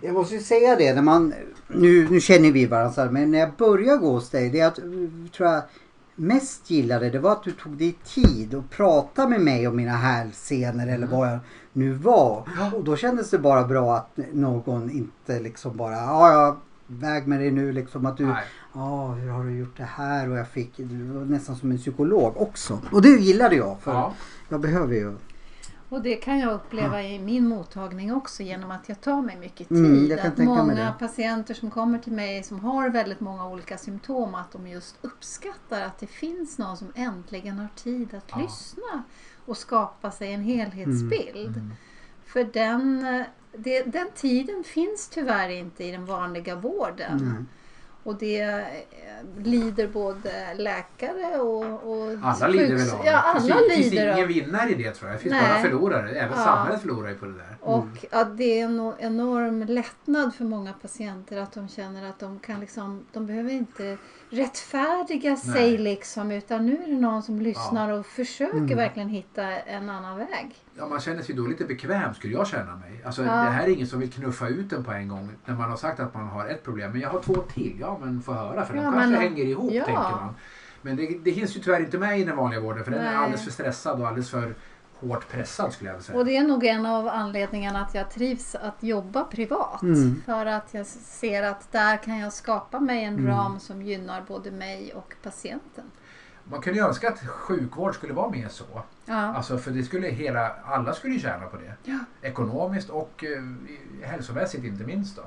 Jag 0.00 0.14
måste 0.14 0.34
ju 0.34 0.40
säga 0.40 0.76
det 0.76 0.94
när 0.94 1.02
man, 1.02 1.34
nu, 1.68 2.08
nu 2.10 2.20
känner 2.20 2.52
vi 2.52 2.66
varandra 2.66 3.10
men 3.10 3.30
när 3.30 3.38
jag 3.38 3.52
började 3.52 3.98
gå 3.98 4.10
hos 4.10 4.30
dig, 4.30 4.50
det 4.50 4.58
jag 4.58 4.74
tror 5.32 5.48
jag 5.48 5.62
mest 6.14 6.70
gillade 6.70 7.10
det 7.10 7.18
var 7.18 7.32
att 7.32 7.42
du 7.42 7.50
tog 7.52 7.72
dig 7.72 7.96
tid 8.04 8.54
och 8.54 8.70
prata 8.70 9.28
med 9.28 9.40
mig 9.40 9.68
om 9.68 9.76
mina 9.76 9.92
hälsenor 9.96 10.88
eller 10.88 11.06
vad 11.06 11.28
jag 11.32 11.38
nu 11.72 11.92
var. 11.92 12.48
Och 12.74 12.84
då 12.84 12.96
kändes 12.96 13.30
det 13.30 13.38
bara 13.38 13.64
bra 13.64 13.96
att 13.96 14.18
någon 14.32 14.90
inte 14.90 15.40
liksom 15.40 15.76
bara, 15.76 15.92
ja 15.94 16.32
ja, 16.32 16.56
väg 16.86 17.26
med 17.26 17.40
dig 17.40 17.50
nu 17.50 17.72
liksom 17.72 18.06
att 18.06 18.16
du, 18.16 18.34
ja 18.74 19.06
hur 19.06 19.30
har 19.30 19.44
du 19.44 19.56
gjort 19.58 19.76
det 19.76 19.88
här 19.96 20.30
och 20.30 20.36
jag 20.36 20.48
fick, 20.48 20.72
du 20.76 21.02
var 21.04 21.24
nästan 21.24 21.56
som 21.56 21.70
en 21.70 21.78
psykolog 21.78 22.36
också. 22.36 22.78
Och 22.92 23.02
det 23.02 23.08
gillade 23.08 23.56
jag 23.56 23.80
för 23.80 23.92
Ja. 23.92 24.12
jag 24.48 24.60
behöver 24.60 24.94
ju. 24.94 25.14
Och 25.94 26.02
det 26.02 26.16
kan 26.16 26.38
jag 26.38 26.52
uppleva 26.52 27.02
i 27.02 27.18
min 27.18 27.48
mottagning 27.48 28.14
också 28.14 28.42
genom 28.42 28.70
att 28.70 28.88
jag 28.88 29.00
tar 29.00 29.22
mig 29.22 29.36
mycket 29.36 29.68
tid. 29.68 29.78
Mm, 29.78 30.06
jag 30.06 30.22
kan 30.22 30.32
att 30.32 30.38
många 30.38 30.92
patienter 30.92 31.54
som 31.54 31.70
kommer 31.70 31.98
till 31.98 32.12
mig 32.12 32.42
som 32.42 32.60
har 32.60 32.88
väldigt 32.88 33.20
många 33.20 33.48
olika 33.48 33.78
symptom 33.78 34.34
att 34.34 34.52
de 34.52 34.66
just 34.66 34.98
uppskattar 35.02 35.82
att 35.82 35.98
det 35.98 36.06
finns 36.06 36.58
någon 36.58 36.76
som 36.76 36.92
äntligen 36.94 37.58
har 37.58 37.68
tid 37.74 38.14
att 38.14 38.24
Ja. 38.30 38.38
lyssna 38.38 39.02
och 39.46 39.56
skapa 39.56 40.10
sig 40.10 40.32
en 40.32 40.42
helhetsbild. 40.42 41.56
Mm. 41.56 41.72
För 42.24 42.44
den, 42.44 43.02
det, 43.56 43.82
den 43.82 44.06
tiden 44.14 44.64
finns 44.64 45.08
tyvärr 45.08 45.48
inte 45.48 45.84
i 45.84 45.90
den 45.90 46.06
vanliga 46.06 46.56
vården. 46.56 47.46
Och 48.04 48.16
det 48.16 48.40
eh, 48.40 48.62
lider 49.44 49.88
både 49.88 50.54
läkare 50.54 51.40
och, 51.40 51.64
och 51.64 52.18
Alla 52.22 52.48
lider 52.48 52.74
väl 52.76 52.90
av. 52.90 53.06
Ja, 53.06 53.18
alla 53.18 53.54
det 53.54 53.70
finns 53.74 53.92
lider 53.92 54.14
ingen 54.16 54.28
vinnare 54.28 54.70
i 54.70 54.74
det 54.74 54.90
tror 54.90 55.10
jag. 55.10 55.18
Det 55.18 55.22
finns 55.22 55.32
Nej. 55.32 55.48
bara 55.48 55.62
förlorare. 55.62 56.10
Även 56.10 56.38
Ja. 56.38 56.44
samhället 56.44 56.80
förlorar 56.80 57.08
ju 57.08 57.14
på 57.14 57.26
det 57.26 57.32
där. 57.32 57.56
Och 57.60 58.04
att 58.10 58.36
det 58.38 58.60
är 58.60 58.64
en 58.64 58.92
enorm 58.98 59.62
lättnad 59.62 60.34
för 60.34 60.44
många 60.44 60.72
patienter 60.72 61.36
att 61.36 61.52
de 61.52 61.68
känner 61.68 62.08
att 62.10 62.18
de 62.18 62.38
kan 62.38 62.60
liksom, 62.60 63.06
de 63.12 63.26
behöver 63.26 63.50
inte 63.50 63.98
rättfärdiga 64.34 65.36
sig 65.36 65.78
liksom 65.78 66.30
utan 66.30 66.66
nu 66.66 66.72
är 66.82 66.86
det 66.86 67.00
någon 67.00 67.22
som 67.22 67.40
lyssnar 67.40 67.92
och 67.92 68.06
försöker 68.06 68.58
Mm. 68.58 68.76
verkligen 68.76 69.08
hitta 69.08 69.42
en 69.52 69.90
annan 69.90 70.16
väg. 70.18 70.54
Ja, 70.78 70.86
man 70.86 71.00
känner 71.00 71.22
sig 71.22 71.34
då 71.34 71.46
lite 71.46 71.64
bekväm 71.64 72.14
skulle 72.14 72.32
jag 72.32 72.46
känna 72.46 72.76
mig. 72.76 73.02
Alltså, 73.04 73.22
Ja. 73.22 73.32
Det 73.32 73.50
här 73.50 73.64
är 73.64 73.68
ingen 73.68 73.86
som 73.86 74.00
vill 74.00 74.12
knuffa 74.12 74.48
ut 74.48 74.72
en 74.72 74.84
på 74.84 74.92
en 74.92 75.08
gång 75.08 75.30
när 75.44 75.54
man 75.54 75.70
har 75.70 75.76
sagt 75.76 76.00
att 76.00 76.14
man 76.14 76.28
har 76.28 76.46
ett 76.46 76.64
problem. 76.64 76.92
Men 76.92 77.00
jag 77.00 77.10
har 77.10 77.20
två 77.20 77.34
till. 77.34 77.76
Ja 77.80 77.98
men 78.02 78.22
få 78.22 78.32
höra 78.32 78.64
för 78.64 78.74
Ja, 78.76 78.82
de 78.82 78.92
kanske 78.92 79.10
men- 79.10 79.20
hänger 79.20 79.44
ihop 79.44 79.72
ja. 79.72 79.84
tänker 79.84 80.02
man. 80.02 80.34
Men 80.82 80.96
det, 80.96 81.18
det 81.24 81.30
hinns 81.30 81.56
ju 81.56 81.60
tyvärr 81.60 81.80
inte 81.80 81.98
med 81.98 82.20
i 82.20 82.24
den 82.24 82.36
vanliga 82.36 82.60
vården 82.60 82.84
för 82.84 82.90
den 82.90 83.00
är 83.00 83.04
Nej. 83.04 83.16
alldeles 83.16 83.44
för 83.44 83.50
stressad 83.50 84.00
och 84.00 84.06
alldeles 84.08 84.30
för 84.30 84.54
hårt 85.08 85.28
pressad 85.28 85.72
skulle 85.72 85.90
jag 85.90 85.94
vilja 85.94 86.06
säga. 86.06 86.18
Och 86.18 86.24
det 86.24 86.36
är 86.36 86.42
nog 86.42 86.64
en 86.64 86.86
av 86.86 87.08
anledningarna 87.08 87.80
att 87.80 87.94
jag 87.94 88.10
trivs 88.10 88.54
att 88.54 88.82
jobba 88.82 89.24
privat. 89.24 89.82
Mm. 89.82 90.22
För 90.26 90.46
att 90.46 90.74
jag 90.74 90.86
ser 90.86 91.42
att 91.42 91.72
där 91.72 91.96
kan 91.96 92.18
jag 92.18 92.32
skapa 92.32 92.80
mig 92.80 93.04
en 93.04 93.14
Mm. 93.14 93.26
ram 93.26 93.60
som 93.60 93.82
gynnar 93.82 94.22
både 94.28 94.50
mig 94.50 94.92
och 94.94 95.14
patienten. 95.22 95.84
Man 96.44 96.60
kunde 96.60 96.78
ju 96.78 96.86
önska 96.86 97.08
att 97.08 97.26
sjukvård 97.26 97.94
skulle 97.94 98.12
vara 98.12 98.30
mer 98.30 98.48
så. 98.48 98.64
Ja, 99.04 99.14
Alltså 99.14 99.58
för 99.58 99.70
det 99.70 99.82
skulle 99.82 100.08
hela, 100.08 100.50
alla 100.64 100.92
skulle 100.94 101.14
ju 101.14 101.20
tjäna 101.20 101.46
på 101.46 101.56
det. 101.56 101.74
Ja. 101.84 101.98
Ekonomiskt 102.22 102.90
och 102.90 103.24
eh, 103.24 103.42
hälsomässigt 104.08 104.64
inte 104.64 104.84
minst 104.84 105.16
då. 105.16 105.22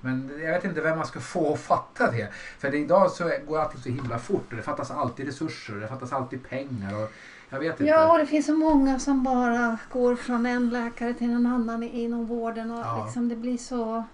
Men 0.00 0.40
jag 0.42 0.52
vet 0.52 0.64
inte 0.64 0.80
vem 0.80 0.98
man 0.98 1.06
ska 1.06 1.20
få 1.20 1.52
att 1.54 1.60
fatta 1.60 2.10
det. 2.10 2.28
För 2.58 2.74
idag 2.74 3.10
så 3.10 3.30
går 3.46 3.58
allting 3.60 3.80
så 3.80 3.88
himla 3.88 4.18
fort 4.18 4.46
och 4.50 4.56
det 4.56 4.62
fattas 4.62 4.90
alltid 4.90 5.26
resurser 5.26 5.74
och 5.74 5.80
det 5.80 5.88
fattas 5.88 6.12
alltid 6.12 6.48
pengar. 6.48 7.02
Och 7.02 7.10
jag 7.50 7.58
vet 7.60 7.70
inte. 7.80 7.84
ja, 7.84 8.12
och 8.12 8.18
det 8.18 8.26
finns 8.26 8.46
så 8.46 8.54
många 8.54 8.98
som 8.98 9.22
bara 9.22 9.78
går 9.92 10.16
från 10.16 10.46
en 10.46 10.68
läkare 10.70 11.14
till 11.14 11.30
en 11.30 11.46
annan 11.46 11.82
inom 11.82 12.26
vården. 12.26 12.70
Och 12.70 12.78
Ja. 12.80 13.02
liksom 13.04 13.28
det 13.28 13.36
blir 13.36 13.58
så... 13.58 14.04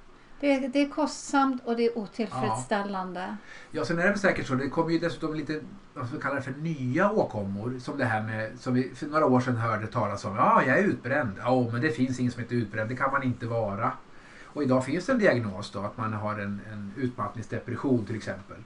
Det, 0.41 0.59
det 0.59 0.83
är 0.83 0.89
kostsamt 0.89 1.63
och 1.65 1.77
det 1.77 1.87
är 1.87 1.99
otillfredsställande. 1.99 3.37
Ja, 3.71 3.85
sen 3.85 3.99
är 3.99 4.03
det 4.03 4.09
väl 4.09 4.19
säkert 4.19 4.47
så. 4.47 4.55
Det 4.55 4.69
kommer 4.69 4.91
ju 4.91 4.99
dessutom 4.99 5.35
lite, 5.35 5.61
vad 5.95 6.07
ska 6.07 6.17
vi 6.17 6.23
kalla 6.23 6.35
det 6.35 6.43
för, 6.43 6.53
nya 6.53 7.11
åkommor. 7.13 7.79
Som 7.81 7.99
det 7.99 8.05
här 8.05 8.23
med, 8.23 8.51
som 8.61 8.75
vi 8.75 8.95
för 8.95 9.07
några 9.07 9.27
år 9.27 9.41
sedan 9.41 9.57
hörde 9.57 9.87
talas 9.87 10.25
om. 10.25 10.37
Ja, 10.37 10.63
jag 10.67 10.79
är 10.79 10.83
utbränd. 10.83 11.33
Ja, 11.39 11.69
men 11.73 11.81
det 11.81 11.91
finns 11.91 12.21
inget 12.21 12.33
som 12.33 12.43
heter 12.43 12.57
utbränd. 12.57 12.89
Det 12.89 12.97
kan 12.97 13.11
man 13.13 13.23
inte 13.23 13.47
vara. 13.47 13.93
Och 14.45 14.63
idag 14.63 14.85
finns 14.85 15.07
det 15.07 15.13
en 15.13 15.19
diagnos 15.19 15.71
då, 15.71 15.81
att 15.81 15.97
man 15.97 16.13
har 16.13 16.33
en, 16.39 16.61
en 16.73 16.93
utmattningsdepression 16.97 18.05
till 18.07 18.17
exempel. 18.17 18.57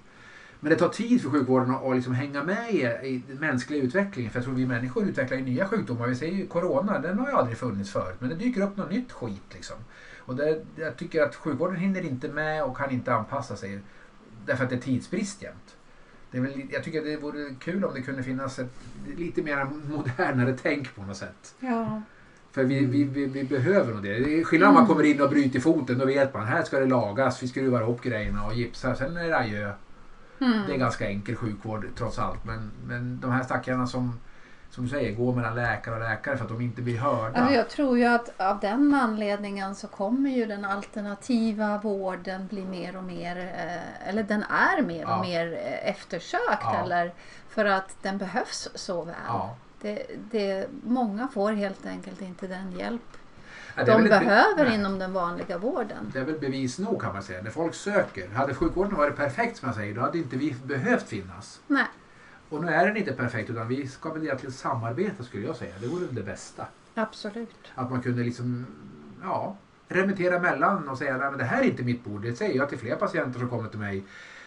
Men 0.61 0.71
det 0.71 0.77
tar 0.77 0.89
tid 0.89 1.23
för 1.23 1.31
sjukvården 1.31 1.71
att, 1.71 1.85
att 1.85 1.95
liksom 1.95 2.15
hänga 2.15 2.43
med 2.43 2.71
i, 2.71 2.83
i 2.83 3.23
den 3.29 3.37
mänskliga 3.37 3.83
utvecklingen. 3.83 4.31
För 4.31 4.39
jag 4.39 4.45
tror 4.45 4.55
vi 4.55 4.67
människor 4.67 5.05
utvecklar 5.05 5.39
ju 5.39 5.45
nya 5.45 5.69
sjukdomar. 5.69 6.07
Vi 6.07 6.15
ser 6.15 6.27
ju 6.27 6.47
corona, 6.47 6.99
den 6.99 7.19
har 7.19 7.29
ju 7.29 7.35
aldrig 7.35 7.59
funnits 7.59 7.91
förut. 7.91 8.17
Men 8.19 8.29
det 8.29 8.35
dyker 8.35 8.61
upp 8.61 8.77
något 8.77 8.91
nytt 8.91 9.13
skit 9.13 9.55
liksom. 9.55 9.77
Och 10.19 10.37
det, 10.37 10.65
jag 10.77 10.97
tycker 10.97 11.23
att 11.23 11.35
sjukvården 11.35 11.77
hinner 11.77 12.07
inte 12.07 12.29
med 12.29 12.65
och 12.65 12.77
kan 12.77 12.91
inte 12.91 13.15
anpassa 13.15 13.57
sig. 13.57 13.81
Därför 14.47 14.65
att 14.65 14.71
det 14.71 14.77
är 14.77 14.81
tidsbrist 14.81 15.43
jämt. 15.43 15.77
Det 16.31 16.39
är 16.39 16.43
väl, 16.43 16.63
jag 16.71 16.85
tycker 16.85 16.99
att 16.99 17.05
det 17.05 17.17
vore 17.17 17.55
kul 17.59 17.85
om 17.85 17.95
det 17.95 18.03
kunde 18.03 18.23
finnas 18.23 18.59
ett 18.59 18.73
lite 19.17 19.43
mer 19.43 19.65
modernare 19.65 20.57
tänk 20.63 20.95
på 20.95 21.03
något 21.03 21.17
sätt. 21.17 21.55
Ja. 21.61 22.03
För 22.53 22.65
vi, 22.65 22.85
vi, 22.85 23.05
vi, 23.05 23.27
vi 23.27 23.45
behöver 23.45 23.95
nog 23.95 24.03
det. 24.03 24.19
Det 24.19 24.41
är 24.41 24.45
skillnad 24.45 24.69
om 24.69 24.75
man 24.75 24.87
kommer 24.87 25.05
in 25.05 25.21
och 25.21 25.31
bryter 25.31 25.61
foten. 25.61 25.99
Då 25.99 26.05
vet 26.05 26.35
man 26.35 26.47
här 26.47 26.63
ska 26.63 26.81
det 26.81 26.87
lagas. 26.87 27.43
Vi 27.43 27.49
skruvar 27.49 27.81
ihop 27.81 28.03
grejerna 28.03 28.47
och 28.47 28.55
gipsar. 28.55 28.95
Sen 28.95 29.17
är 29.17 29.29
det 29.29 29.39
adjö. 29.39 29.73
Mm. 30.41 30.67
Det 30.67 30.75
är 30.75 30.79
ganska 30.79 31.09
enkel 31.09 31.37
sjukvård 31.37 31.87
trots 31.99 32.19
allt. 32.19 32.45
Men, 32.45 32.71
men 32.85 33.21
de 33.21 33.31
här 33.31 33.43
stackarna 33.43 33.87
som, 33.87 34.21
som 34.71 34.85
du 34.85 34.91
säger 34.91 35.15
går 35.15 35.35
mellan 35.35 35.55
läkare 35.55 35.95
och 35.95 36.01
läkare 36.01 36.37
för 36.37 36.45
att 36.45 36.51
de 36.51 36.61
inte 36.61 36.83
blir 36.83 36.99
hörda. 36.99 37.39
Alltså 37.41 37.55
jag 37.55 37.69
tror 37.69 37.99
ju 37.99 38.05
att 38.05 38.41
av 38.41 38.61
den 38.61 38.95
anledningen 38.95 39.75
så 39.75 39.89
kommer 39.89 40.31
ju 40.31 40.47
den 40.47 40.65
alternativa 40.65 41.79
vården 41.79 42.47
bli 42.47 42.65
mer 42.65 42.97
och 42.97 43.05
mer, 43.05 43.37
eh, 43.37 44.09
eller 44.09 44.23
den 44.23 44.43
är 44.43 44.83
mer 44.83 45.01
Ja. 45.01 45.17
och 45.17 45.27
mer 45.27 45.53
eh, 45.53 45.89
eftersökt. 45.89 46.63
Ja. 46.63 46.83
Eller, 46.85 47.13
för 47.49 47.65
att 47.65 47.97
den 48.03 48.19
behövs 48.19 48.69
så 48.75 49.05
väl. 49.05 49.15
Ja. 49.27 49.57
Det, 49.83 50.07
det, 50.31 50.67
många 50.85 51.29
får 51.29 51.53
helt 51.53 51.87
enkelt 51.87 52.21
inte 52.21 52.47
den 52.47 52.73
hjälp 52.73 53.17
Ja, 53.77 53.85
det 53.85 53.93
de 53.93 54.09
behöver 54.09 54.65
Nej. 54.65 54.75
inom 54.75 54.99
den 54.99 55.13
vanliga 55.13 55.59
vården. 55.59 56.11
Det 56.13 56.19
är 56.19 56.25
väl 56.25 56.39
bevis 56.39 56.79
nog 56.79 57.03
kan 57.03 57.13
man 57.13 57.23
säga. 57.23 57.43
När 57.43 57.51
folk 57.51 57.75
söker. 57.75 58.29
Hade 58.29 58.55
sjukvården 58.55 58.97
varit 58.97 59.17
perfekt 59.17 59.57
som 59.57 59.69
jag 59.69 59.77
säger, 59.77 59.95
då 59.95 60.01
hade 60.01 60.19
inte 60.19 60.37
vi 60.37 60.57
behövt 60.65 61.09
finnas. 61.09 61.61
Nej. 61.67 61.87
Och 62.49 62.65
nu 62.65 62.69
är 62.73 62.87
den 62.87 62.97
inte 62.97 63.13
perfekt 63.13 63.51
utan 63.51 63.69
vi 63.69 63.89
ska 63.89 64.13
väl 64.13 64.23
egentligen 64.23 64.53
samarbeta 64.53 65.25
skulle 65.25 65.47
jag 65.47 65.57
säga. 65.57 65.75
Det 65.81 65.87
vore 65.87 66.07
det 66.11 66.23
bästa. 66.23 66.67
Absolut. 66.95 67.73
Att 67.75 67.91
man 67.91 68.03
kunde 68.03 68.23
liksom, 68.23 68.67
ja, 69.23 69.57
remittera 69.89 70.39
mellan 70.39 70.89
och 70.89 70.99
säga 70.99 71.15
att 71.15 71.39
det 71.39 71.45
här 71.45 71.63
är 71.63 71.67
inte 71.67 71.83
mitt 71.83 72.05
bord. 72.05 72.23
Det 72.23 72.35
säger 72.37 72.57
jag 72.57 72.69
till 72.69 72.79
fler 72.79 72.97
patienter 72.97 73.39
som 73.39 73.49
kommer 73.49 73.69
till 73.69 73.79
mig. 73.79 74.05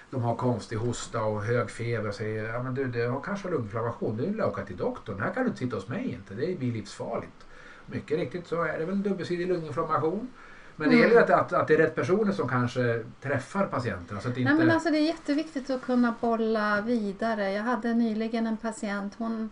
De 0.09 0.21
har 0.21 0.35
konstig 0.35 0.75
hosta 0.75 1.23
och 1.23 1.43
hög 1.43 1.69
feber 1.69 2.09
och 2.09 2.15
säger 2.15 2.53
ja 2.53 2.63
men 2.63 2.73
du 2.73 2.85
det 2.85 3.05
har 3.05 3.21
kanske 3.21 3.49
lunginflammation. 3.49 4.17
Du 4.17 4.23
är 4.41 4.45
åka 4.45 4.65
till 4.65 4.77
doktorn. 4.77 5.19
Här 5.19 5.33
kan 5.33 5.43
du 5.43 5.47
inte 5.47 5.59
sitta 5.59 5.75
hos 5.75 5.87
mig 5.87 6.11
inte. 6.11 6.33
Det 6.33 6.59
blir 6.59 6.73
livsfarligt. 6.73 7.45
Mycket 7.85 8.17
riktigt 8.17 8.47
så 8.47 8.63
är 8.63 8.79
det 8.79 8.85
väl 8.85 9.03
dubbelsidig 9.03 9.47
lunginflammation. 9.47 10.27
Men 10.75 10.89
det 10.89 10.95
Mm. 10.95 11.09
gäller 11.09 11.27
ju 11.27 11.33
att, 11.33 11.53
att, 11.53 11.67
det 11.67 11.73
är 11.73 11.77
rätt 11.77 11.95
personer 11.95 12.31
som 12.31 12.49
kanske 12.49 13.03
träffar 13.21 13.65
patienterna. 13.65 14.21
Så 14.21 14.29
att 14.29 14.37
inte... 14.37 14.53
Nej, 14.53 14.65
men 14.65 14.71
alltså 14.75 14.89
det 14.89 14.97
är 14.97 15.05
jätteviktigt 15.05 15.69
att 15.69 15.81
kunna 15.81 16.15
bolla 16.21 16.81
vidare. 16.81 17.51
Jag 17.51 17.63
hade 17.63 17.93
nyligen 17.93 18.47
en 18.47 18.57
patient. 18.57 19.13
Hon, 19.17 19.49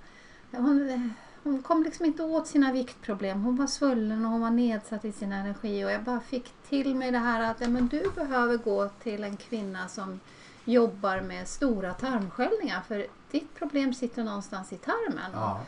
hon, 0.52 1.14
hon 1.44 1.62
kom 1.64 1.84
liksom 1.84 2.06
inte 2.06 2.24
åt 2.24 2.48
sina 2.48 2.72
viktproblem. 2.72 3.42
Hon 3.44 3.56
var 3.56 3.68
svullen 3.68 4.26
och 4.26 4.32
hon 4.32 4.42
var 4.42 4.50
nedsatt 4.50 5.06
i 5.06 5.12
sin 5.12 5.32
energi. 5.32 5.86
Och 5.86 5.92
jag 5.92 6.04
bara 6.04 6.20
fick 6.20 6.54
till 6.70 6.96
mig 6.96 7.12
det 7.12 7.18
här 7.18 7.52
att 7.52 7.62
ja, 7.62 7.68
men 7.70 7.88
du 7.88 8.04
behöver 8.16 8.58
gå 8.58 8.90
till 9.04 9.24
en 9.24 9.38
kvinna 9.38 9.88
som 9.88 10.20
jobbar 10.66 11.22
med 11.22 11.48
stora 11.48 11.94
tarmsköljningar. 11.94 12.82
För 12.88 13.06
ditt 13.32 13.56
problem 13.56 13.94
sitter 13.94 14.24
någonstans 14.24 14.74
i 14.74 14.76
tarmen. 14.78 15.32
ja. 15.34 15.60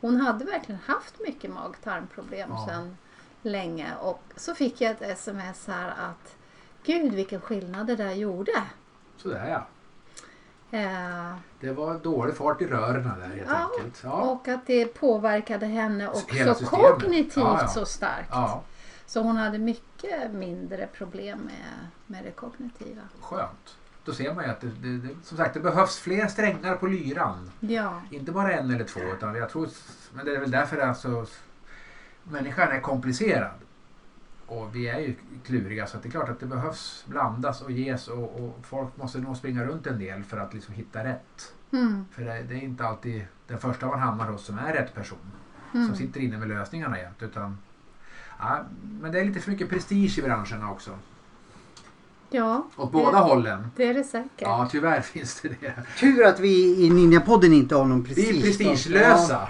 Hon 0.00 0.20
hade 0.20 0.44
verkligen 0.44 0.80
haft 0.86 1.14
mycket 1.26 1.50
mag-tarmproblem 1.50 2.50
Ja. 2.50 2.66
sedan 2.68 2.96
länge. 3.42 3.94
Och 4.00 4.22
så 4.36 4.54
fick 4.54 4.80
jag 4.80 4.90
ett 4.90 5.02
sms 5.02 5.66
här 5.66 5.88
att 5.88 6.34
Gud 6.84 7.12
vilken 7.14 7.40
skillnad 7.40 7.86
det 7.86 7.96
där 7.96 8.12
gjorde. 8.12 8.52
Sådär 9.16 9.48
ja. 9.48 9.66
Eh, 10.78 11.34
Det 11.60 11.72
var 11.72 11.94
dålig 11.98 12.36
fart 12.36 12.62
i 12.62 12.66
rören 12.66 13.02
där 13.20 13.26
helt 13.36 13.48
Ja, 13.50 13.70
enkelt. 13.76 14.00
Ja. 14.04 14.12
Och 14.30 14.48
att 14.48 14.66
det 14.66 14.86
påverkade 14.86 15.66
henne 15.66 16.08
också 16.08 16.54
kognitivt 16.66 17.36
Ja, 17.36 17.58
ja. 17.62 17.68
så 17.68 17.84
starkt. 17.86 18.32
Så 19.06 19.20
hon 19.22 19.36
hade 19.36 19.58
mycket 19.58 20.30
mindre 20.32 20.86
problem 20.86 21.38
med, 21.38 21.86
med 22.06 22.24
det 22.24 22.30
kognitiva. 22.30 23.02
skönt. 23.20 23.76
Då 24.08 24.14
ser 24.14 24.34
man 24.34 24.44
ju 24.44 24.50
att 24.50 24.60
det, 24.60 24.70
det, 24.82 24.98
det, 24.98 25.08
som 25.22 25.36
sagt, 25.36 25.54
det 25.54 25.60
behövs 25.60 25.98
fler 25.98 26.26
strängar 26.26 26.76
på 26.76 26.86
lyran. 26.86 27.50
Ja, 27.60 28.02
Inte 28.10 28.32
bara 28.32 28.52
en 28.52 28.70
eller 28.70 28.84
två. 28.84 29.00
Utan 29.00 29.34
jag 29.34 29.50
tror, 29.50 29.68
men 30.14 30.26
det 30.26 30.36
är 30.36 30.40
väl 30.40 30.50
därför 30.50 30.78
alltså, 30.78 31.26
människan 32.22 32.68
är 32.68 32.80
komplicerad. 32.80 33.50
Och 34.46 34.76
vi 34.76 34.88
är 34.88 34.98
ju 34.98 35.14
kluriga 35.44 35.86
så 35.86 35.98
det 36.02 36.08
är 36.08 36.10
klart 36.10 36.28
att 36.28 36.40
det 36.40 36.46
behövs 36.46 37.04
blandas 37.08 37.62
och 37.62 37.70
ges 37.70 38.08
och, 38.08 38.40
och 38.40 38.58
folk 38.62 38.96
måste 38.96 39.18
nog 39.18 39.36
springa 39.36 39.64
runt 39.64 39.86
en 39.86 39.98
del 39.98 40.24
för 40.24 40.36
att 40.36 40.54
liksom 40.54 40.74
hitta 40.74 41.04
rätt. 41.04 41.54
mm, 41.72 42.04
För 42.12 42.22
det, 42.22 42.42
det 42.42 42.54
är 42.54 42.62
inte 42.62 42.84
alltid 42.84 43.24
den 43.46 43.58
första 43.58 43.86
man 43.86 44.00
hamnar 44.00 44.26
hos 44.30 44.44
som 44.44 44.58
är 44.58 44.72
rätt 44.72 44.94
person. 44.94 45.18
mm. 45.74 45.86
Som 45.86 45.96
sitter 45.96 46.20
inne 46.20 46.38
med 46.38 46.48
lösningarna 46.48 46.98
jämt. 46.98 47.22
Utan, 47.22 47.58
ja, 48.38 48.60
men 49.00 49.12
det 49.12 49.20
är 49.20 49.24
lite 49.24 49.40
för 49.40 49.50
mycket 49.50 49.70
prestige 49.70 50.18
i 50.18 50.22
branscherna 50.22 50.70
också. 50.70 50.98
Ja 52.30 52.66
Åt 52.76 52.92
båda 52.92 53.18
hållen. 53.18 53.66
det 53.76 53.84
är 53.88 53.94
det 53.94 54.04
säkert. 54.04 54.30
Ja, 54.36 54.68
tyvärr 54.70 55.00
finns 55.14 55.40
det 55.40 55.48
det. 55.60 55.72
Tur 56.00 56.24
att 56.26 56.40
vi 56.40 56.84
i 56.86 56.90
Ninjapodden 56.90 57.52
inte 57.52 57.74
har 57.76 57.84
någon 57.84 58.04
prestige. 58.04 58.30
Vi 58.32 58.38
är 58.38 58.42
prestigelösa. 58.42 59.48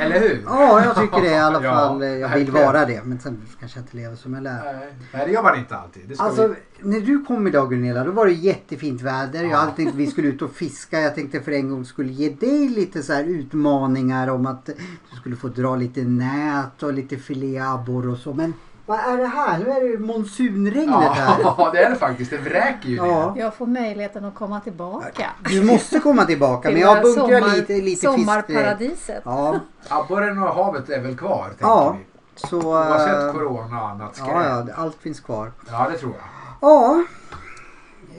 Eller 0.00 0.20
hur? 0.20 0.42
Ja, 0.46 0.84
jag 0.84 0.96
tycker 0.96 1.20
det 1.20 1.30
i 1.30 1.38
alla 1.38 1.62
Ja, 1.64 1.72
fall. 1.74 2.02
jag 2.04 2.28
vill 2.28 2.50
vara 2.50 2.84
det. 2.84 3.02
Men 3.04 3.20
sen 3.20 3.42
kanske 3.60 3.78
jag 3.78 3.84
inte 3.84 3.96
lever 3.96 4.16
som 4.16 4.34
jag 4.34 4.42
lär. 4.42 4.90
Nej, 5.12 5.26
det 5.26 5.32
gör 5.32 5.42
man 5.42 5.58
inte 5.58 5.76
alltid. 5.76 6.02
Det 6.08 6.14
ska 6.14 6.24
Alltså, 6.24 6.48
vi... 6.48 6.54
när 6.88 7.00
du 7.00 7.24
kom 7.24 7.46
idag 7.46 7.70
Gunilla, 7.70 8.04
då 8.04 8.10
var 8.10 8.26
det 8.26 8.32
jättefint 8.32 9.02
väder. 9.02 9.42
Jag 9.42 9.52
Ja. 9.52 9.56
hade 9.56 9.72
tänkt 9.72 9.88
att 9.88 9.94
vi 9.94 10.06
skulle 10.06 10.28
ut 10.28 10.42
och 10.42 10.52
fiska. 10.52 11.00
Jag 11.00 11.14
tänkte 11.14 11.40
för 11.40 11.52
en 11.52 11.70
gång 11.70 11.84
skulle 11.84 12.12
ge 12.12 12.28
dig 12.30 12.68
lite 12.68 13.02
så 13.02 13.12
här 13.12 13.24
utmaningar 13.24 14.28
om 14.28 14.46
att 14.46 14.66
du 14.66 15.16
skulle 15.20 15.36
få 15.36 15.48
dra 15.48 15.76
lite 15.76 16.00
nät 16.02 16.82
och 16.82 16.92
lite 16.92 17.16
filéabborre 17.16 18.08
och 18.08 18.18
så. 18.18 18.32
Men 18.34 18.54
vad 18.86 18.98
är 18.98 19.16
det 19.18 19.26
här? 19.26 19.58
Nu 19.58 19.70
är 19.70 19.80
det 19.80 19.86
ju 19.86 19.98
monsunregnet 19.98 21.12
här. 21.12 21.36
Ja, 21.42 21.70
det 21.72 21.84
är 21.84 21.90
det 21.90 21.96
faktiskt. 21.96 22.30
Det 22.30 22.36
vräker 22.38 22.88
ju 22.88 22.96
Ja. 22.96 23.32
ner. 23.34 23.42
Jag 23.42 23.54
får 23.54 23.66
möjligheten 23.66 24.24
att 24.24 24.34
komma 24.34 24.60
tillbaka. 24.60 25.30
Du 25.50 25.64
måste 25.64 25.98
komma 26.00 26.24
tillbaka. 26.24 26.70
Men 26.72 26.80
jag 26.80 27.02
bunkrar 27.02 27.40
sommar- 27.40 27.56
lite, 27.56 27.72
lite 27.72 27.84
fisk. 27.90 28.02
Sommarparadiset. 28.02 29.22
Ja, 29.24 29.60
Abborren 29.88 30.42
och 30.42 30.54
havet 30.54 30.90
är 30.90 31.00
väl 31.00 31.16
kvar, 31.16 31.44
tänker 31.48 31.64
Ja. 31.66 31.96
vi. 31.98 32.48
så... 32.48 32.56
Oavsett 32.60 33.22
eh, 33.22 33.32
corona 33.32 33.82
och 33.82 33.88
annat 33.88 34.16
skräp. 34.16 34.30
Ja, 34.32 34.64
ja, 34.68 34.74
allt 34.76 34.96
finns 34.96 35.20
kvar. 35.20 35.52
Ja, 35.70 35.88
det 35.92 35.98
tror 35.98 36.12
jag. 36.12 36.70
Ja. 36.70 37.04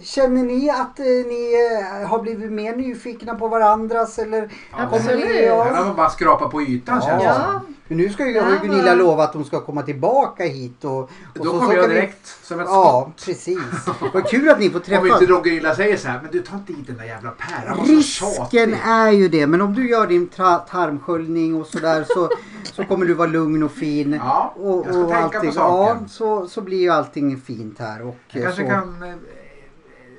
Känner 0.04 0.44
ni 0.44 0.70
att 0.70 1.00
eh, 1.00 1.06
ni 1.06 1.54
eh, 2.02 2.08
har 2.10 2.22
blivit 2.22 2.52
mer 2.52 2.76
nyfikna 2.76 3.36
på 3.36 3.48
varandras 3.48 4.20
eller? 4.20 4.50
Absolut. 4.72 5.26
Ni- 5.26 5.46
Här 5.48 5.50
har 5.76 5.86
Ja. 5.86 5.94
bara 5.98 6.10
skrapat 6.10 6.52
på 6.52 6.62
ytan 6.62 7.02
känns 7.02 7.24
det 7.24 7.28
Ja. 7.30 7.62
Men 7.90 7.98
nu 7.98 8.10
ska 8.10 8.26
ju 8.28 8.40
har 8.42 8.52
ju 8.52 8.58
Gunilla 8.60 8.94
lovat 8.96 9.28
att 9.28 9.34
de 9.34 9.44
ska 9.44 9.62
komma 9.62 9.82
tillbaka 9.82 10.44
hit 10.44 10.84
och... 10.84 11.00
och 11.00 11.10
Då 11.34 11.44
så- 11.44 11.52
så 11.52 11.60
kommer 11.60 11.74
jag 11.74 11.84
kan 11.84 11.90
vi- 11.90 11.96
direkt 11.96 12.28
som 12.46 12.60
ett 12.60 12.66
Ja, 12.70 13.02
skott. 13.16 13.26
precis. 13.26 13.58
Vad 14.14 14.28
kul 14.30 14.50
att 14.50 14.60
ni 14.60 14.70
får 14.70 14.80
Om 14.80 14.86
träffas. 14.86 15.22
inte 15.22 15.42
Gunilla 15.44 15.76
säger 15.76 15.98
så 15.98 16.08
här, 16.08 16.20
men 16.22 16.32
du 16.32 16.42
tar 16.42 16.56
inte 16.58 16.74
dit 16.74 16.88
den 16.88 16.98
där 16.98 17.04
jävla 17.06 17.32
Per, 17.32 17.68
han 17.68 17.78
så 17.78 17.92
Risken 17.92 18.74
är 18.86 19.12
ju 19.12 19.28
det, 19.30 19.48
men 19.48 19.62
om 19.62 19.74
du 19.74 19.90
gör 19.90 20.08
din 20.08 20.28
tarmsköljning 20.28 21.56
och 21.62 21.68
sådär 21.68 22.06
så, 22.10 22.30
så 22.74 22.84
kommer 22.84 23.06
du 23.06 23.14
vara 23.14 23.28
lugn 23.28 23.64
och 23.64 23.72
fin. 23.72 24.14
Ja, 24.24 24.54
och, 24.60 24.86
jag 24.86 24.94
ska 24.94 25.04
och 25.04 25.10
tänka 25.12 25.30
på 25.30 25.38
allting. 25.38 25.52
saken. 25.52 25.98
Ja, 26.02 26.08
så, 26.10 26.48
så 26.48 26.62
blir 26.62 26.82
ju 26.82 26.90
allting 26.90 27.38
fint 27.42 27.80
här. 27.80 28.08
Och, 28.08 28.16
Jag 28.28 28.42
eh, 28.42 28.46
kanske 28.46 28.64
så. 28.64 28.70
kan... 28.70 29.04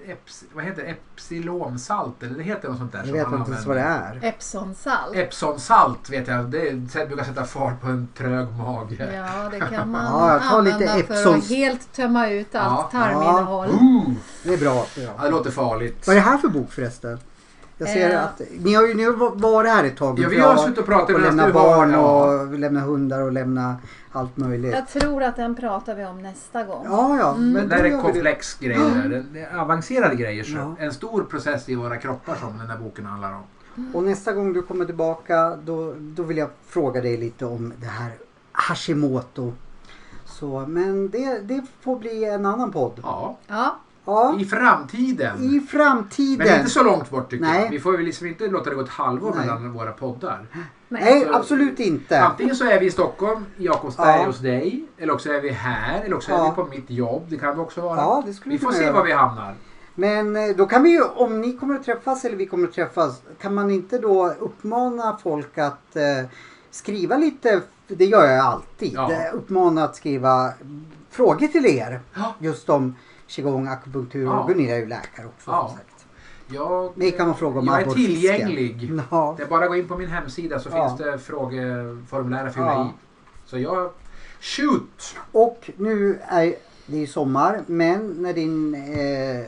Eps, 0.08 0.44
vad 0.52 0.64
heter 0.64 0.82
det? 0.82 0.88
Epsilonsalt 0.90 2.22
eller 2.22 2.34
det 2.34 2.42
heter 2.42 2.68
något 2.68 2.78
sånt 2.78 2.92
där. 2.92 3.02
Jag 3.04 3.12
vet 3.12 3.26
inte 3.32 3.50
ens 3.50 3.66
vad 3.66 3.76
det 3.76 3.82
är. 3.82 4.18
Epsonsalt. 4.22 5.16
Epsonsalt 5.16 6.10
vet 6.10 6.28
jag. 6.28 6.44
Det 6.50 6.72
brukar 7.08 7.24
sätta 7.24 7.44
fart 7.44 7.80
på 7.80 7.86
en 7.86 8.08
trög 8.16 8.46
mage. 8.56 9.14
Ja, 9.14 9.48
det 9.50 9.60
kan 9.76 9.90
man 9.90 10.04
Ja, 10.04 10.32
jag 10.32 10.42
tar 10.42 10.62
lite 10.62 10.76
använda 10.76 11.06
för 11.06 11.14
Epsons- 11.14 11.38
att 11.38 11.48
helt 11.48 11.92
tömma 11.92 12.28
ut 12.28 12.54
allt 12.54 12.88
Ja. 12.92 12.98
tarminnehåll. 13.00 13.68
Ooh, 13.68 14.10
Det 14.44 14.54
är 14.54 14.58
bra. 14.58 14.86
ja, 14.96 15.24
det 15.24 15.30
låter 15.30 15.50
farligt. 15.50 16.06
Vad 16.06 16.16
är 16.16 16.20
det 16.20 16.26
här 16.26 16.38
för 16.38 16.48
bok 16.48 16.72
förresten? 16.72 17.18
Jag 17.78 17.88
ser 17.88 18.10
Eh. 18.10 18.24
att 18.24 18.40
ni 18.60 18.74
har 18.74 18.86
ju 18.86 18.94
ni 18.94 19.04
har 19.04 19.40
varit 19.40 19.70
här 19.70 19.84
ett 19.84 19.96
tag. 19.96 20.18
Ja, 20.18 20.28
vi 20.28 20.38
har 20.40 20.56
suttit 20.56 20.78
och 20.78 20.86
pratat 20.86 21.14
och 21.14 21.20
lämna 21.20 21.50
barn 21.52 21.90
ja. 21.92 22.24
och 22.40 22.58
lämna 22.58 22.80
hundar 22.80 23.20
och 23.22 23.32
lämna 23.32 23.76
allt 24.12 24.36
möjligt. 24.36 24.72
Jag 24.74 24.88
tror 24.88 25.22
att 25.22 25.36
den 25.36 25.54
pratar 25.54 25.94
vi 25.94 26.04
om 26.04 26.22
nästa 26.22 26.64
gång. 26.64 26.82
Ja, 26.90 27.16
ja. 27.20 27.30
Mm. 27.34 27.52
Men 27.52 27.68
Det 27.68 27.76
där 27.76 27.84
är 27.84 27.90
vi 27.90 27.96
det. 27.96 28.02
komplex 28.02 28.58
grejer. 28.58 29.08
Det- 29.08 29.24
Det 29.32 29.40
är 29.40 29.58
avancerade 29.58 30.14
grejer. 30.14 30.44
Så 30.44 30.56
Ja. 30.56 30.76
En 30.78 30.92
stor 30.92 31.22
process 31.24 31.68
i 31.68 31.74
våra 31.74 31.96
kroppar 31.96 32.34
som 32.34 32.58
den 32.58 32.70
här 32.70 32.78
boken 32.78 33.06
handlar 33.06 33.32
om. 33.34 33.42
Och 33.94 34.02
nästa 34.02 34.32
gång 34.32 34.52
du 34.52 34.62
kommer 34.62 34.84
tillbaka 34.84 35.56
då, 35.64 35.94
då 35.98 36.22
vill 36.22 36.36
jag 36.36 36.48
fråga 36.68 37.00
dig 37.00 37.16
lite 37.16 37.46
om 37.46 37.72
det 37.80 37.86
här 37.86 38.10
Hashimoto. 38.52 39.52
Så, 40.26 40.64
men 40.68 41.10
det, 41.10 41.38
det 41.40 41.62
får 41.80 41.96
bli 41.98 42.24
en 42.24 42.46
annan 42.46 42.72
podd. 42.72 42.92
Ja, 43.02 43.36
Ja, 43.46 43.76
Ja, 44.08 44.36
i 44.40 44.44
framtiden. 44.44 45.42
i 45.56 45.60
framtiden. 45.60 46.46
Men 46.46 46.58
inte 46.58 46.70
så 46.70 46.82
långt 46.82 47.10
bort 47.10 47.30
tycker 47.30 47.44
Nej. 47.44 47.62
jag. 47.62 47.70
Vi 47.70 47.80
får 47.80 47.92
väl 47.92 48.00
liksom 48.00 48.26
inte 48.26 48.46
låta 48.48 48.70
det 48.70 48.76
gå 48.76 48.82
ett 48.82 48.88
halvår 48.88 49.32
Nej. 49.36 49.46
mellan 49.46 49.72
våra 49.72 49.92
poddar. 49.92 50.46
Nej, 50.88 51.24
Så- 51.24 51.34
absolut 51.34 51.80
inte. 51.80 52.20
Antingen 52.22 52.56
så 52.56 52.64
är 52.64 52.80
vi 52.80 52.86
i 52.86 52.90
Stockholm, 52.90 53.44
i 53.58 53.64
Jakobsberg 53.64 54.20
Ja. 54.20 54.26
hos 54.26 54.38
dig. 54.38 54.84
Eller 54.98 55.12
också 55.12 55.32
är 55.32 55.40
vi 55.40 55.50
här. 55.50 56.00
Eller 56.04 56.16
också 56.16 56.32
är 56.32 56.36
Ja. 56.36 56.48
vi 56.56 56.62
på 56.62 56.70
mitt 56.70 56.90
jobb. 56.90 57.26
Det 57.28 57.36
kan 57.36 57.54
vi 57.56 57.60
också 57.62 57.80
vara. 57.80 57.96
Ja, 57.96 58.22
det 58.26 58.32
skulle 58.32 58.52
vi 58.54 58.58
får 58.58 58.72
se 58.72 58.82
göra. 58.82 58.92
var 58.92 59.04
vi 59.04 59.12
hamnar. 59.12 59.54
Men 59.94 60.36
eh, 60.36 60.56
då 60.56 60.66
kan 60.66 60.82
vi 60.82 60.90
ju, 60.90 61.02
om 61.02 61.40
ni 61.40 61.56
kommer 61.56 61.74
att 61.74 61.84
träffas 61.84 62.24
eller 62.24 62.36
vi 62.36 62.46
kommer 62.46 62.68
att 62.68 62.74
träffas, 62.74 63.22
kan 63.40 63.54
man 63.54 63.70
inte 63.70 63.98
då 63.98 64.34
uppmana 64.40 65.18
folk 65.22 65.58
att 65.58 65.96
eh, 65.96 66.02
skriva 66.70 67.16
lite, 67.16 67.60
det 67.88 68.04
gör 68.04 68.26
jag 68.26 68.44
alltid, 68.46 68.92
Ja. 68.94 69.12
Eh, 69.12 69.34
uppmana 69.34 69.84
att 69.84 69.96
skriva 69.96 70.52
frågor 71.10 71.46
till 71.46 71.66
er. 71.66 72.00
Just 72.38 72.68
om 72.68 72.94
qigong, 73.28 73.66
akupunktur 73.68 74.24
Ja. 74.24 74.40
och 74.40 74.48
Gunilla 74.48 74.74
är 74.74 74.78
ju 74.78 74.86
läkare 74.86 75.26
också. 75.26 75.50
Ja. 75.50 75.76
Jag, 76.50 76.92
Ni 76.94 77.10
kan 77.10 77.26
man 77.26 77.36
fråga 77.36 77.60
om 77.60 77.66
jag 77.66 77.82
är 77.82 77.90
tillgänglig. 77.90 78.92
Ja. 79.10 79.34
Det 79.36 79.42
är 79.42 79.46
bara 79.46 79.64
att 79.64 79.70
gå 79.70 79.76
in 79.76 79.88
på 79.88 79.96
min 79.98 80.08
hemsida 80.08 80.58
så 80.60 80.68
Ja. 80.72 80.88
finns 80.88 80.98
det 81.00 81.18
frågeformulär 81.18 82.46
att 82.46 82.54
fylla 82.54 82.66
Ja. 82.66 82.84
i. 82.84 83.48
Så 83.50 83.58
jag... 83.58 83.90
Shoot! 84.40 85.16
Och 85.32 85.70
nu 85.76 86.18
är 86.28 86.54
det 86.86 86.96
ju 86.96 87.06
sommar, 87.06 87.60
men 87.66 88.08
när 88.22 88.32
din 88.32 88.74
eh, 88.74 89.44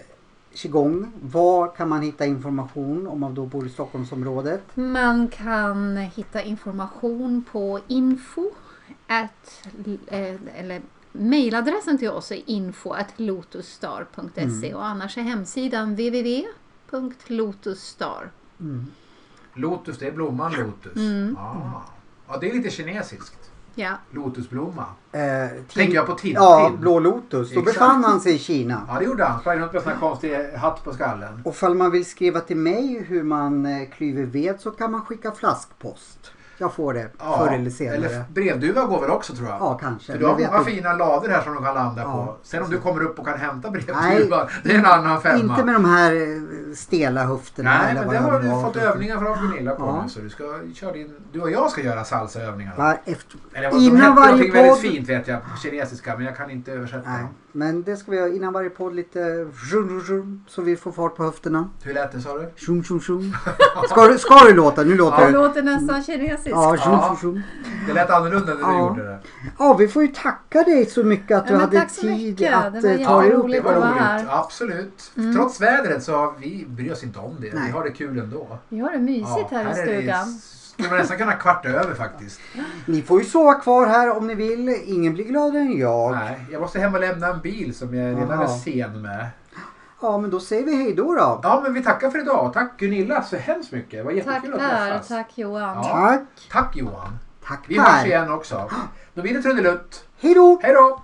qigong, 0.55 1.13
var 1.23 1.69
kan 1.77 1.89
man 1.89 2.03
hitta 2.03 2.27
information 2.27 3.07
om 3.07 3.21
man 3.21 3.35
då 3.35 3.47
bor 3.47 3.67
i 3.67 3.71
Stockholmsområdet? 3.71 4.63
man 4.75 5.29
kan 5.29 5.97
hitta 5.97 6.43
information 6.43 7.45
på 7.53 7.81
info 7.89 8.51
at, 9.07 9.63
eh, 10.07 10.35
eller 10.57 10.81
mejladressen 11.13 11.99
till 11.99 12.11
oss 12.11 12.33
är 12.33 12.43
info 12.47 12.91
at 12.93 13.13
lotusstar.se 13.17 14.75
och 14.75 14.87
annars 14.87 15.19
är 15.19 15.23
hemsidan 15.23 15.91
www.lotusstar. 16.91 18.31
Lotus, 19.55 19.99
det 19.99 20.07
är 20.07 20.13
blomman 20.13 20.53
lotus. 20.53 20.97
Mm. 20.97 21.37
Ah. 21.37 21.83
Ja, 22.29 22.37
det 22.41 22.51
är 22.51 22.55
lite 22.55 22.71
kinesiskt. 22.71 23.51
Ja, 23.75 23.93
Lotusblomma. 24.11 24.85
Eh, 25.13 25.21
Tänker 25.75 25.95
jag 25.95 26.07
på 26.07 26.15
Tintin. 26.15 26.35
Ja, 26.35 26.73
Blå 26.79 26.99
Lotus. 26.99 27.51
Då 27.55 27.61
Exakt. 27.61 27.79
befann 27.79 28.05
han 28.05 28.21
sig 28.21 28.35
i 28.35 28.39
Kina. 28.39 28.83
Ja, 28.89 28.99
det 28.99 29.05
gjorde 29.05 29.25
han. 29.25 29.41
Sprang 29.41 29.59
runt 29.59 29.73
med 29.73 29.87
en 29.87 29.99
konstig 30.01 30.37
hatt 30.57 30.85
på 30.85 30.93
skallen. 30.93 31.43
Och 31.45 31.57
fall 31.57 31.75
man 31.75 31.91
vill 31.91 32.05
skriva 32.05 32.41
till 32.41 32.57
mig 32.57 33.05
hur 33.09 33.23
man 33.23 33.67
eh, 33.67 33.89
klyver 33.89 34.23
ved 34.23 34.61
så 34.61 34.71
kan 34.71 34.91
man 34.93 35.03
skicka 35.03 35.33
flaskpost. 35.33 36.33
Jag 36.61 36.73
får 36.75 36.95
det 36.95 37.11
förr 37.19 37.53
eller 37.55 37.71
senare. 37.71 37.97
Eller 37.97 38.25
brevduva 38.35 38.85
går 38.85 39.01
väl 39.01 39.11
också 39.11 39.35
tror 39.35 39.49
jag. 39.49 39.57
Ja, 39.61 39.79
kanske. 39.83 40.13
För 40.13 40.19
du 40.19 40.27
har 40.27 40.33
många 40.39 40.65
fina 40.65 40.93
lador 40.93 41.29
här 41.29 41.43
som 41.43 41.53
du 41.57 41.59
kan 41.63 41.75
landa 41.75 42.03
Ja, 42.03 42.27
på. 42.27 42.37
Sen 42.43 42.63
om 42.63 42.71
du 42.71 42.79
kommer 42.79 43.03
upp 43.03 43.19
och 43.19 43.27
kan 43.27 43.39
hämta 43.39 43.71
brevduvan, 43.71 44.47
det 44.65 44.73
är 44.75 44.79
en 44.79 44.87
annan 44.87 45.21
femma. 45.23 45.39
Inte 45.39 45.65
med 45.65 45.75
de 45.75 45.85
här 45.85 46.13
eh, 46.13 46.75
stela 46.75 47.25
höfterna. 47.25 47.71
Nej, 47.83 47.91
eller 47.91 48.01
men 48.01 48.11
det 48.11 48.19
har 48.19 48.41
du 48.41 48.49
var 48.49 48.63
fått 48.63 48.77
övningar 48.77 49.19
från 49.19 49.49
Gunilla 49.49 49.75
på 49.75 49.83
Ja. 49.85 50.03
nu. 50.03 50.09
Så 50.09 50.21
du, 50.21 50.31
ska 50.31 50.45
köra 50.75 50.93
din, 50.93 51.13
du 51.33 51.41
och 51.41 51.51
jag 51.51 51.71
ska 51.71 51.81
göra 51.81 52.05
salsaövningarna. 52.05 52.77
Va, 52.77 52.97
efter... 53.05 53.37
Eller 53.55 53.69
Innan 53.69 53.97
de 53.97 53.97
hette 54.01 54.11
varje 54.15 54.31
någonting 54.33 54.53
väldigt 54.53 54.73
podd- 54.73 54.81
fint 54.81 55.09
vet 55.09 55.29
jag. 55.29 55.39
Kinesiska, 55.63 56.17
men 56.17 56.27
jag 56.27 56.37
kan 56.37 56.51
inte 56.51 56.73
översätta 56.73 57.11
Nej, 57.11 57.21
dem. 57.21 57.29
men 57.53 57.83
det 57.83 57.97
ska 57.97 58.11
vi 58.11 58.17
göra 58.17 58.29
innan 58.29 58.53
varje 58.53 58.71
podd 58.71 58.95
lite 58.95 59.21
rum, 59.73 60.01
rum, 60.09 60.45
så 60.49 60.63
vi 60.63 60.77
får 60.77 60.93
fart 60.93 61.17
på 61.17 61.25
höfterna. 61.25 61.69
Hur 61.83 61.95
lät 61.95 62.13
det 62.13 62.21
sa 62.21 62.39
du? 62.39 62.51
Tjum, 62.57 62.85
tjum, 62.85 63.01
tjum. 63.01 63.37
Ska, 63.91 64.07
du- 64.09 64.19
ska 64.19 64.39
du 64.45 64.55
låta? 64.55 64.83
Nu 64.83 64.95
låter 64.95 65.19
det 65.21 65.27
det. 65.27 65.33
låter 65.33 65.63
nästan 65.63 66.03
kinesiskt. 66.03 66.50
Ja, 66.51 66.77
tjum, 66.77 66.93
Ja. 66.93 67.17
tjum, 67.21 67.35
tjum. 67.35 67.43
Det 67.87 67.93
lät 67.93 68.11
annorlunda 68.11 68.55
när 68.55 68.61
du 68.69 68.73
Ja. 68.73 68.79
gjorde 68.89 69.03
det. 69.03 69.19
Ja, 69.59 69.75
vi 69.75 69.89
får 69.89 70.03
ju 70.03 70.09
tacka 70.09 70.63
dig 70.63 70.87
så 70.87 71.05
mycket 71.05 71.39
att 71.39 71.51
Ja, 71.51 71.55
du 71.57 71.61
hade 71.61 71.87
tid 71.89 72.11
mycket. 72.29 72.55
att 72.55 72.75
eh, 72.85 73.07
ta 73.07 73.21
dig 73.21 73.33
upp. 73.33 73.51
Det 73.51 73.61
var 73.61 73.73
att 73.73 73.81
vara 73.81 73.91
roligt. 73.91 74.01
här. 74.03 74.27
Absolut. 74.31 75.13
Mm. 75.17 75.35
Trots 75.35 75.61
vädret 75.61 76.03
så 76.03 76.17
har 76.17 76.33
vi 76.39 76.65
bryr 76.69 76.93
oss 76.93 77.03
inte 77.05 77.19
om 77.19 77.37
det. 77.41 77.55
Nej. 77.55 77.63
Vi 77.67 77.71
har 77.73 77.85
det 77.85 77.91
kul 77.91 78.19
ändå. 78.19 78.59
Vi 78.69 78.79
har 78.81 78.91
det 78.91 78.99
mysigt 78.99 79.51
här 79.51 79.61
i 79.65 79.81
är 79.81 79.87
det- 79.87 79.97
stugan. 79.99 80.27
Skulle 80.73 80.89
man 80.89 80.99
nästan 80.99 81.19
kunna 81.19 81.33
kvarta 81.33 81.69
över 81.69 81.95
faktiskt. 81.95 82.41
Ni 82.87 83.03
får 83.03 83.19
ju 83.21 83.25
sova 83.27 83.55
kvar 83.55 83.87
här 83.87 84.17
om 84.17 84.27
ni 84.27 84.35
vill. 84.35 84.77
Ingen 84.85 85.15
blir 85.15 85.25
gladare 85.25 85.63
än 85.63 85.79
jag. 85.79 86.13
Nej, 86.13 86.47
jag 86.53 86.61
måste 86.61 86.81
hem 86.81 86.95
och 86.95 87.01
lämna 87.01 87.27
en 87.27 87.41
bil 87.41 87.75
som 87.75 87.95
jag 87.95 88.21
redan 88.21 88.41
är 88.43 88.47
sen 88.47 89.03
med. 89.03 89.27
Ja, 90.03 90.19
men 90.19 90.31
då 90.31 90.41
säger 90.41 90.65
vi 90.65 90.77
hej 90.77 90.95
då 90.95 91.15
då. 91.15 91.41
Ja, 91.43 91.61
men 91.63 91.75
vi 91.75 91.83
tackar 91.83 92.11
för 92.11 92.19
idag. 92.19 92.53
Tack 92.53 92.79
Gunilla 92.79 93.23
så 93.23 93.37
hemskt 93.37 93.73
mycket. 93.73 93.91
Det 93.91 94.03
var 94.03 94.11
Tack 94.13 94.27
jättekul 94.27 94.55
att 94.55 94.61
Per, 94.61 94.89
träffas. 94.91 95.09
tack 95.09 95.39
Johan. 95.39 95.77
Ja. 95.77 95.83
Tack. 95.83 96.23
Tack 96.51 96.77
Johan. 96.77 97.19
Tack 97.45 97.65
Vi 97.69 97.79
hörs 97.79 97.89
Per. 98.01 98.07
igen 98.07 98.31
också. 98.33 98.71
Då 99.15 99.23
blir 99.23 99.35
det 99.35 99.43
trudelutt. 99.43 100.05
Hej 100.21 100.35
då. 100.35 100.61
Hej 100.63 100.75
då! 100.75 101.03